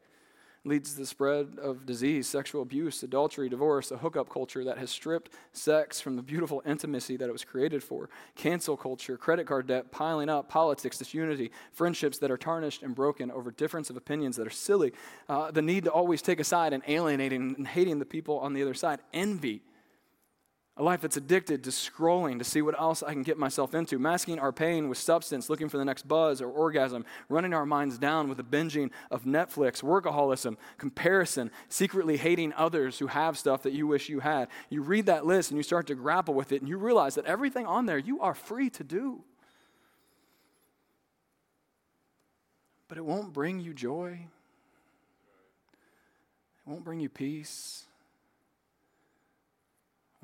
leads 0.65 0.93
to 0.93 0.97
the 0.97 1.05
spread 1.05 1.59
of 1.61 1.85
disease, 1.85 2.27
sexual 2.27 2.61
abuse, 2.61 3.03
adultery, 3.03 3.47
divorce, 3.47 3.91
a 3.91 3.97
hookup 3.97 4.29
culture 4.29 4.63
that 4.63 4.77
has 4.77 4.89
stripped 4.89 5.31
sex 5.53 6.01
from 6.01 6.15
the 6.15 6.21
beautiful 6.21 6.61
intimacy 6.65 7.15
that 7.15 7.29
it 7.29 7.31
was 7.31 7.43
created 7.43 7.83
for, 7.83 8.09
cancel 8.35 8.75
culture, 8.75 9.15
credit 9.17 9.45
card 9.45 9.67
debt 9.67 9.91
piling 9.91 10.27
up, 10.27 10.49
politics, 10.49 10.97
disunity, 10.97 11.51
friendships 11.71 12.17
that 12.17 12.31
are 12.31 12.37
tarnished 12.37 12.81
and 12.81 12.95
broken 12.95 13.29
over 13.31 13.51
difference 13.51 13.89
of 13.89 13.97
opinions 13.97 14.35
that 14.35 14.47
are 14.47 14.51
silly, 14.51 14.91
uh, 15.29 15.51
the 15.51 15.61
need 15.61 15.83
to 15.83 15.91
always 15.91 16.21
take 16.21 16.39
a 16.39 16.43
side 16.43 16.73
and 16.73 16.83
alienating 16.87 17.55
and 17.57 17.67
hating 17.67 17.99
the 17.99 18.05
people 18.05 18.39
on 18.39 18.53
the 18.53 18.61
other 18.61 18.73
side, 18.73 18.99
envy 19.13 19.61
a 20.77 20.83
life 20.83 20.99
that's 20.99 21.15
addicted 21.15 21.63
to 21.63 21.69
scrolling 21.69 22.37
to 22.37 22.43
see 22.43 22.61
what 22.61 22.77
else 22.77 23.01
I 23.01 23.13
can 23.13 23.23
get 23.23 23.37
myself 23.37 23.73
into, 23.73 23.97
masking 23.97 24.39
our 24.39 24.51
pain 24.51 24.89
with 24.89 24.97
substance, 24.97 25.49
looking 25.49 25.69
for 25.69 25.77
the 25.77 25.85
next 25.85 26.05
buzz 26.05 26.41
or 26.41 26.49
orgasm, 26.49 27.05
running 27.29 27.53
our 27.53 27.65
minds 27.65 27.97
down 27.97 28.27
with 28.27 28.37
the 28.37 28.43
binging 28.43 28.91
of 29.09 29.23
Netflix, 29.23 29.81
workaholism, 29.81 30.57
comparison, 30.77 31.49
secretly 31.69 32.17
hating 32.17 32.51
others 32.53 32.99
who 32.99 33.07
have 33.07 33.37
stuff 33.37 33.63
that 33.63 33.71
you 33.71 33.87
wish 33.87 34.09
you 34.09 34.19
had. 34.19 34.49
You 34.69 34.81
read 34.81 35.05
that 35.05 35.25
list 35.25 35.49
and 35.49 35.57
you 35.57 35.63
start 35.63 35.87
to 35.87 35.95
grapple 35.95 36.33
with 36.33 36.51
it, 36.51 36.61
and 36.61 36.67
you 36.67 36.77
realize 36.77 37.15
that 37.15 37.25
everything 37.25 37.65
on 37.65 37.85
there 37.85 37.97
you 37.97 38.19
are 38.19 38.33
free 38.33 38.69
to 38.71 38.83
do. 38.83 39.23
But 42.89 42.97
it 42.97 43.05
won't 43.05 43.31
bring 43.31 43.61
you 43.61 43.73
joy, 43.73 44.27
it 46.57 46.69
won't 46.69 46.83
bring 46.83 46.99
you 46.99 47.07
peace 47.07 47.85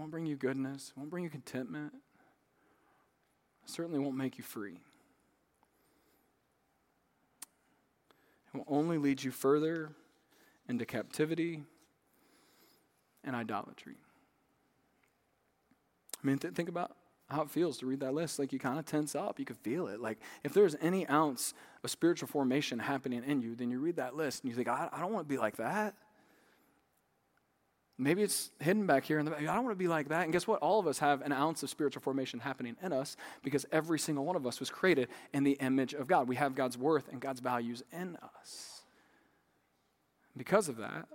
won't 0.01 0.09
bring 0.09 0.25
you 0.25 0.35
goodness, 0.35 0.93
won't 0.97 1.11
bring 1.11 1.23
you 1.23 1.29
contentment, 1.29 1.93
certainly 3.67 3.99
won't 3.99 4.17
make 4.17 4.35
you 4.35 4.43
free. 4.43 4.79
It 8.51 8.57
will 8.57 8.65
only 8.67 8.97
lead 8.97 9.21
you 9.23 9.29
further 9.29 9.91
into 10.67 10.87
captivity 10.87 11.65
and 13.23 13.35
idolatry. 13.35 13.97
I 16.23 16.25
mean, 16.25 16.39
th- 16.39 16.55
think 16.55 16.67
about 16.67 16.95
how 17.29 17.43
it 17.43 17.51
feels 17.51 17.77
to 17.77 17.85
read 17.85 17.99
that 17.99 18.15
list. 18.15 18.39
Like 18.39 18.51
you 18.51 18.57
kind 18.57 18.79
of 18.79 18.85
tense 18.85 19.13
up. 19.13 19.37
You 19.37 19.45
can 19.45 19.55
feel 19.57 19.85
it. 19.87 19.99
Like 19.99 20.17
if 20.43 20.51
there's 20.51 20.75
any 20.81 21.07
ounce 21.09 21.53
of 21.83 21.91
spiritual 21.91 22.27
formation 22.27 22.79
happening 22.79 23.23
in 23.23 23.39
you, 23.39 23.53
then 23.53 23.69
you 23.69 23.79
read 23.79 23.97
that 23.97 24.15
list 24.15 24.41
and 24.43 24.49
you 24.49 24.55
think, 24.55 24.67
I, 24.67 24.89
I 24.91 24.99
don't 24.99 25.13
want 25.13 25.27
to 25.27 25.31
be 25.31 25.37
like 25.37 25.57
that. 25.57 25.93
Maybe 28.01 28.23
it's 28.23 28.49
hidden 28.59 28.87
back 28.87 29.05
here 29.05 29.19
in 29.19 29.25
the 29.25 29.31
back. 29.31 29.41
I 29.41 29.53
don't 29.53 29.63
want 29.63 29.77
to 29.77 29.79
be 29.79 29.87
like 29.87 30.09
that. 30.09 30.23
And 30.23 30.33
guess 30.33 30.47
what? 30.47 30.59
All 30.61 30.79
of 30.79 30.87
us 30.87 30.97
have 30.97 31.21
an 31.21 31.31
ounce 31.31 31.61
of 31.61 31.69
spiritual 31.69 32.01
formation 32.01 32.39
happening 32.39 32.75
in 32.81 32.91
us 32.91 33.15
because 33.43 33.63
every 33.71 33.99
single 33.99 34.25
one 34.25 34.35
of 34.35 34.47
us 34.47 34.59
was 34.59 34.71
created 34.71 35.07
in 35.33 35.43
the 35.43 35.51
image 35.51 35.93
of 35.93 36.07
God. 36.07 36.27
We 36.27 36.35
have 36.35 36.55
God's 36.55 36.79
worth 36.79 37.09
and 37.09 37.21
God's 37.21 37.41
values 37.41 37.83
in 37.93 38.17
us. 38.39 38.81
Because 40.35 40.67
of 40.67 40.77
that, 40.77 41.09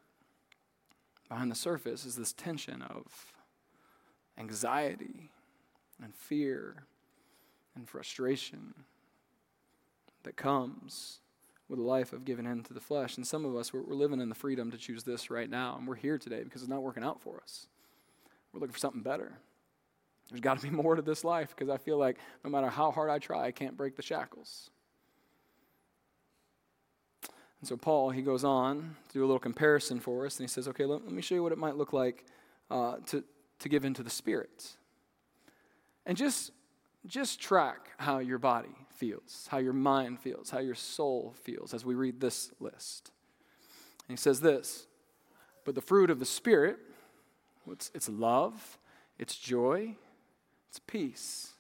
behind 1.29 1.51
the 1.51 1.57
surface 1.57 2.05
is 2.05 2.15
this 2.15 2.33
tension 2.33 2.83
of 2.83 3.33
anxiety 4.39 5.33
and 6.01 6.15
fear 6.15 6.85
and 7.75 7.89
frustration 7.89 8.75
that 10.23 10.37
comes 10.37 11.19
with 11.69 11.79
a 11.79 11.83
life 11.83 12.13
of 12.13 12.25
giving 12.25 12.47
in 12.47 12.63
to 12.65 12.75
the 12.75 12.81
flesh. 12.81 13.17
And 13.17 13.27
some 13.27 13.45
of 13.45 13.57
us, 13.57 13.73
we're, 13.73 13.83
we're, 13.83 13.95
living 13.95 14.21
in 14.21 14.29
the 14.29 14.35
freedom 14.35 14.71
to 14.71 14.79
choose 14.79 15.03
this 15.03 15.31
right 15.31 15.51
now. 15.51 15.77
And 15.77 15.87
we're 15.87 15.97
here 15.97 16.19
today 16.19 16.43
because 16.43 16.63
it's 16.63 16.71
not 16.71 16.83
working 16.83 17.03
out 17.03 17.21
for 17.21 17.41
us. 17.43 17.67
We're 18.53 18.61
looking 18.61 18.73
for 18.73 18.79
something 18.79 19.03
better. 19.03 19.33
There's 20.31 20.41
got 20.41 20.59
to 20.59 20.63
be 20.63 20.71
more 20.83 20.95
to 20.95 21.03
this 21.03 21.25
life 21.25 21.55
because 21.57 21.69
I 21.69 21.77
feel 21.77 21.99
like 21.99 22.19
no 22.45 22.51
matter 22.51 22.69
how 22.69 22.91
hard 22.91 23.11
I 23.11 23.19
try, 23.19 23.45
I 23.45 23.51
can't 23.51 23.77
break 23.77 23.97
the 23.97 24.03
shackles. 24.03 24.71
And 27.61 27.69
so 27.69 27.77
Paul, 27.77 28.11
he 28.11 28.23
goes 28.23 28.45
on 28.45 28.97
to 29.09 29.15
do 29.15 29.25
a 29.25 29.27
little 29.27 29.41
comparison 29.41 29.99
for 29.99 30.27
us, 30.27 30.39
and 30.39 30.45
he 30.45 30.53
says, 30.53 30.69
okay, 30.69 30.85
let, 30.85 31.03
let 31.05 31.13
me 31.13 31.23
show 31.23 31.35
you 31.35 31.43
what 31.43 31.53
it 31.53 31.59
might 31.59 31.77
look 31.77 31.93
like 31.93 32.25
uh, 32.71 32.97
to, 33.07 33.25
to 33.61 33.69
give 33.69 33.85
into 33.85 34.03
the 34.03 34.11
Spirit. 34.11 34.77
And 36.05 36.17
just, 36.17 36.53
just 37.07 37.41
track 37.41 37.91
how 37.97 38.19
your 38.19 38.39
body 38.39 38.75
feels, 38.97 39.47
how 39.51 39.59
your 39.59 39.73
mind 39.73 40.21
feels, 40.21 40.51
how 40.51 40.59
your 40.59 40.75
soul 40.75 41.35
feels 41.43 41.75
as 41.75 41.85
we 41.85 41.95
read 41.95 42.21
this 42.21 42.51
list. 42.61 43.11
And 44.09 44.17
he 44.17 44.21
says 44.21 44.41
this 44.41 44.87
But 45.65 45.75
the 45.75 45.81
fruit 45.81 46.11
of 46.11 46.19
the 46.19 46.25
Spirit, 46.25 46.79
it's, 47.71 47.91
it's 47.95 48.09
love, 48.09 48.79
it's 49.19 49.37
joy, 49.37 49.97
it's 50.69 50.79
peace, 50.79 51.53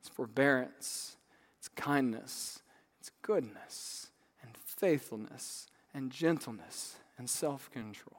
it's 0.00 0.08
forbearance, 0.08 1.16
it's 1.58 1.68
kindness, 1.68 2.60
it's 2.98 3.10
goodness, 3.22 4.08
and 4.42 4.52
faithfulness, 4.56 5.66
and 5.92 6.10
gentleness, 6.10 6.96
and 7.18 7.28
self 7.28 7.70
control. 7.70 8.16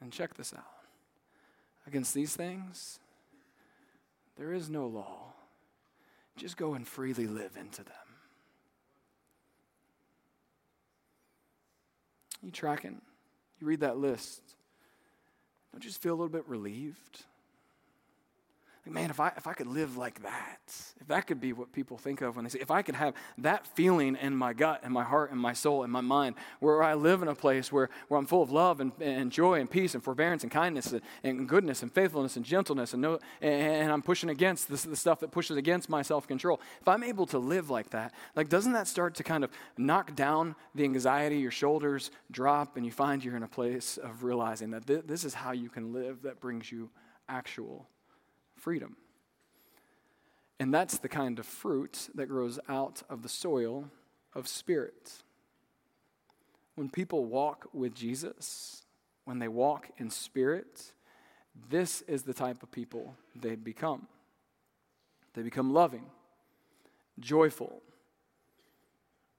And 0.00 0.12
check 0.12 0.34
this 0.34 0.52
out. 0.52 0.64
Against 1.86 2.14
these 2.14 2.34
things, 2.34 2.98
there 4.36 4.52
is 4.52 4.68
no 4.68 4.86
law. 4.86 5.33
Just 6.36 6.56
go 6.56 6.74
and 6.74 6.86
freely 6.86 7.26
live 7.26 7.56
into 7.58 7.84
them. 7.84 7.94
You 12.42 12.50
tracking? 12.50 13.00
You 13.60 13.66
read 13.66 13.80
that 13.80 13.96
list. 13.96 14.42
Don't 15.72 15.82
you 15.82 15.90
just 15.90 16.02
feel 16.02 16.12
a 16.12 16.16
little 16.16 16.28
bit 16.28 16.48
relieved? 16.48 17.24
Man, 18.86 19.08
if 19.08 19.18
I, 19.18 19.32
if 19.34 19.46
I 19.46 19.54
could 19.54 19.66
live 19.66 19.96
like 19.96 20.22
that, 20.22 20.60
if 21.00 21.06
that 21.08 21.26
could 21.26 21.40
be 21.40 21.54
what 21.54 21.72
people 21.72 21.96
think 21.96 22.20
of 22.20 22.36
when 22.36 22.44
they 22.44 22.50
say, 22.50 22.58
if 22.60 22.70
I 22.70 22.82
could 22.82 22.94
have 22.94 23.14
that 23.38 23.66
feeling 23.66 24.14
in 24.20 24.36
my 24.36 24.52
gut 24.52 24.80
and 24.84 24.92
my 24.92 25.04
heart 25.04 25.30
and 25.30 25.40
my 25.40 25.54
soul 25.54 25.84
and 25.84 25.92
my 25.92 26.02
mind, 26.02 26.34
where 26.60 26.82
I 26.82 26.92
live 26.92 27.22
in 27.22 27.28
a 27.28 27.34
place 27.34 27.72
where, 27.72 27.88
where 28.08 28.20
I'm 28.20 28.26
full 28.26 28.42
of 28.42 28.52
love 28.52 28.80
and, 28.80 28.92
and 29.00 29.32
joy 29.32 29.58
and 29.58 29.70
peace 29.70 29.94
and 29.94 30.04
forbearance 30.04 30.42
and 30.42 30.52
kindness 30.52 30.92
and, 30.92 31.00
and 31.22 31.48
goodness 31.48 31.82
and 31.82 31.90
faithfulness 31.90 32.36
and 32.36 32.44
gentleness 32.44 32.92
and, 32.92 33.00
no, 33.00 33.18
and, 33.40 33.54
and 33.54 33.92
I'm 33.92 34.02
pushing 34.02 34.28
against 34.28 34.68
this, 34.68 34.82
the 34.82 34.96
stuff 34.96 35.20
that 35.20 35.30
pushes 35.30 35.56
against 35.56 35.88
my 35.88 36.02
self 36.02 36.28
control. 36.28 36.60
If 36.82 36.86
I'm 36.86 37.02
able 37.02 37.24
to 37.28 37.38
live 37.38 37.70
like 37.70 37.88
that, 37.90 38.12
like 38.36 38.50
doesn't 38.50 38.72
that 38.72 38.86
start 38.86 39.14
to 39.14 39.24
kind 39.24 39.44
of 39.44 39.50
knock 39.78 40.14
down 40.14 40.56
the 40.74 40.84
anxiety? 40.84 41.38
Your 41.38 41.50
shoulders 41.50 42.10
drop 42.30 42.76
and 42.76 42.84
you 42.84 42.92
find 42.92 43.24
you're 43.24 43.36
in 43.36 43.44
a 43.44 43.48
place 43.48 43.96
of 43.96 44.24
realizing 44.24 44.72
that 44.72 44.86
th- 44.86 45.04
this 45.06 45.24
is 45.24 45.32
how 45.32 45.52
you 45.52 45.70
can 45.70 45.94
live 45.94 46.20
that 46.22 46.38
brings 46.38 46.70
you 46.70 46.90
actual 47.30 47.88
freedom. 48.64 48.96
And 50.58 50.72
that's 50.72 50.96
the 50.96 51.08
kind 51.08 51.38
of 51.38 51.44
fruit 51.44 52.08
that 52.14 52.28
grows 52.28 52.58
out 52.66 53.02
of 53.10 53.22
the 53.22 53.28
soil 53.28 53.90
of 54.34 54.48
spirit. 54.48 55.12
When 56.74 56.88
people 56.88 57.26
walk 57.26 57.68
with 57.74 57.94
Jesus, 57.94 58.86
when 59.26 59.38
they 59.38 59.48
walk 59.48 59.90
in 59.98 60.08
spirit, 60.08 60.92
this 61.68 62.00
is 62.08 62.22
the 62.22 62.32
type 62.32 62.62
of 62.62 62.72
people 62.72 63.14
they 63.36 63.54
become. 63.54 64.06
They 65.34 65.42
become 65.42 65.74
loving, 65.74 66.06
joyful, 67.20 67.82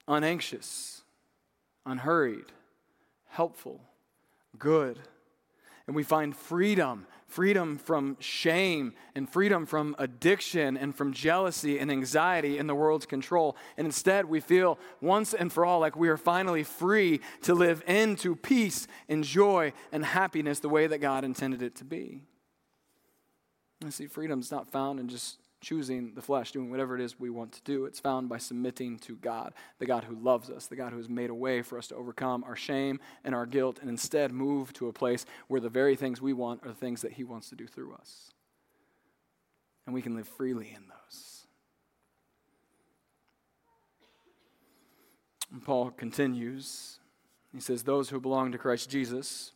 unanxious, 0.07 1.01
unhurried, 1.83 2.51
helpful, 3.29 3.81
good. 4.59 4.99
And 5.87 5.95
we 5.95 6.03
find 6.03 6.35
freedom 6.35 7.07
freedom 7.35 7.77
from 7.77 8.15
shame 8.21 8.93
and 9.13 9.29
freedom 9.29 9.65
from 9.65 9.93
addiction 9.99 10.77
and 10.77 10.95
from 10.95 11.11
jealousy 11.11 11.77
and 11.77 11.91
anxiety 11.91 12.57
in 12.57 12.65
the 12.65 12.73
world's 12.73 13.05
control. 13.05 13.57
And 13.75 13.85
instead, 13.85 14.23
we 14.23 14.39
feel 14.39 14.79
once 15.01 15.33
and 15.33 15.51
for 15.51 15.65
all 15.65 15.81
like 15.81 15.97
we 15.97 16.07
are 16.07 16.15
finally 16.15 16.63
free 16.63 17.19
to 17.41 17.53
live 17.53 17.83
into 17.87 18.37
peace 18.37 18.87
and 19.09 19.21
joy 19.21 19.73
and 19.91 20.05
happiness 20.05 20.59
the 20.59 20.69
way 20.69 20.87
that 20.87 20.99
God 20.99 21.25
intended 21.25 21.61
it 21.61 21.75
to 21.75 21.83
be. 21.83 22.21
And 23.81 23.93
see, 23.93 24.07
freedom 24.07 24.39
is 24.39 24.49
not 24.49 24.71
found 24.71 25.01
in 25.01 25.09
just 25.09 25.37
choosing 25.65 26.13
the 26.13 26.21
flesh, 26.21 26.51
doing 26.51 26.69
whatever 26.69 26.93
it 26.93 27.01
is 27.01 27.19
we 27.19 27.31
want 27.31 27.51
to 27.51 27.61
do. 27.63 27.85
It's 27.85 27.99
found 27.99 28.29
by 28.29 28.37
submitting 28.37 28.99
to 28.99 29.15
God, 29.15 29.51
the 29.79 29.87
God 29.87 30.03
who 30.03 30.15
loves 30.15 30.51
us, 30.51 30.67
the 30.67 30.75
God 30.75 30.91
who 30.91 30.97
has 30.97 31.09
made 31.09 31.31
a 31.31 31.35
way 31.35 31.63
for 31.63 31.79
us 31.79 31.87
to 31.87 31.95
overcome 31.95 32.43
our 32.43 32.55
shame 32.55 32.99
and 33.23 33.33
our 33.33 33.47
guilt, 33.47 33.79
and 33.81 33.89
instead 33.89 34.31
move 34.31 34.71
to 34.73 34.87
a 34.87 34.93
place 34.93 35.25
where 35.47 35.59
the 35.59 35.67
very 35.67 35.95
things 35.95 36.21
we 36.21 36.33
want 36.33 36.63
are 36.63 36.69
the 36.69 36.75
things 36.75 37.01
that 37.01 37.13
He 37.13 37.23
wants 37.23 37.49
to 37.49 37.55
do 37.55 37.65
through 37.65 37.95
us. 37.95 38.31
And 39.87 39.95
we 39.95 40.03
can 40.03 40.15
live 40.15 40.27
freely 40.27 40.71
in 40.75 40.83
those. 40.87 41.47
And 45.51 45.63
Paul 45.63 45.89
continues. 45.89 46.99
He 47.51 47.59
says, 47.59 47.81
Those 47.81 48.09
who 48.09 48.19
belong 48.19 48.51
to 48.51 48.59
Christ 48.59 48.87
Jesus, 48.87 49.51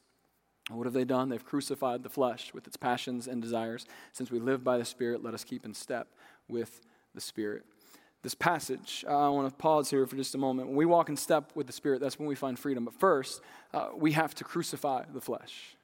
what 0.77 0.86
have 0.86 0.93
they 0.93 1.05
done? 1.05 1.29
They've 1.29 1.43
crucified 1.43 2.03
the 2.03 2.10
flesh 2.10 2.53
with 2.53 2.67
its 2.67 2.77
passions 2.77 3.27
and 3.27 3.41
desires. 3.41 3.86
Since 4.13 4.32
we 4.32 4.39
live 4.39 4.63
by 4.63 4.77
the 4.77 4.86
Spirit, 4.86 5.23
let 5.23 5.34
us 5.34 5.43
keep 5.43 5.65
in 5.65 5.73
step 5.73 6.08
with 6.47 6.82
the 7.15 7.21
Spirit. 7.21 7.63
This 8.21 8.36
passage, 8.36 9.05
uh, 9.08 9.27
I 9.27 9.29
want 9.29 9.49
to 9.49 9.55
pause 9.55 9.89
here 9.89 10.05
for 10.05 10.15
just 10.15 10.36
a 10.36 10.38
moment. 10.38 10.67
When 10.67 10.77
we 10.77 10.86
walk 10.86 11.10
in 11.10 11.15
step 11.15 11.51
with 11.55 11.67
the 11.67 11.73
Spirit, 11.73 12.01
that's 12.01 12.19
when 12.19 12.27
we 12.27 12.36
find 12.36 12.60
freedom. 12.60 12.86
But 12.86 12.93
first, 12.93 13.41
uh, 13.73 13.89
we 13.95 14.12
have 14.12 14.36
to 14.36 14.43
crucify 14.43 15.05
the 15.13 15.21
flesh. 15.21 15.75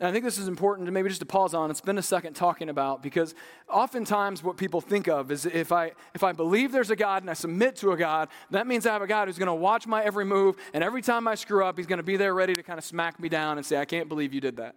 And 0.00 0.08
I 0.08 0.12
think 0.12 0.24
this 0.24 0.38
is 0.38 0.48
important 0.48 0.86
to 0.86 0.92
maybe 0.92 1.10
just 1.10 1.20
to 1.20 1.26
pause 1.26 1.52
on 1.52 1.68
and 1.68 1.76
spend 1.76 1.98
a 1.98 2.02
second 2.02 2.32
talking 2.32 2.70
about 2.70 3.02
because 3.02 3.34
oftentimes 3.68 4.42
what 4.42 4.56
people 4.56 4.80
think 4.80 5.08
of 5.08 5.30
is 5.30 5.44
if 5.44 5.72
I 5.72 5.92
if 6.14 6.24
I 6.24 6.32
believe 6.32 6.72
there's 6.72 6.90
a 6.90 6.96
God 6.96 7.22
and 7.22 7.30
I 7.30 7.34
submit 7.34 7.76
to 7.76 7.92
a 7.92 7.98
God, 7.98 8.30
that 8.50 8.66
means 8.66 8.86
I 8.86 8.94
have 8.94 9.02
a 9.02 9.06
God 9.06 9.28
who's 9.28 9.36
going 9.36 9.48
to 9.48 9.54
watch 9.54 9.86
my 9.86 10.02
every 10.02 10.24
move 10.24 10.56
and 10.72 10.82
every 10.82 11.02
time 11.02 11.28
I 11.28 11.34
screw 11.34 11.62
up, 11.66 11.76
he's 11.76 11.86
going 11.86 11.98
to 11.98 12.02
be 12.02 12.16
there 12.16 12.32
ready 12.32 12.54
to 12.54 12.62
kind 12.62 12.78
of 12.78 12.84
smack 12.84 13.20
me 13.20 13.28
down 13.28 13.58
and 13.58 13.66
say, 13.66 13.76
"I 13.76 13.84
can't 13.84 14.08
believe 14.08 14.32
you 14.32 14.40
did 14.40 14.56
that." 14.56 14.74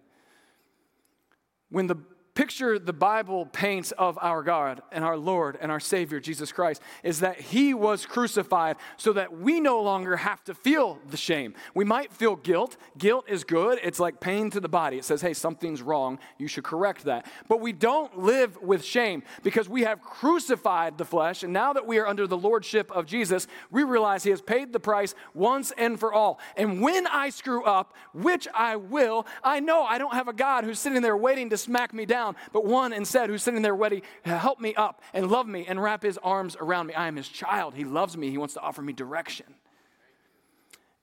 When 1.70 1.86
the 1.86 1.96
picture 2.34 2.78
the 2.78 2.92
Bible 2.92 3.46
paints 3.46 3.92
of 3.92 4.18
our 4.20 4.42
God 4.42 4.82
and 4.90 5.04
our 5.04 5.16
Lord 5.16 5.56
and 5.60 5.70
our 5.70 5.80
Savior, 5.80 6.18
Jesus 6.18 6.50
Christ, 6.50 6.82
is 7.02 7.20
that 7.20 7.40
He 7.40 7.74
was 7.74 8.06
crucified 8.06 8.76
so 8.96 9.12
that 9.12 9.36
we 9.36 9.60
no 9.60 9.80
longer 9.82 10.16
have 10.16 10.42
to 10.44 10.54
feel 10.54 10.98
the 11.08 11.16
shame. 11.16 11.54
We 11.74 11.84
might 11.84 12.12
feel 12.12 12.34
guilt. 12.34 12.76
Guilt 12.98 13.26
is 13.28 13.44
good, 13.44 13.78
it's 13.82 14.00
like 14.00 14.20
pain 14.20 14.50
to 14.50 14.60
the 14.60 14.68
body. 14.68 14.98
It 14.98 15.04
says, 15.04 15.22
hey, 15.22 15.34
something's 15.34 15.80
wrong. 15.80 16.18
You 16.38 16.48
should 16.48 16.64
correct 16.64 17.04
that. 17.04 17.26
But 17.48 17.60
we 17.60 17.72
don't 17.72 18.18
live 18.18 18.60
with 18.60 18.84
shame 18.84 19.22
because 19.42 19.68
we 19.68 19.82
have 19.82 20.00
crucified 20.00 20.98
the 20.98 21.04
flesh. 21.04 21.44
And 21.44 21.52
now 21.52 21.72
that 21.72 21.86
we 21.86 21.98
are 21.98 22.06
under 22.06 22.26
the 22.26 22.36
Lordship 22.36 22.90
of 22.90 23.06
Jesus, 23.06 23.46
we 23.70 23.84
realize 23.84 24.24
He 24.24 24.30
has 24.30 24.42
paid 24.42 24.72
the 24.72 24.80
price 24.80 25.14
once 25.34 25.72
and 25.78 26.00
for 26.00 26.12
all. 26.12 26.40
And 26.56 26.80
when 26.80 27.06
I 27.06 27.30
screw 27.30 27.62
up, 27.64 27.94
which 28.12 28.48
I 28.52 28.74
will, 28.76 29.26
I 29.44 29.60
know 29.60 29.84
I 29.84 29.98
don't 29.98 30.14
have 30.14 30.28
a 30.28 30.32
God 30.32 30.64
who's 30.64 30.80
sitting 30.80 31.00
there 31.00 31.16
waiting 31.16 31.50
to 31.50 31.56
smack 31.56 31.94
me 31.94 32.06
down 32.06 32.23
down, 32.24 32.36
but 32.52 32.64
one 32.64 32.92
instead 32.92 33.30
who's 33.30 33.42
sitting 33.42 33.62
there 33.62 33.74
ready 33.74 34.02
help 34.24 34.60
me 34.60 34.74
up 34.74 35.02
and 35.12 35.30
love 35.30 35.46
me 35.46 35.66
and 35.66 35.82
wrap 35.82 36.02
his 36.02 36.18
arms 36.18 36.56
around 36.60 36.86
me. 36.86 36.94
I 36.94 37.08
am 37.08 37.16
his 37.16 37.28
child. 37.28 37.74
He 37.74 37.84
loves 37.84 38.16
me. 38.16 38.30
He 38.30 38.38
wants 38.38 38.54
to 38.54 38.60
offer 38.60 38.82
me 38.82 38.92
direction. 38.92 39.46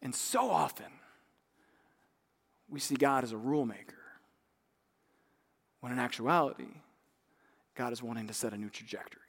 And 0.01 0.15
so 0.15 0.49
often, 0.49 0.87
we 2.69 2.79
see 2.79 2.95
God 2.95 3.23
as 3.23 3.31
a 3.31 3.37
rule 3.37 3.65
maker, 3.65 3.95
when 5.79 5.91
in 5.91 5.99
actuality, 5.99 6.81
God 7.75 7.93
is 7.93 8.01
wanting 8.01 8.27
to 8.27 8.33
set 8.33 8.53
a 8.53 8.57
new 8.57 8.69
trajectory. 8.69 9.21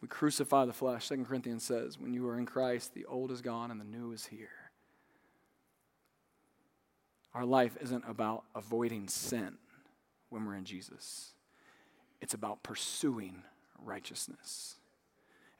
We 0.00 0.08
crucify 0.08 0.64
the 0.64 0.72
flesh. 0.72 1.08
2 1.08 1.24
Corinthians 1.24 1.64
says, 1.64 1.98
when 1.98 2.14
you 2.14 2.26
are 2.28 2.38
in 2.38 2.46
Christ, 2.46 2.94
the 2.94 3.04
old 3.06 3.30
is 3.32 3.40
gone 3.40 3.70
and 3.70 3.80
the 3.80 3.84
new 3.84 4.12
is 4.12 4.26
here. 4.26 4.48
Our 7.38 7.46
life 7.46 7.76
isn't 7.80 8.02
about 8.08 8.42
avoiding 8.56 9.06
sin 9.06 9.58
when 10.28 10.44
we're 10.44 10.56
in 10.56 10.64
Jesus, 10.64 11.34
it's 12.20 12.34
about 12.34 12.64
pursuing 12.64 13.44
righteousness. 13.80 14.74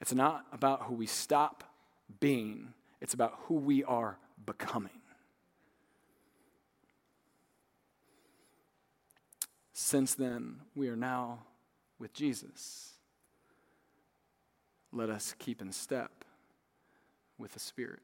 It's 0.01 0.13
not 0.13 0.45
about 0.51 0.83
who 0.83 0.95
we 0.95 1.07
stop 1.07 1.63
being, 2.19 2.75
it's 3.01 3.15
about 3.15 3.35
who 3.43 3.55
we 3.55 3.85
are 3.85 4.19
becoming. 4.45 5.01
Since 9.73 10.17
then, 10.17 10.57
we 10.75 10.89
are 10.89 10.97
now 10.97 11.45
with 12.01 12.13
Jesus. 12.13 12.95
Let 14.93 15.11
us 15.11 15.33
keep 15.39 15.63
in 15.63 15.71
step 15.71 16.25
with 17.39 17.53
the 17.53 17.61
Spirit. 17.61 18.01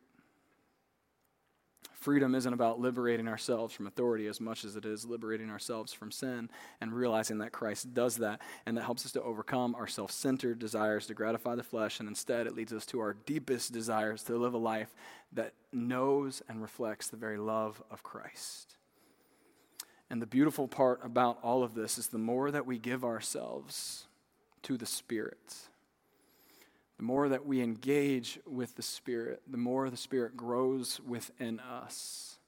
Freedom 2.05 2.35
isn't 2.35 2.53
about 2.53 2.79
liberating 2.79 3.29
ourselves 3.29 3.73
from 3.73 3.87
authority 3.87 4.27
as 4.27 4.39
much 4.39 4.67
as 4.67 4.77
it 4.77 4.85
is 4.85 5.07
liberating 5.07 5.49
ourselves 5.49 5.91
from 5.95 6.11
sin 6.11 6.51
and 6.83 6.93
realizing 6.93 7.39
that 7.39 7.51
Christ 7.51 7.95
does 7.95 8.19
that 8.19 8.43
and 8.67 8.77
that 8.77 8.85
helps 8.85 9.07
us 9.07 9.13
to 9.13 9.23
overcome 9.23 9.75
our 9.75 9.87
self 9.87 10.11
centered 10.11 10.59
desires 10.59 11.07
to 11.07 11.15
gratify 11.15 11.55
the 11.55 11.63
flesh. 11.63 12.01
And 12.01 12.09
instead, 12.11 12.47
it 12.47 12.55
leads 12.55 12.75
us 12.75 12.85
to 12.89 13.01
our 13.01 13.15
deepest 13.15 13.73
desires 13.73 14.23
to 14.25 14.37
live 14.37 14.53
a 14.53 14.59
life 14.59 14.95
that 15.33 15.55
knows 15.73 16.43
and 16.47 16.61
reflects 16.61 17.09
the 17.09 17.17
very 17.17 17.39
love 17.39 17.83
of 17.91 18.03
Christ. 18.03 18.77
And 20.11 20.21
the 20.21 20.27
beautiful 20.27 20.69
part 20.69 21.01
about 21.03 21.39
all 21.43 21.63
of 21.63 21.75
this 21.75 21.97
is 21.97 22.09
the 22.09 22.19
more 22.19 22.51
that 22.51 22.67
we 22.67 22.77
give 22.77 23.03
ourselves 23.03 24.09
to 24.65 24.77
the 24.77 24.85
Spirit, 24.85 25.55
the 26.97 27.03
more 27.03 27.29
that 27.29 27.45
we 27.45 27.61
engage 27.61 28.39
with 28.47 28.77
the 28.77 28.83
Spirit, 28.83 29.43
the 29.51 29.57
more 29.57 29.91
the 29.91 29.97
Spirit 29.97 30.37
grows 30.37 31.01
within 31.01 31.61
us, 31.61 32.39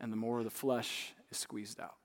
and 0.00 0.12
the 0.12 0.16
more 0.16 0.42
the 0.42 0.50
flesh 0.50 1.14
is 1.30 1.38
squeezed 1.38 1.80
out. 1.80 1.99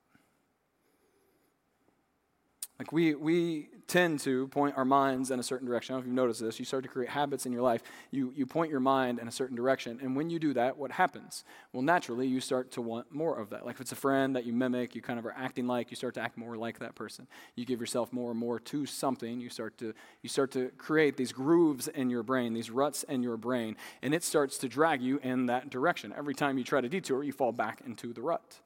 Like 2.77 2.91
we, 2.91 3.15
we 3.15 3.69
tend 3.87 4.19
to 4.19 4.47
point 4.49 4.75
our 4.77 4.83
minds 4.83 5.31
in 5.31 5.39
a 5.39 5.43
certain 5.43 5.67
direction. 5.67 5.93
I 5.93 5.97
don't 5.97 6.01
know 6.01 6.03
if 6.03 6.07
you've 6.07 6.15
noticed 6.15 6.41
this. 6.41 6.59
You 6.59 6.65
start 6.65 6.83
to 6.83 6.89
create 6.89 7.09
habits 7.09 7.45
in 7.45 7.53
your 7.53 7.61
life. 7.61 7.83
You, 8.11 8.33
you 8.35 8.45
point 8.45 8.71
your 8.71 8.79
mind 8.79 9.19
in 9.19 9.27
a 9.27 9.31
certain 9.31 9.55
direction. 9.55 9.99
And 10.01 10.15
when 10.15 10.29
you 10.29 10.39
do 10.39 10.53
that, 10.53 10.77
what 10.77 10.91
happens? 10.91 11.45
Well, 11.71 11.83
naturally, 11.83 12.27
you 12.27 12.41
start 12.41 12.71
to 12.71 12.81
want 12.81 13.13
more 13.13 13.39
of 13.39 13.51
that. 13.51 13.65
Like 13.65 13.75
if 13.75 13.81
it's 13.81 13.91
a 13.91 13.95
friend 13.95 14.35
that 14.35 14.45
you 14.45 14.53
mimic, 14.53 14.95
you 14.95 15.01
kind 15.01 15.19
of 15.19 15.25
are 15.25 15.35
acting 15.37 15.67
like, 15.67 15.91
you 15.91 15.95
start 15.95 16.15
to 16.15 16.21
act 16.21 16.37
more 16.37 16.57
like 16.57 16.79
that 16.79 16.95
person. 16.95 17.27
You 17.55 17.65
give 17.65 17.79
yourself 17.79 18.11
more 18.11 18.31
and 18.31 18.39
more 18.39 18.59
to 18.59 18.85
something. 18.85 19.39
You 19.39 19.49
start 19.49 19.77
to, 19.77 19.93
you 20.21 20.29
start 20.29 20.51
to 20.51 20.71
create 20.77 21.15
these 21.15 21.31
grooves 21.31 21.87
in 21.87 22.09
your 22.09 22.23
brain, 22.23 22.53
these 22.53 22.71
ruts 22.71 23.03
in 23.03 23.23
your 23.23 23.37
brain. 23.37 23.77
And 24.01 24.13
it 24.13 24.23
starts 24.23 24.57
to 24.59 24.67
drag 24.67 25.01
you 25.01 25.19
in 25.23 25.45
that 25.45 25.69
direction. 25.69 26.13
Every 26.17 26.33
time 26.33 26.57
you 26.57 26.63
try 26.63 26.81
to 26.81 26.89
detour, 26.89 27.23
you 27.23 27.31
fall 27.31 27.51
back 27.51 27.81
into 27.85 28.11
the 28.11 28.21
rut. 28.21 28.59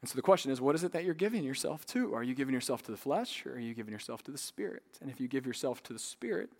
And 0.00 0.10
so 0.10 0.14
the 0.14 0.22
question 0.22 0.50
is, 0.50 0.60
what 0.60 0.74
is 0.74 0.84
it 0.84 0.92
that 0.92 1.04
you're 1.04 1.14
giving 1.14 1.42
yourself 1.42 1.86
to? 1.86 2.14
Are 2.14 2.22
you 2.22 2.34
giving 2.34 2.54
yourself 2.54 2.82
to 2.84 2.90
the 2.90 2.96
flesh 2.96 3.44
or 3.46 3.54
are 3.54 3.58
you 3.58 3.74
giving 3.74 3.92
yourself 3.92 4.22
to 4.24 4.30
the 4.30 4.38
spirit? 4.38 4.98
And 5.00 5.10
if 5.10 5.20
you 5.20 5.28
give 5.28 5.46
yourself 5.46 5.82
to 5.84 5.92
the 5.92 5.98
spirit, 5.98 6.50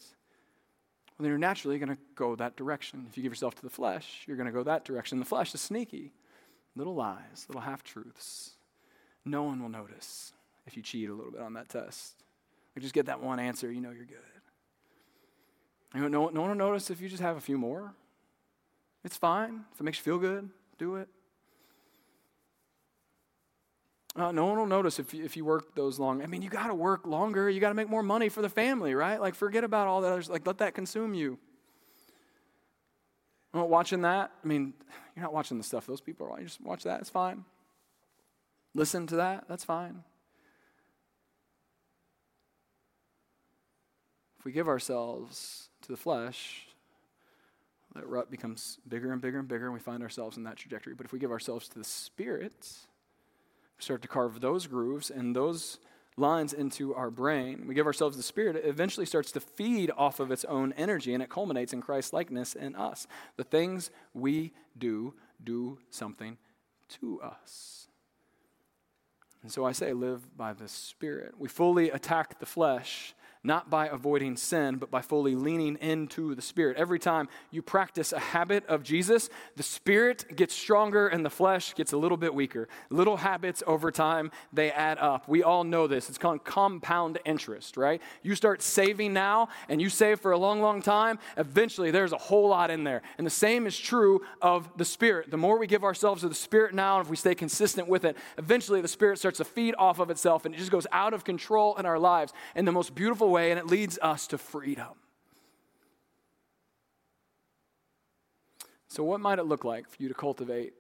well, 1.18 1.24
then 1.24 1.28
you're 1.28 1.38
naturally 1.38 1.78
going 1.78 1.90
to 1.90 1.98
go 2.14 2.34
that 2.36 2.56
direction. 2.56 3.06
If 3.08 3.16
you 3.16 3.22
give 3.22 3.32
yourself 3.32 3.54
to 3.56 3.62
the 3.62 3.70
flesh, 3.70 4.24
you're 4.26 4.36
going 4.36 4.46
to 4.46 4.52
go 4.52 4.62
that 4.64 4.84
direction. 4.84 5.18
The 5.18 5.24
flesh 5.24 5.54
is 5.54 5.60
sneaky. 5.60 6.12
Little 6.74 6.94
lies, 6.94 7.46
little 7.48 7.62
half 7.62 7.82
truths. 7.82 8.52
No 9.24 9.42
one 9.42 9.62
will 9.62 9.70
notice 9.70 10.32
if 10.66 10.76
you 10.76 10.82
cheat 10.82 11.08
a 11.08 11.14
little 11.14 11.32
bit 11.32 11.40
on 11.40 11.54
that 11.54 11.68
test. 11.68 12.14
You 12.74 12.82
just 12.82 12.94
get 12.94 13.06
that 13.06 13.22
one 13.22 13.40
answer, 13.40 13.72
you 13.72 13.80
know 13.80 13.90
you're 13.90 14.04
good. 14.04 14.18
You 15.94 16.02
know, 16.02 16.08
no, 16.08 16.28
no 16.28 16.40
one 16.42 16.50
will 16.50 16.56
notice 16.56 16.90
if 16.90 17.00
you 17.00 17.08
just 17.08 17.22
have 17.22 17.36
a 17.36 17.40
few 17.40 17.56
more. 17.56 17.94
It's 19.04 19.16
fine. 19.16 19.64
If 19.72 19.80
it 19.80 19.84
makes 19.84 19.98
you 19.98 20.04
feel 20.04 20.18
good, 20.18 20.50
do 20.78 20.96
it. 20.96 21.08
Uh, 24.16 24.32
no 24.32 24.46
one 24.46 24.56
will 24.56 24.66
notice 24.66 24.98
if 24.98 25.12
you, 25.12 25.24
if 25.24 25.36
you 25.36 25.44
work 25.44 25.74
those 25.74 25.98
long. 25.98 26.22
I 26.22 26.26
mean, 26.26 26.40
you 26.40 26.48
got 26.48 26.68
to 26.68 26.74
work 26.74 27.06
longer. 27.06 27.50
You 27.50 27.60
got 27.60 27.68
to 27.68 27.74
make 27.74 27.90
more 27.90 28.02
money 28.02 28.30
for 28.30 28.40
the 28.40 28.48
family, 28.48 28.94
right? 28.94 29.20
Like, 29.20 29.34
forget 29.34 29.62
about 29.62 29.88
all 29.88 30.00
that 30.00 30.10
others. 30.10 30.30
Like, 30.30 30.46
let 30.46 30.58
that 30.58 30.74
consume 30.74 31.12
you. 31.12 31.38
Well, 33.52 33.68
watching 33.68 34.02
that, 34.02 34.32
I 34.42 34.46
mean, 34.46 34.72
you're 35.14 35.22
not 35.22 35.34
watching 35.34 35.58
the 35.58 35.64
stuff 35.64 35.86
those 35.86 36.00
people 36.00 36.26
are. 36.26 36.30
watching. 36.30 36.42
You 36.44 36.48
just 36.48 36.60
watch 36.62 36.84
that. 36.84 37.00
It's 37.00 37.10
fine. 37.10 37.44
Listen 38.74 39.06
to 39.08 39.16
that. 39.16 39.44
That's 39.48 39.64
fine. 39.64 40.02
If 44.38 44.44
we 44.46 44.52
give 44.52 44.68
ourselves 44.68 45.68
to 45.82 45.88
the 45.88 45.96
flesh, 45.96 46.68
that 47.94 48.06
rut 48.06 48.30
becomes 48.30 48.78
bigger 48.88 49.12
and 49.12 49.20
bigger 49.20 49.38
and 49.38 49.48
bigger, 49.48 49.64
and 49.66 49.74
we 49.74 49.80
find 49.80 50.02
ourselves 50.02 50.36
in 50.38 50.44
that 50.44 50.56
trajectory. 50.56 50.94
But 50.94 51.06
if 51.06 51.12
we 51.12 51.18
give 51.18 51.30
ourselves 51.30 51.68
to 51.68 51.78
the 51.78 51.84
Spirit, 53.78 53.84
start 53.84 54.02
to 54.02 54.08
carve 54.08 54.40
those 54.40 54.66
grooves 54.66 55.10
and 55.10 55.34
those 55.34 55.78
lines 56.16 56.52
into 56.52 56.94
our 56.94 57.10
brain. 57.10 57.64
We 57.66 57.74
give 57.74 57.86
ourselves 57.86 58.16
the 58.16 58.22
Spirit, 58.22 58.56
it 58.56 58.64
eventually 58.64 59.06
starts 59.06 59.32
to 59.32 59.40
feed 59.40 59.90
off 59.96 60.20
of 60.20 60.30
its 60.30 60.44
own 60.46 60.72
energy 60.76 61.12
and 61.12 61.22
it 61.22 61.28
culminates 61.28 61.72
in 61.72 61.82
Christ's 61.82 62.12
likeness 62.12 62.54
in 62.54 62.74
us. 62.74 63.06
The 63.36 63.44
things 63.44 63.90
we 64.14 64.52
do 64.78 65.14
do 65.42 65.78
something 65.90 66.38
to 67.00 67.20
us. 67.20 67.88
And 69.42 69.52
so 69.52 69.64
I 69.64 69.72
say, 69.72 69.92
live 69.92 70.36
by 70.36 70.54
the 70.54 70.68
Spirit. 70.68 71.34
We 71.38 71.48
fully 71.48 71.90
attack 71.90 72.40
the 72.40 72.46
flesh 72.46 73.14
not 73.46 73.70
by 73.70 73.86
avoiding 73.86 74.36
sin, 74.36 74.76
but 74.76 74.90
by 74.90 75.00
fully 75.00 75.36
leaning 75.36 75.76
into 75.76 76.34
the 76.34 76.42
Spirit. 76.42 76.76
Every 76.76 76.98
time 76.98 77.28
you 77.50 77.62
practice 77.62 78.12
a 78.12 78.18
habit 78.18 78.66
of 78.66 78.82
Jesus, 78.82 79.30
the 79.54 79.62
Spirit 79.62 80.36
gets 80.36 80.54
stronger 80.54 81.06
and 81.06 81.24
the 81.24 81.30
flesh 81.30 81.74
gets 81.74 81.92
a 81.92 81.96
little 81.96 82.16
bit 82.16 82.34
weaker. 82.34 82.68
Little 82.90 83.18
habits 83.18 83.62
over 83.66 83.92
time, 83.92 84.32
they 84.52 84.72
add 84.72 84.98
up. 84.98 85.28
We 85.28 85.44
all 85.44 85.62
know 85.62 85.86
this. 85.86 86.08
It's 86.08 86.18
called 86.18 86.44
compound 86.44 87.18
interest, 87.24 87.76
right? 87.76 88.02
You 88.22 88.34
start 88.34 88.60
saving 88.62 89.12
now 89.12 89.48
and 89.68 89.80
you 89.80 89.88
save 89.88 90.20
for 90.20 90.32
a 90.32 90.38
long, 90.38 90.60
long 90.60 90.82
time, 90.82 91.18
eventually 91.36 91.92
there's 91.92 92.12
a 92.12 92.18
whole 92.18 92.48
lot 92.48 92.70
in 92.70 92.82
there. 92.82 93.02
And 93.16 93.26
the 93.26 93.30
same 93.30 93.66
is 93.66 93.78
true 93.78 94.22
of 94.42 94.68
the 94.76 94.84
Spirit. 94.84 95.30
The 95.30 95.36
more 95.36 95.58
we 95.58 95.68
give 95.68 95.84
ourselves 95.84 96.22
to 96.22 96.28
the 96.28 96.34
Spirit 96.34 96.74
now, 96.74 96.96
and 96.96 97.04
if 97.04 97.10
we 97.10 97.16
stay 97.16 97.34
consistent 97.34 97.86
with 97.86 98.04
it, 98.04 98.16
eventually 98.38 98.80
the 98.80 98.88
Spirit 98.88 99.20
starts 99.20 99.38
to 99.38 99.44
feed 99.44 99.76
off 99.78 100.00
of 100.00 100.10
itself 100.10 100.44
and 100.44 100.54
it 100.54 100.58
just 100.58 100.72
goes 100.72 100.86
out 100.90 101.14
of 101.14 101.22
control 101.22 101.76
in 101.76 101.86
our 101.86 101.98
lives 101.98 102.32
in 102.56 102.64
the 102.64 102.72
most 102.72 102.94
beautiful 102.94 103.30
way 103.30 103.35
way, 103.36 103.50
and 103.50 103.58
it 103.58 103.66
leads 103.66 103.98
us 104.00 104.26
to 104.28 104.38
freedom. 104.38 104.94
So, 108.88 109.04
what 109.04 109.20
might 109.20 109.38
it 109.38 109.44
look 109.44 109.64
like 109.64 109.88
for 109.90 110.02
you 110.02 110.08
to 110.08 110.14
cultivate 110.14 110.72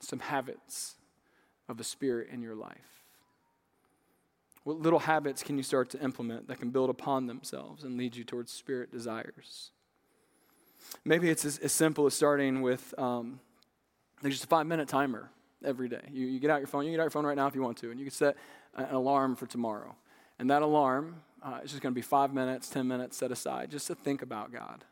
some 0.00 0.20
habits 0.20 0.94
of 1.68 1.78
the 1.78 1.84
Spirit 1.84 2.28
in 2.30 2.40
your 2.42 2.54
life? 2.54 3.02
What 4.62 4.78
little 4.78 5.00
habits 5.00 5.42
can 5.42 5.56
you 5.56 5.64
start 5.64 5.90
to 5.90 6.00
implement 6.00 6.46
that 6.48 6.60
can 6.60 6.70
build 6.70 6.90
upon 6.90 7.26
themselves 7.26 7.82
and 7.82 7.96
lead 7.96 8.14
you 8.14 8.24
towards 8.24 8.52
Spirit 8.52 8.92
desires? 8.92 9.70
Maybe 11.04 11.28
it's 11.28 11.44
as, 11.44 11.58
as 11.58 11.72
simple 11.72 12.06
as 12.06 12.14
starting 12.14 12.62
with 12.62 12.94
um, 12.98 13.40
just 14.24 14.44
a 14.44 14.46
five 14.46 14.66
minute 14.66 14.88
timer 14.88 15.30
every 15.64 15.88
day. 15.88 16.02
You, 16.12 16.26
you, 16.26 16.38
get 16.38 16.50
out 16.50 16.60
your 16.60 16.68
phone, 16.68 16.84
you 16.84 16.92
get 16.92 17.00
out 17.00 17.04
your 17.04 17.10
phone 17.10 17.26
right 17.26 17.36
now 17.36 17.48
if 17.48 17.54
you 17.56 17.62
want 17.62 17.78
to, 17.78 17.90
and 17.90 17.98
you 17.98 18.06
can 18.06 18.12
set 18.12 18.36
an 18.74 18.94
alarm 18.94 19.34
for 19.34 19.46
tomorrow. 19.46 19.96
And 20.38 20.50
that 20.50 20.62
alarm 20.62 21.22
uh, 21.42 21.58
it's 21.62 21.72
just 21.72 21.82
going 21.82 21.92
to 21.92 21.98
be 21.98 22.02
five 22.02 22.32
minutes, 22.32 22.68
10 22.68 22.86
minutes 22.86 23.16
set 23.16 23.30
aside 23.30 23.70
just 23.70 23.86
to 23.88 23.94
think 23.94 24.22
about 24.22 24.52
God. 24.52 24.84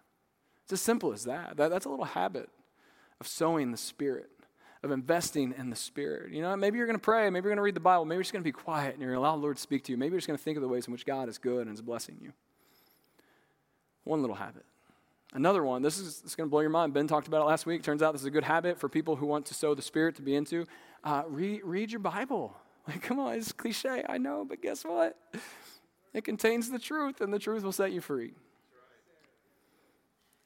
It's 0.65 0.73
as 0.73 0.81
simple 0.81 1.13
as 1.13 1.25
that. 1.25 1.57
that. 1.57 1.71
That's 1.71 1.85
a 1.85 1.89
little 1.89 2.05
habit 2.05 2.49
of 3.21 3.27
sowing 3.27 3.71
the 3.71 3.77
Spirit, 3.77 4.31
of 4.83 4.91
investing 4.91 5.55
in 5.57 5.71
the 5.71 5.77
Spirit. 5.77 6.33
You 6.33 6.43
know, 6.43 6.57
maybe 6.57 6.79
you're 6.79 6.87
going 6.87 6.99
to 6.99 7.03
pray, 7.03 7.29
maybe 7.31 7.45
you're 7.45 7.51
going 7.51 7.57
to 7.59 7.63
read 7.63 7.75
the 7.75 7.81
Bible, 7.81 8.05
maybe 8.05 8.17
you're 8.17 8.23
just 8.23 8.33
going 8.33 8.43
to 8.43 8.49
be 8.49 8.53
quiet 8.53 8.93
and 8.93 9.03
you're 9.03 9.11
going 9.11 9.23
to 9.23 9.27
allow 9.27 9.37
the 9.37 9.43
Lord 9.43 9.57
to 9.57 9.63
speak 9.63 9.85
to 9.85 9.93
you. 9.93 9.99
Maybe 9.99 10.13
you're 10.13 10.21
just 10.21 10.27
going 10.27 10.39
to 10.39 10.43
think 10.43 10.57
of 10.57 10.63
the 10.63 10.69
ways 10.69 10.87
in 10.87 10.93
which 10.93 11.05
God 11.05 11.29
is 11.29 11.39
good 11.39 11.67
and 11.67 11.75
is 11.75 11.83
blessing 11.83 12.17
you. 12.21 12.33
One 14.05 14.21
little 14.21 14.37
habit. 14.37 14.65
Another 15.33 15.65
one, 15.65 15.83
this 15.83 15.99
is, 15.99 16.23
is 16.25 16.37
going 16.37 16.49
to 16.49 16.51
blow 16.51 16.61
your 16.61 16.71
mind. 16.71 16.95
Ben 16.95 17.09
talked 17.09 17.27
about 17.27 17.43
it 17.43 17.47
last 17.47 17.67
week. 17.67 17.83
Turns 17.83 18.03
out 18.03 18.13
this 18.13 18.21
is 18.21 18.27
a 18.27 18.31
good 18.31 18.45
habit 18.45 18.79
for 18.79 18.89
people 18.89 19.17
who 19.17 19.27
want 19.27 19.47
to 19.47 19.55
sow 19.55 19.75
the 19.75 19.83
Spirit 19.83 20.15
to 20.17 20.23
be 20.23 20.37
into. 20.37 20.65
Uh, 21.03 21.25
read 21.27 21.91
your 21.91 22.01
Bible. 22.01 22.57
Like, 22.87 23.01
come 23.01 23.19
on, 23.19 23.33
it's 23.33 23.51
cliche, 23.51 24.05
I 24.07 24.19
know, 24.19 24.45
but 24.47 24.61
guess 24.61 24.85
what? 24.85 25.17
It 26.15 26.25
contains 26.25 26.71
the 26.71 26.79
truth, 26.79 27.21
and 27.21 27.35
the 27.35 27.39
truth 27.39 27.65
will 27.65 27.73
set 27.73 27.93
you 27.93 28.01
free. 28.01 28.33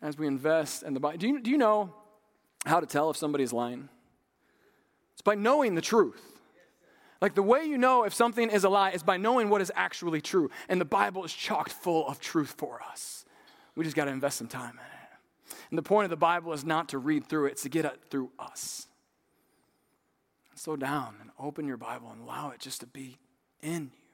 As 0.00 0.16
we 0.16 0.26
invest 0.26 0.82
in 0.82 0.94
the 0.94 1.00
Bible, 1.00 1.18
do 1.18 1.28
you, 1.28 1.40
do 1.40 1.50
you 1.50 1.58
know 1.58 1.92
how 2.64 2.80
to 2.80 2.86
tell 2.86 3.10
if 3.10 3.16
somebody's 3.16 3.52
lying? 3.52 3.88
It's 5.12 5.22
by 5.22 5.34
knowing 5.34 5.74
the 5.74 5.82
truth. 5.82 6.22
Like 7.20 7.34
the 7.34 7.42
way 7.42 7.64
you 7.64 7.78
know 7.78 8.04
if 8.04 8.14
something 8.14 8.48
is 8.48 8.64
a 8.64 8.68
lie 8.68 8.90
is 8.90 9.02
by 9.02 9.16
knowing 9.16 9.48
what 9.48 9.60
is 9.60 9.72
actually 9.74 10.20
true. 10.20 10.50
And 10.68 10.80
the 10.80 10.84
Bible 10.84 11.24
is 11.24 11.32
chocked 11.32 11.72
full 11.72 12.06
of 12.06 12.20
truth 12.20 12.54
for 12.56 12.80
us. 12.80 13.24
We 13.74 13.84
just 13.84 13.96
got 13.96 14.04
to 14.04 14.12
invest 14.12 14.38
some 14.38 14.46
time 14.46 14.74
in 14.74 14.78
it. 14.78 15.56
And 15.70 15.78
the 15.78 15.82
point 15.82 16.04
of 16.04 16.10
the 16.10 16.16
Bible 16.16 16.52
is 16.52 16.64
not 16.64 16.90
to 16.90 16.98
read 16.98 17.26
through 17.26 17.46
it, 17.46 17.52
it's 17.52 17.62
to 17.62 17.68
get 17.68 17.84
it 17.84 17.98
through 18.10 18.30
us. 18.38 18.86
Slow 20.54 20.76
down 20.76 21.16
and 21.20 21.30
open 21.38 21.66
your 21.66 21.76
Bible 21.76 22.10
and 22.10 22.22
allow 22.22 22.50
it 22.50 22.60
just 22.60 22.80
to 22.80 22.86
be 22.86 23.18
in 23.62 23.90
you. 23.94 24.07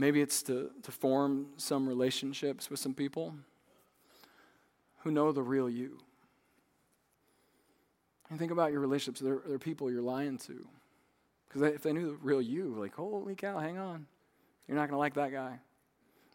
Maybe 0.00 0.20
it's 0.22 0.42
to, 0.44 0.70
to 0.84 0.92
form 0.92 1.48
some 1.56 1.88
relationships 1.88 2.70
with 2.70 2.78
some 2.78 2.94
people 2.94 3.34
who 4.98 5.10
know 5.10 5.32
the 5.32 5.42
real 5.42 5.68
you. 5.68 5.98
And 8.30 8.38
think 8.38 8.52
about 8.52 8.70
your 8.70 8.80
relationships. 8.80 9.20
They're, 9.20 9.42
they're 9.44 9.58
people 9.58 9.90
you're 9.90 10.00
lying 10.00 10.38
to. 10.38 10.64
Because 11.48 11.62
if 11.62 11.82
they 11.82 11.92
knew 11.92 12.12
the 12.12 12.18
real 12.22 12.40
you, 12.40 12.76
like, 12.78 12.94
holy 12.94 13.34
cow, 13.34 13.58
hang 13.58 13.78
on. 13.78 14.06
You're 14.68 14.76
not 14.76 14.82
going 14.82 14.96
to 14.96 14.98
like 14.98 15.14
that 15.14 15.32
guy. 15.32 15.58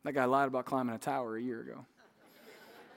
That 0.03 0.13
guy 0.13 0.25
lied 0.25 0.49
about 0.49 0.65
climbing 0.65 0.95
a 0.95 0.99
tower 0.99 1.37
a 1.37 1.41
year 1.41 1.61
ago. 1.61 1.85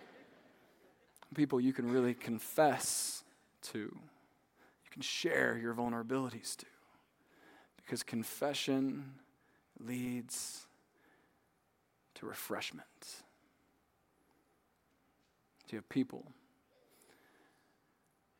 people 1.36 1.60
you 1.60 1.72
can 1.72 1.92
really 1.92 2.14
confess 2.14 3.22
to, 3.62 3.78
you 3.78 4.90
can 4.90 5.02
share 5.02 5.56
your 5.62 5.74
vulnerabilities 5.74 6.56
to. 6.56 6.66
Because 7.76 8.02
confession 8.02 9.12
leads 9.78 10.66
to 12.14 12.26
refreshment. 12.26 12.86
So 15.66 15.72
you 15.72 15.78
have 15.78 15.88
people. 15.88 16.32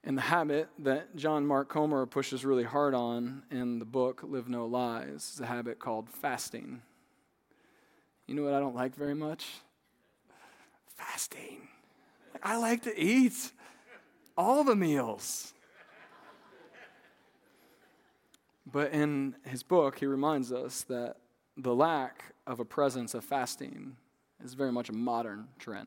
And 0.05 0.17
the 0.17 0.23
habit 0.23 0.69
that 0.79 1.17
John 1.17 1.45
Mark 1.45 1.69
Comer 1.69 2.07
pushes 2.07 2.45
really 2.45 2.63
hard 2.63 2.95
on 2.95 3.43
in 3.51 3.81
the 3.81 3.85
book 3.85 4.23
Live 4.23 4.49
No 4.49 4.65
Lies 4.67 5.33
is 5.35 5.41
a 5.41 5.47
habit 5.47 5.81
called 5.81 6.09
fasting. 6.09 6.83
You 8.29 8.37
know 8.37 8.43
what 8.43 8.55
I 8.55 8.61
don't 8.61 8.77
like 8.77 8.95
very 8.95 9.15
much? 9.15 9.47
Fasting. 10.97 11.69
I 12.43 12.57
like 12.57 12.83
to 12.83 12.97
eat 12.97 13.51
all 14.37 14.63
the 14.63 14.77
meals. 14.77 15.53
But 18.71 18.93
in 18.93 19.37
his 19.45 19.63
book, 19.63 19.99
he 19.99 20.07
reminds 20.07 20.53
us 20.53 20.83
that 20.83 21.17
the 21.57 21.75
lack 21.75 22.25
of 22.47 22.61
a 22.61 22.65
presence 22.65 23.15
of 23.15 23.25
fasting 23.25 23.97
is 24.45 24.55
very 24.55 24.73
much 24.73 24.89
a 24.89 24.93
modern 24.93 25.49
trend. 25.59 25.87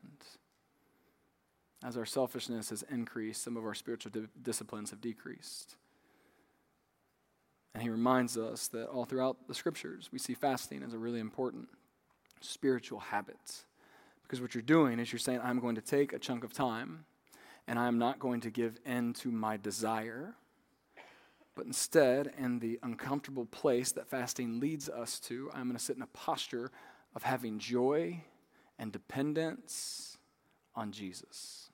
As 1.84 1.96
our 1.96 2.04
selfishness 2.04 2.70
has 2.70 2.84
increased, 2.90 3.42
some 3.42 3.56
of 3.56 3.64
our 3.64 3.74
spiritual 3.74 4.12
di- 4.12 4.28
disciplines 4.42 4.90
have 4.90 5.00
decreased. 5.00 5.76
And 7.72 7.82
he 7.82 7.88
reminds 7.88 8.36
us 8.36 8.68
that 8.68 8.88
all 8.88 9.04
throughout 9.04 9.46
the 9.46 9.54
scriptures, 9.54 10.10
we 10.12 10.18
see 10.18 10.34
fasting 10.34 10.82
as 10.82 10.92
a 10.92 10.98
really 10.98 11.20
important 11.20 11.68
spiritual 12.40 12.98
habit. 12.98 13.64
Because 14.22 14.40
what 14.40 14.54
you're 14.54 14.62
doing 14.62 14.98
is 14.98 15.12
you're 15.12 15.18
saying, 15.18 15.40
I'm 15.42 15.60
going 15.60 15.76
to 15.76 15.80
take 15.80 16.12
a 16.12 16.18
chunk 16.18 16.44
of 16.44 16.52
time 16.52 17.04
and 17.66 17.78
I'm 17.78 17.98
not 17.98 18.18
going 18.18 18.40
to 18.42 18.50
give 18.50 18.78
in 18.84 19.12
to 19.14 19.30
my 19.30 19.56
desire 19.56 20.34
but 21.54 21.66
instead, 21.66 22.32
in 22.38 22.58
the 22.58 22.78
uncomfortable 22.82 23.46
place 23.46 23.92
that 23.92 24.08
fasting 24.08 24.60
leads 24.60 24.88
us 24.88 25.18
to, 25.20 25.50
I'm 25.52 25.64
going 25.64 25.76
to 25.76 25.82
sit 25.82 25.96
in 25.96 26.02
a 26.02 26.06
posture 26.06 26.70
of 27.14 27.22
having 27.22 27.58
joy 27.58 28.22
and 28.78 28.92
dependence 28.92 30.16
on 30.74 30.92
Jesus. 30.92 31.70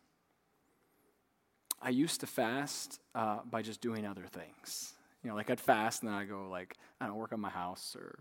I 1.81 1.91
used 1.91 2.21
to 2.21 2.27
fast 2.27 3.01
uh, 3.15 3.39
by 3.49 3.63
just 3.63 3.81
doing 3.81 4.07
other 4.07 4.25
things. 4.27 4.95
You 5.23 5.31
know, 5.31 5.37
like 5.37 5.51
I'd 5.51 5.61
fast 5.61 6.03
and 6.03 6.11
then 6.11 6.19
I'd 6.19 6.29
go, 6.29 6.49
like, 6.51 6.77
I 7.01 7.07
don't 7.07 7.17
work 7.17 7.33
on 7.33 7.41
my 7.41 7.51
house 7.51 7.95
or 7.99 8.19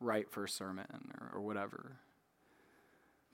write 0.00 0.30
for 0.30 0.44
a 0.44 0.48
sermon 0.48 0.86
or, 1.20 1.38
or 1.38 1.40
whatever. 1.40 1.96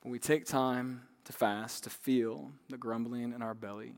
When 0.03 0.13
we 0.13 0.19
take 0.19 0.45
time 0.45 1.03
to 1.25 1.33
fast, 1.33 1.85
to 1.85 1.91
feel 1.91 2.53
the 2.69 2.77
grumbling 2.77 3.33
in 3.33 3.43
our 3.43 3.55
belly, 3.55 3.95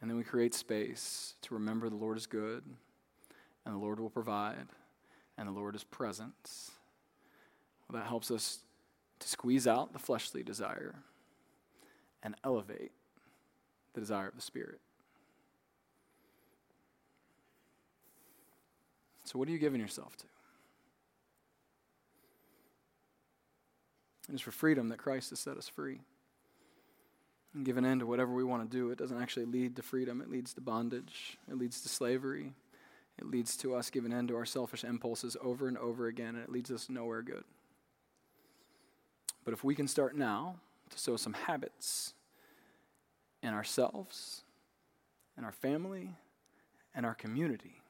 and 0.00 0.08
then 0.08 0.16
we 0.16 0.24
create 0.24 0.54
space 0.54 1.34
to 1.42 1.54
remember 1.54 1.88
the 1.88 1.96
Lord 1.96 2.16
is 2.16 2.26
good, 2.26 2.62
and 3.64 3.74
the 3.74 3.78
Lord 3.78 3.98
will 4.00 4.10
provide, 4.10 4.66
and 5.36 5.48
the 5.48 5.52
Lord 5.52 5.74
is 5.74 5.84
present. 5.84 6.34
Well, 7.88 8.00
that 8.00 8.08
helps 8.08 8.30
us 8.30 8.60
to 9.18 9.28
squeeze 9.28 9.66
out 9.66 9.92
the 9.92 9.98
fleshly 9.98 10.42
desire 10.42 10.96
and 12.22 12.34
elevate 12.44 12.92
the 13.94 14.00
desire 14.00 14.28
of 14.28 14.36
the 14.36 14.42
Spirit. 14.42 14.80
So, 19.24 19.38
what 19.38 19.48
are 19.48 19.50
you 19.50 19.58
giving 19.58 19.80
yourself 19.80 20.16
to? 20.18 20.24
It 24.28 24.34
is 24.34 24.40
for 24.40 24.50
freedom 24.50 24.88
that 24.88 24.98
Christ 24.98 25.30
has 25.30 25.40
set 25.40 25.56
us 25.56 25.68
free 25.68 26.00
and 27.58 27.66
giving 27.66 27.84
in 27.84 27.98
to 27.98 28.06
whatever 28.06 28.32
we 28.32 28.44
want 28.44 28.70
to 28.70 28.76
do, 28.76 28.90
it 28.90 28.98
doesn't 28.98 29.20
actually 29.20 29.44
lead 29.44 29.74
to 29.76 29.82
freedom. 29.82 30.20
It 30.20 30.30
leads 30.30 30.54
to 30.54 30.60
bondage, 30.60 31.36
it 31.50 31.58
leads 31.58 31.80
to 31.80 31.88
slavery, 31.88 32.52
it 33.18 33.26
leads 33.26 33.56
to 33.58 33.74
us 33.74 33.90
giving 33.90 34.12
in 34.12 34.28
to 34.28 34.36
our 34.36 34.46
selfish 34.46 34.84
impulses 34.84 35.36
over 35.42 35.66
and 35.66 35.76
over 35.76 36.06
again, 36.06 36.36
and 36.36 36.44
it 36.44 36.52
leads 36.52 36.70
us 36.70 36.88
nowhere 36.88 37.20
good. 37.20 37.42
But 39.44 39.54
if 39.54 39.64
we 39.64 39.74
can 39.74 39.88
start 39.88 40.16
now 40.16 40.56
to 40.90 40.98
sow 40.98 41.16
some 41.16 41.32
habits 41.32 42.14
in 43.42 43.52
ourselves, 43.52 44.42
in 45.36 45.44
our 45.44 45.52
family, 45.52 46.10
and 46.94 47.04
our 47.04 47.14
community, 47.14 47.82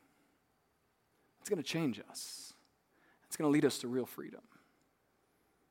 it's 1.41 1.51
going 1.51 1.63
to 1.63 1.69
change 1.69 2.01
us. 2.11 2.55
It's 3.27 3.37
going 3.37 3.49
to 3.49 3.53
lead 3.53 3.67
us 3.67 3.79
to 3.79 3.89
real 3.89 4.07
freedom. 4.07 4.41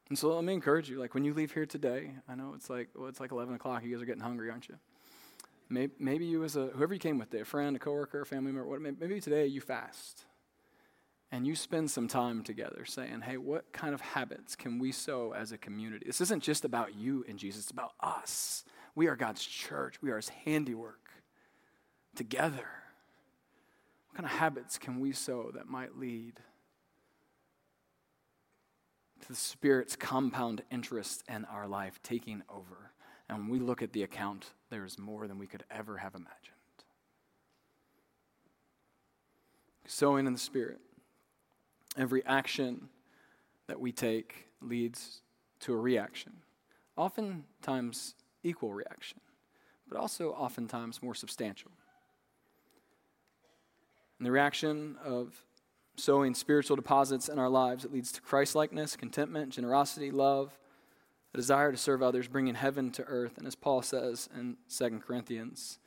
And 0.10 0.18
so 0.18 0.34
let 0.34 0.44
me 0.44 0.54
encourage 0.54 0.90
you, 0.90 1.00
like 1.00 1.14
when 1.14 1.26
you 1.26 1.34
leave 1.34 1.52
here 1.54 1.66
today, 1.66 2.12
I 2.30 2.36
know 2.36 2.54
it's 2.56 2.70
like, 2.70 2.90
well, 2.96 3.08
it's 3.08 3.20
like 3.20 3.32
11 3.32 3.56
o'clock. 3.56 3.84
You 3.84 3.94
guys 3.94 4.02
are 4.02 4.06
getting 4.06 4.22
hungry, 4.22 4.50
aren't 4.50 4.70
you? 4.70 4.76
Maybe, 5.70 5.94
maybe 6.00 6.26
you 6.26 6.44
as 6.46 6.56
a, 6.56 6.68
whoever 6.68 6.94
you 6.94 7.00
came 7.00 7.18
with, 7.18 7.34
a 7.34 7.44
friend, 7.44 7.76
a 7.76 7.80
coworker, 7.80 8.22
a 8.22 8.26
family 8.26 8.54
member, 8.54 8.80
maybe 8.80 9.20
today 9.20 9.48
you 9.48 9.60
fast 9.60 10.26
and 11.32 11.46
you 11.46 11.56
spend 11.56 11.92
some 11.92 12.08
time 12.08 12.42
together 12.44 12.86
saying, 12.86 13.22
hey, 13.22 13.38
what 13.38 13.74
kind 13.74 13.94
of 13.94 14.02
habits 14.02 14.56
can 14.56 14.80
we 14.80 14.92
sow 14.92 15.34
as 15.34 15.52
a 15.52 15.58
community? 15.58 16.06
This 16.08 16.22
isn't 16.22 16.42
just 16.42 16.64
about 16.64 16.96
you 16.96 17.26
and 17.28 17.38
Jesus, 17.38 17.64
it's 17.64 17.72
about 17.72 17.94
us. 18.00 18.64
We 18.96 19.08
are 19.08 19.16
God's 19.16 19.44
church, 19.44 20.02
we 20.02 20.10
are 20.12 20.16
his 20.16 20.30
handiwork 20.30 21.10
together. 22.16 22.70
What 24.10 24.16
kind 24.16 24.26
of 24.26 24.32
habits 24.32 24.78
can 24.78 25.00
we 25.00 25.12
sow 25.12 25.52
that 25.54 25.68
might 25.68 25.98
lead 25.98 26.40
to 29.28 29.34
the 29.34 29.40
Spirit's 29.40 29.96
compound 29.96 30.64
interest 30.72 31.24
in 31.30 31.46
our 31.46 31.68
life 31.68 32.00
taking 32.02 32.44
over? 32.50 32.92
And 33.30 33.40
when 33.40 33.50
we 33.50 33.60
look 33.60 33.82
at 33.82 33.92
the 33.92 34.04
account, 34.04 34.54
there 34.70 34.86
is 34.86 34.98
more 34.98 35.28
than 35.28 35.38
we 35.38 35.48
could 35.48 35.64
ever 35.70 35.98
have 35.98 36.16
imagined. 36.16 36.34
Sowing 39.86 40.28
in 40.28 40.34
the 40.34 40.40
Spirit 40.40 40.80
Every 41.98 42.24
action 42.28 42.90
that 43.66 43.80
we 43.80 43.92
take 43.92 44.46
leads 44.62 45.22
to 45.62 45.74
a 45.74 45.78
reaction, 45.78 46.34
oftentimes 46.96 48.14
equal 48.44 48.72
reaction, 48.72 49.20
but 49.90 49.98
also 49.98 50.30
oftentimes 50.32 51.02
more 51.02 51.16
substantial. 51.16 51.72
And 54.20 54.28
the 54.28 54.32
reaction 54.32 54.96
of 55.04 55.44
sowing 55.98 56.36
spiritual 56.36 56.76
deposits 56.76 57.28
in 57.28 57.40
our 57.40 57.50
lives, 57.50 57.84
it 57.84 57.92
leads 57.92 58.12
to 58.14 58.22
Christlikeness, 58.22 58.96
contentment, 58.96 59.50
generosity, 59.50 60.12
love, 60.12 60.58
a 61.34 61.38
desire 61.38 61.72
to 61.72 61.78
serve 61.78 62.02
others, 62.02 62.28
bringing 62.28 62.56
heaven 62.56 62.92
to 62.92 63.04
earth. 63.04 63.38
And 63.38 63.46
as 63.46 63.56
Paul 63.56 63.82
says 63.82 64.30
in 64.38 64.58
2 64.76 65.02
Corinthians, 65.06 65.80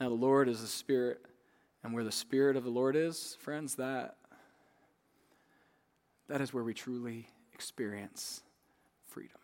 now 0.00 0.08
the 0.08 0.14
Lord 0.14 0.48
is 0.48 0.60
the 0.60 0.66
Spirit, 0.66 1.20
and 1.82 1.92
where 1.92 2.04
the 2.04 2.10
Spirit 2.10 2.56
of 2.56 2.64
the 2.64 2.70
Lord 2.70 2.96
is, 2.96 3.36
friends, 3.40 3.76
that 3.76 4.16
that 6.26 6.40
is 6.40 6.54
where 6.54 6.64
we 6.64 6.72
truly 6.72 7.28
experience 7.52 8.42
freedom. 9.04 9.36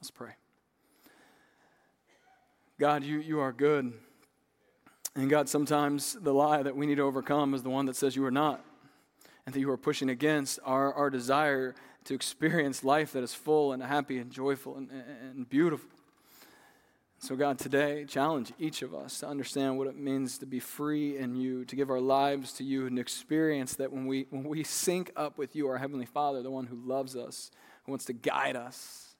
Let's 0.00 0.10
pray. 0.10 0.32
God, 2.78 3.04
you, 3.04 3.20
you 3.20 3.38
are 3.38 3.52
good. 3.52 3.92
And 5.18 5.28
God, 5.28 5.48
sometimes 5.48 6.16
the 6.22 6.32
lie 6.32 6.62
that 6.62 6.76
we 6.76 6.86
need 6.86 6.94
to 6.94 7.02
overcome 7.02 7.52
is 7.52 7.64
the 7.64 7.70
one 7.70 7.86
that 7.86 7.96
says 7.96 8.14
you 8.14 8.24
are 8.24 8.30
not, 8.30 8.64
and 9.44 9.52
that 9.52 9.58
you 9.58 9.68
are 9.68 9.76
pushing 9.76 10.10
against 10.10 10.60
our, 10.64 10.94
our 10.94 11.10
desire 11.10 11.74
to 12.04 12.14
experience 12.14 12.84
life 12.84 13.14
that 13.14 13.24
is 13.24 13.34
full 13.34 13.72
and 13.72 13.82
happy 13.82 14.18
and 14.18 14.30
joyful 14.30 14.76
and, 14.76 14.88
and 14.92 15.50
beautiful. 15.50 15.90
So, 17.18 17.34
God, 17.34 17.58
today, 17.58 18.04
challenge 18.04 18.52
each 18.60 18.82
of 18.82 18.94
us 18.94 19.18
to 19.18 19.26
understand 19.26 19.76
what 19.76 19.88
it 19.88 19.96
means 19.96 20.38
to 20.38 20.46
be 20.46 20.60
free 20.60 21.18
in 21.18 21.34
you, 21.34 21.64
to 21.64 21.74
give 21.74 21.90
our 21.90 22.00
lives 22.00 22.52
to 22.52 22.62
you, 22.62 22.86
and 22.86 22.96
experience 22.96 23.74
that 23.74 23.90
when 23.90 24.06
we, 24.06 24.28
when 24.30 24.44
we 24.44 24.62
sync 24.62 25.10
up 25.16 25.36
with 25.36 25.56
you, 25.56 25.66
our 25.66 25.78
Heavenly 25.78 26.06
Father, 26.06 26.44
the 26.44 26.50
one 26.52 26.68
who 26.68 26.76
loves 26.76 27.16
us, 27.16 27.50
who 27.86 27.90
wants 27.90 28.04
to 28.04 28.12
guide 28.12 28.54
us, 28.54 29.16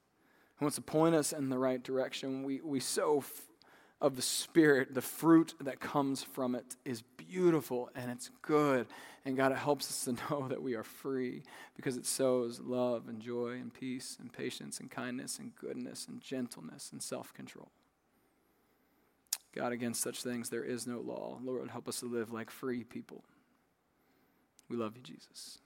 who 0.59 0.65
wants 0.65 0.77
to 0.77 0.83
point 0.83 1.17
us 1.17 1.33
in 1.33 1.49
the 1.49 1.59
right 1.59 1.83
direction, 1.83 2.45
we, 2.45 2.61
we 2.61 2.79
sow 2.79 3.19
f- 3.19 3.48
of 4.01 4.17
the 4.17 4.23
Spirit, 4.23 4.95
the 4.95 5.03
fruit 5.03 5.55
that 5.61 5.81
comes 5.81 6.23
from 6.23 6.55
it 6.55 6.77
is 6.85 7.03
beautiful 7.17 7.91
and 7.95 8.11
it's 8.11 8.31
good. 8.43 8.87
And 9.25 9.37
God, 9.37 9.53
it 9.53 9.59
helps 9.59 9.89
us 9.89 10.05
to 10.05 10.13
know 10.31 10.49
that 10.49 10.63
we 10.63 10.75
are 10.75 10.85
free 10.85 11.43
because 11.77 11.97
it 11.97 12.07
sows 12.07 12.61
love 12.61 13.09
and 13.09 13.21
joy 13.21 13.53
and 13.61 13.73
peace 13.73 14.17
and 14.21 14.33
patience 14.33 14.81
and 14.81 14.91
kindness 14.91 15.39
and 15.39 15.55
goodness 15.57 16.07
and 16.09 16.21
gentleness 16.21 16.91
and 16.93 17.03
self 17.03 17.35
control. 17.35 17.71
God, 19.55 19.73
against 19.73 20.03
such 20.03 20.23
things 20.23 20.51
there 20.51 20.65
is 20.65 20.87
no 20.87 21.01
law. 21.01 21.39
Lord, 21.43 21.71
help 21.71 21.89
us 21.89 22.01
to 22.01 22.07
live 22.07 22.33
like 22.33 22.51
free 22.51 22.85
people. 22.85 23.25
We 24.69 24.77
love 24.77 24.97
you, 24.97 25.03
Jesus. 25.03 25.59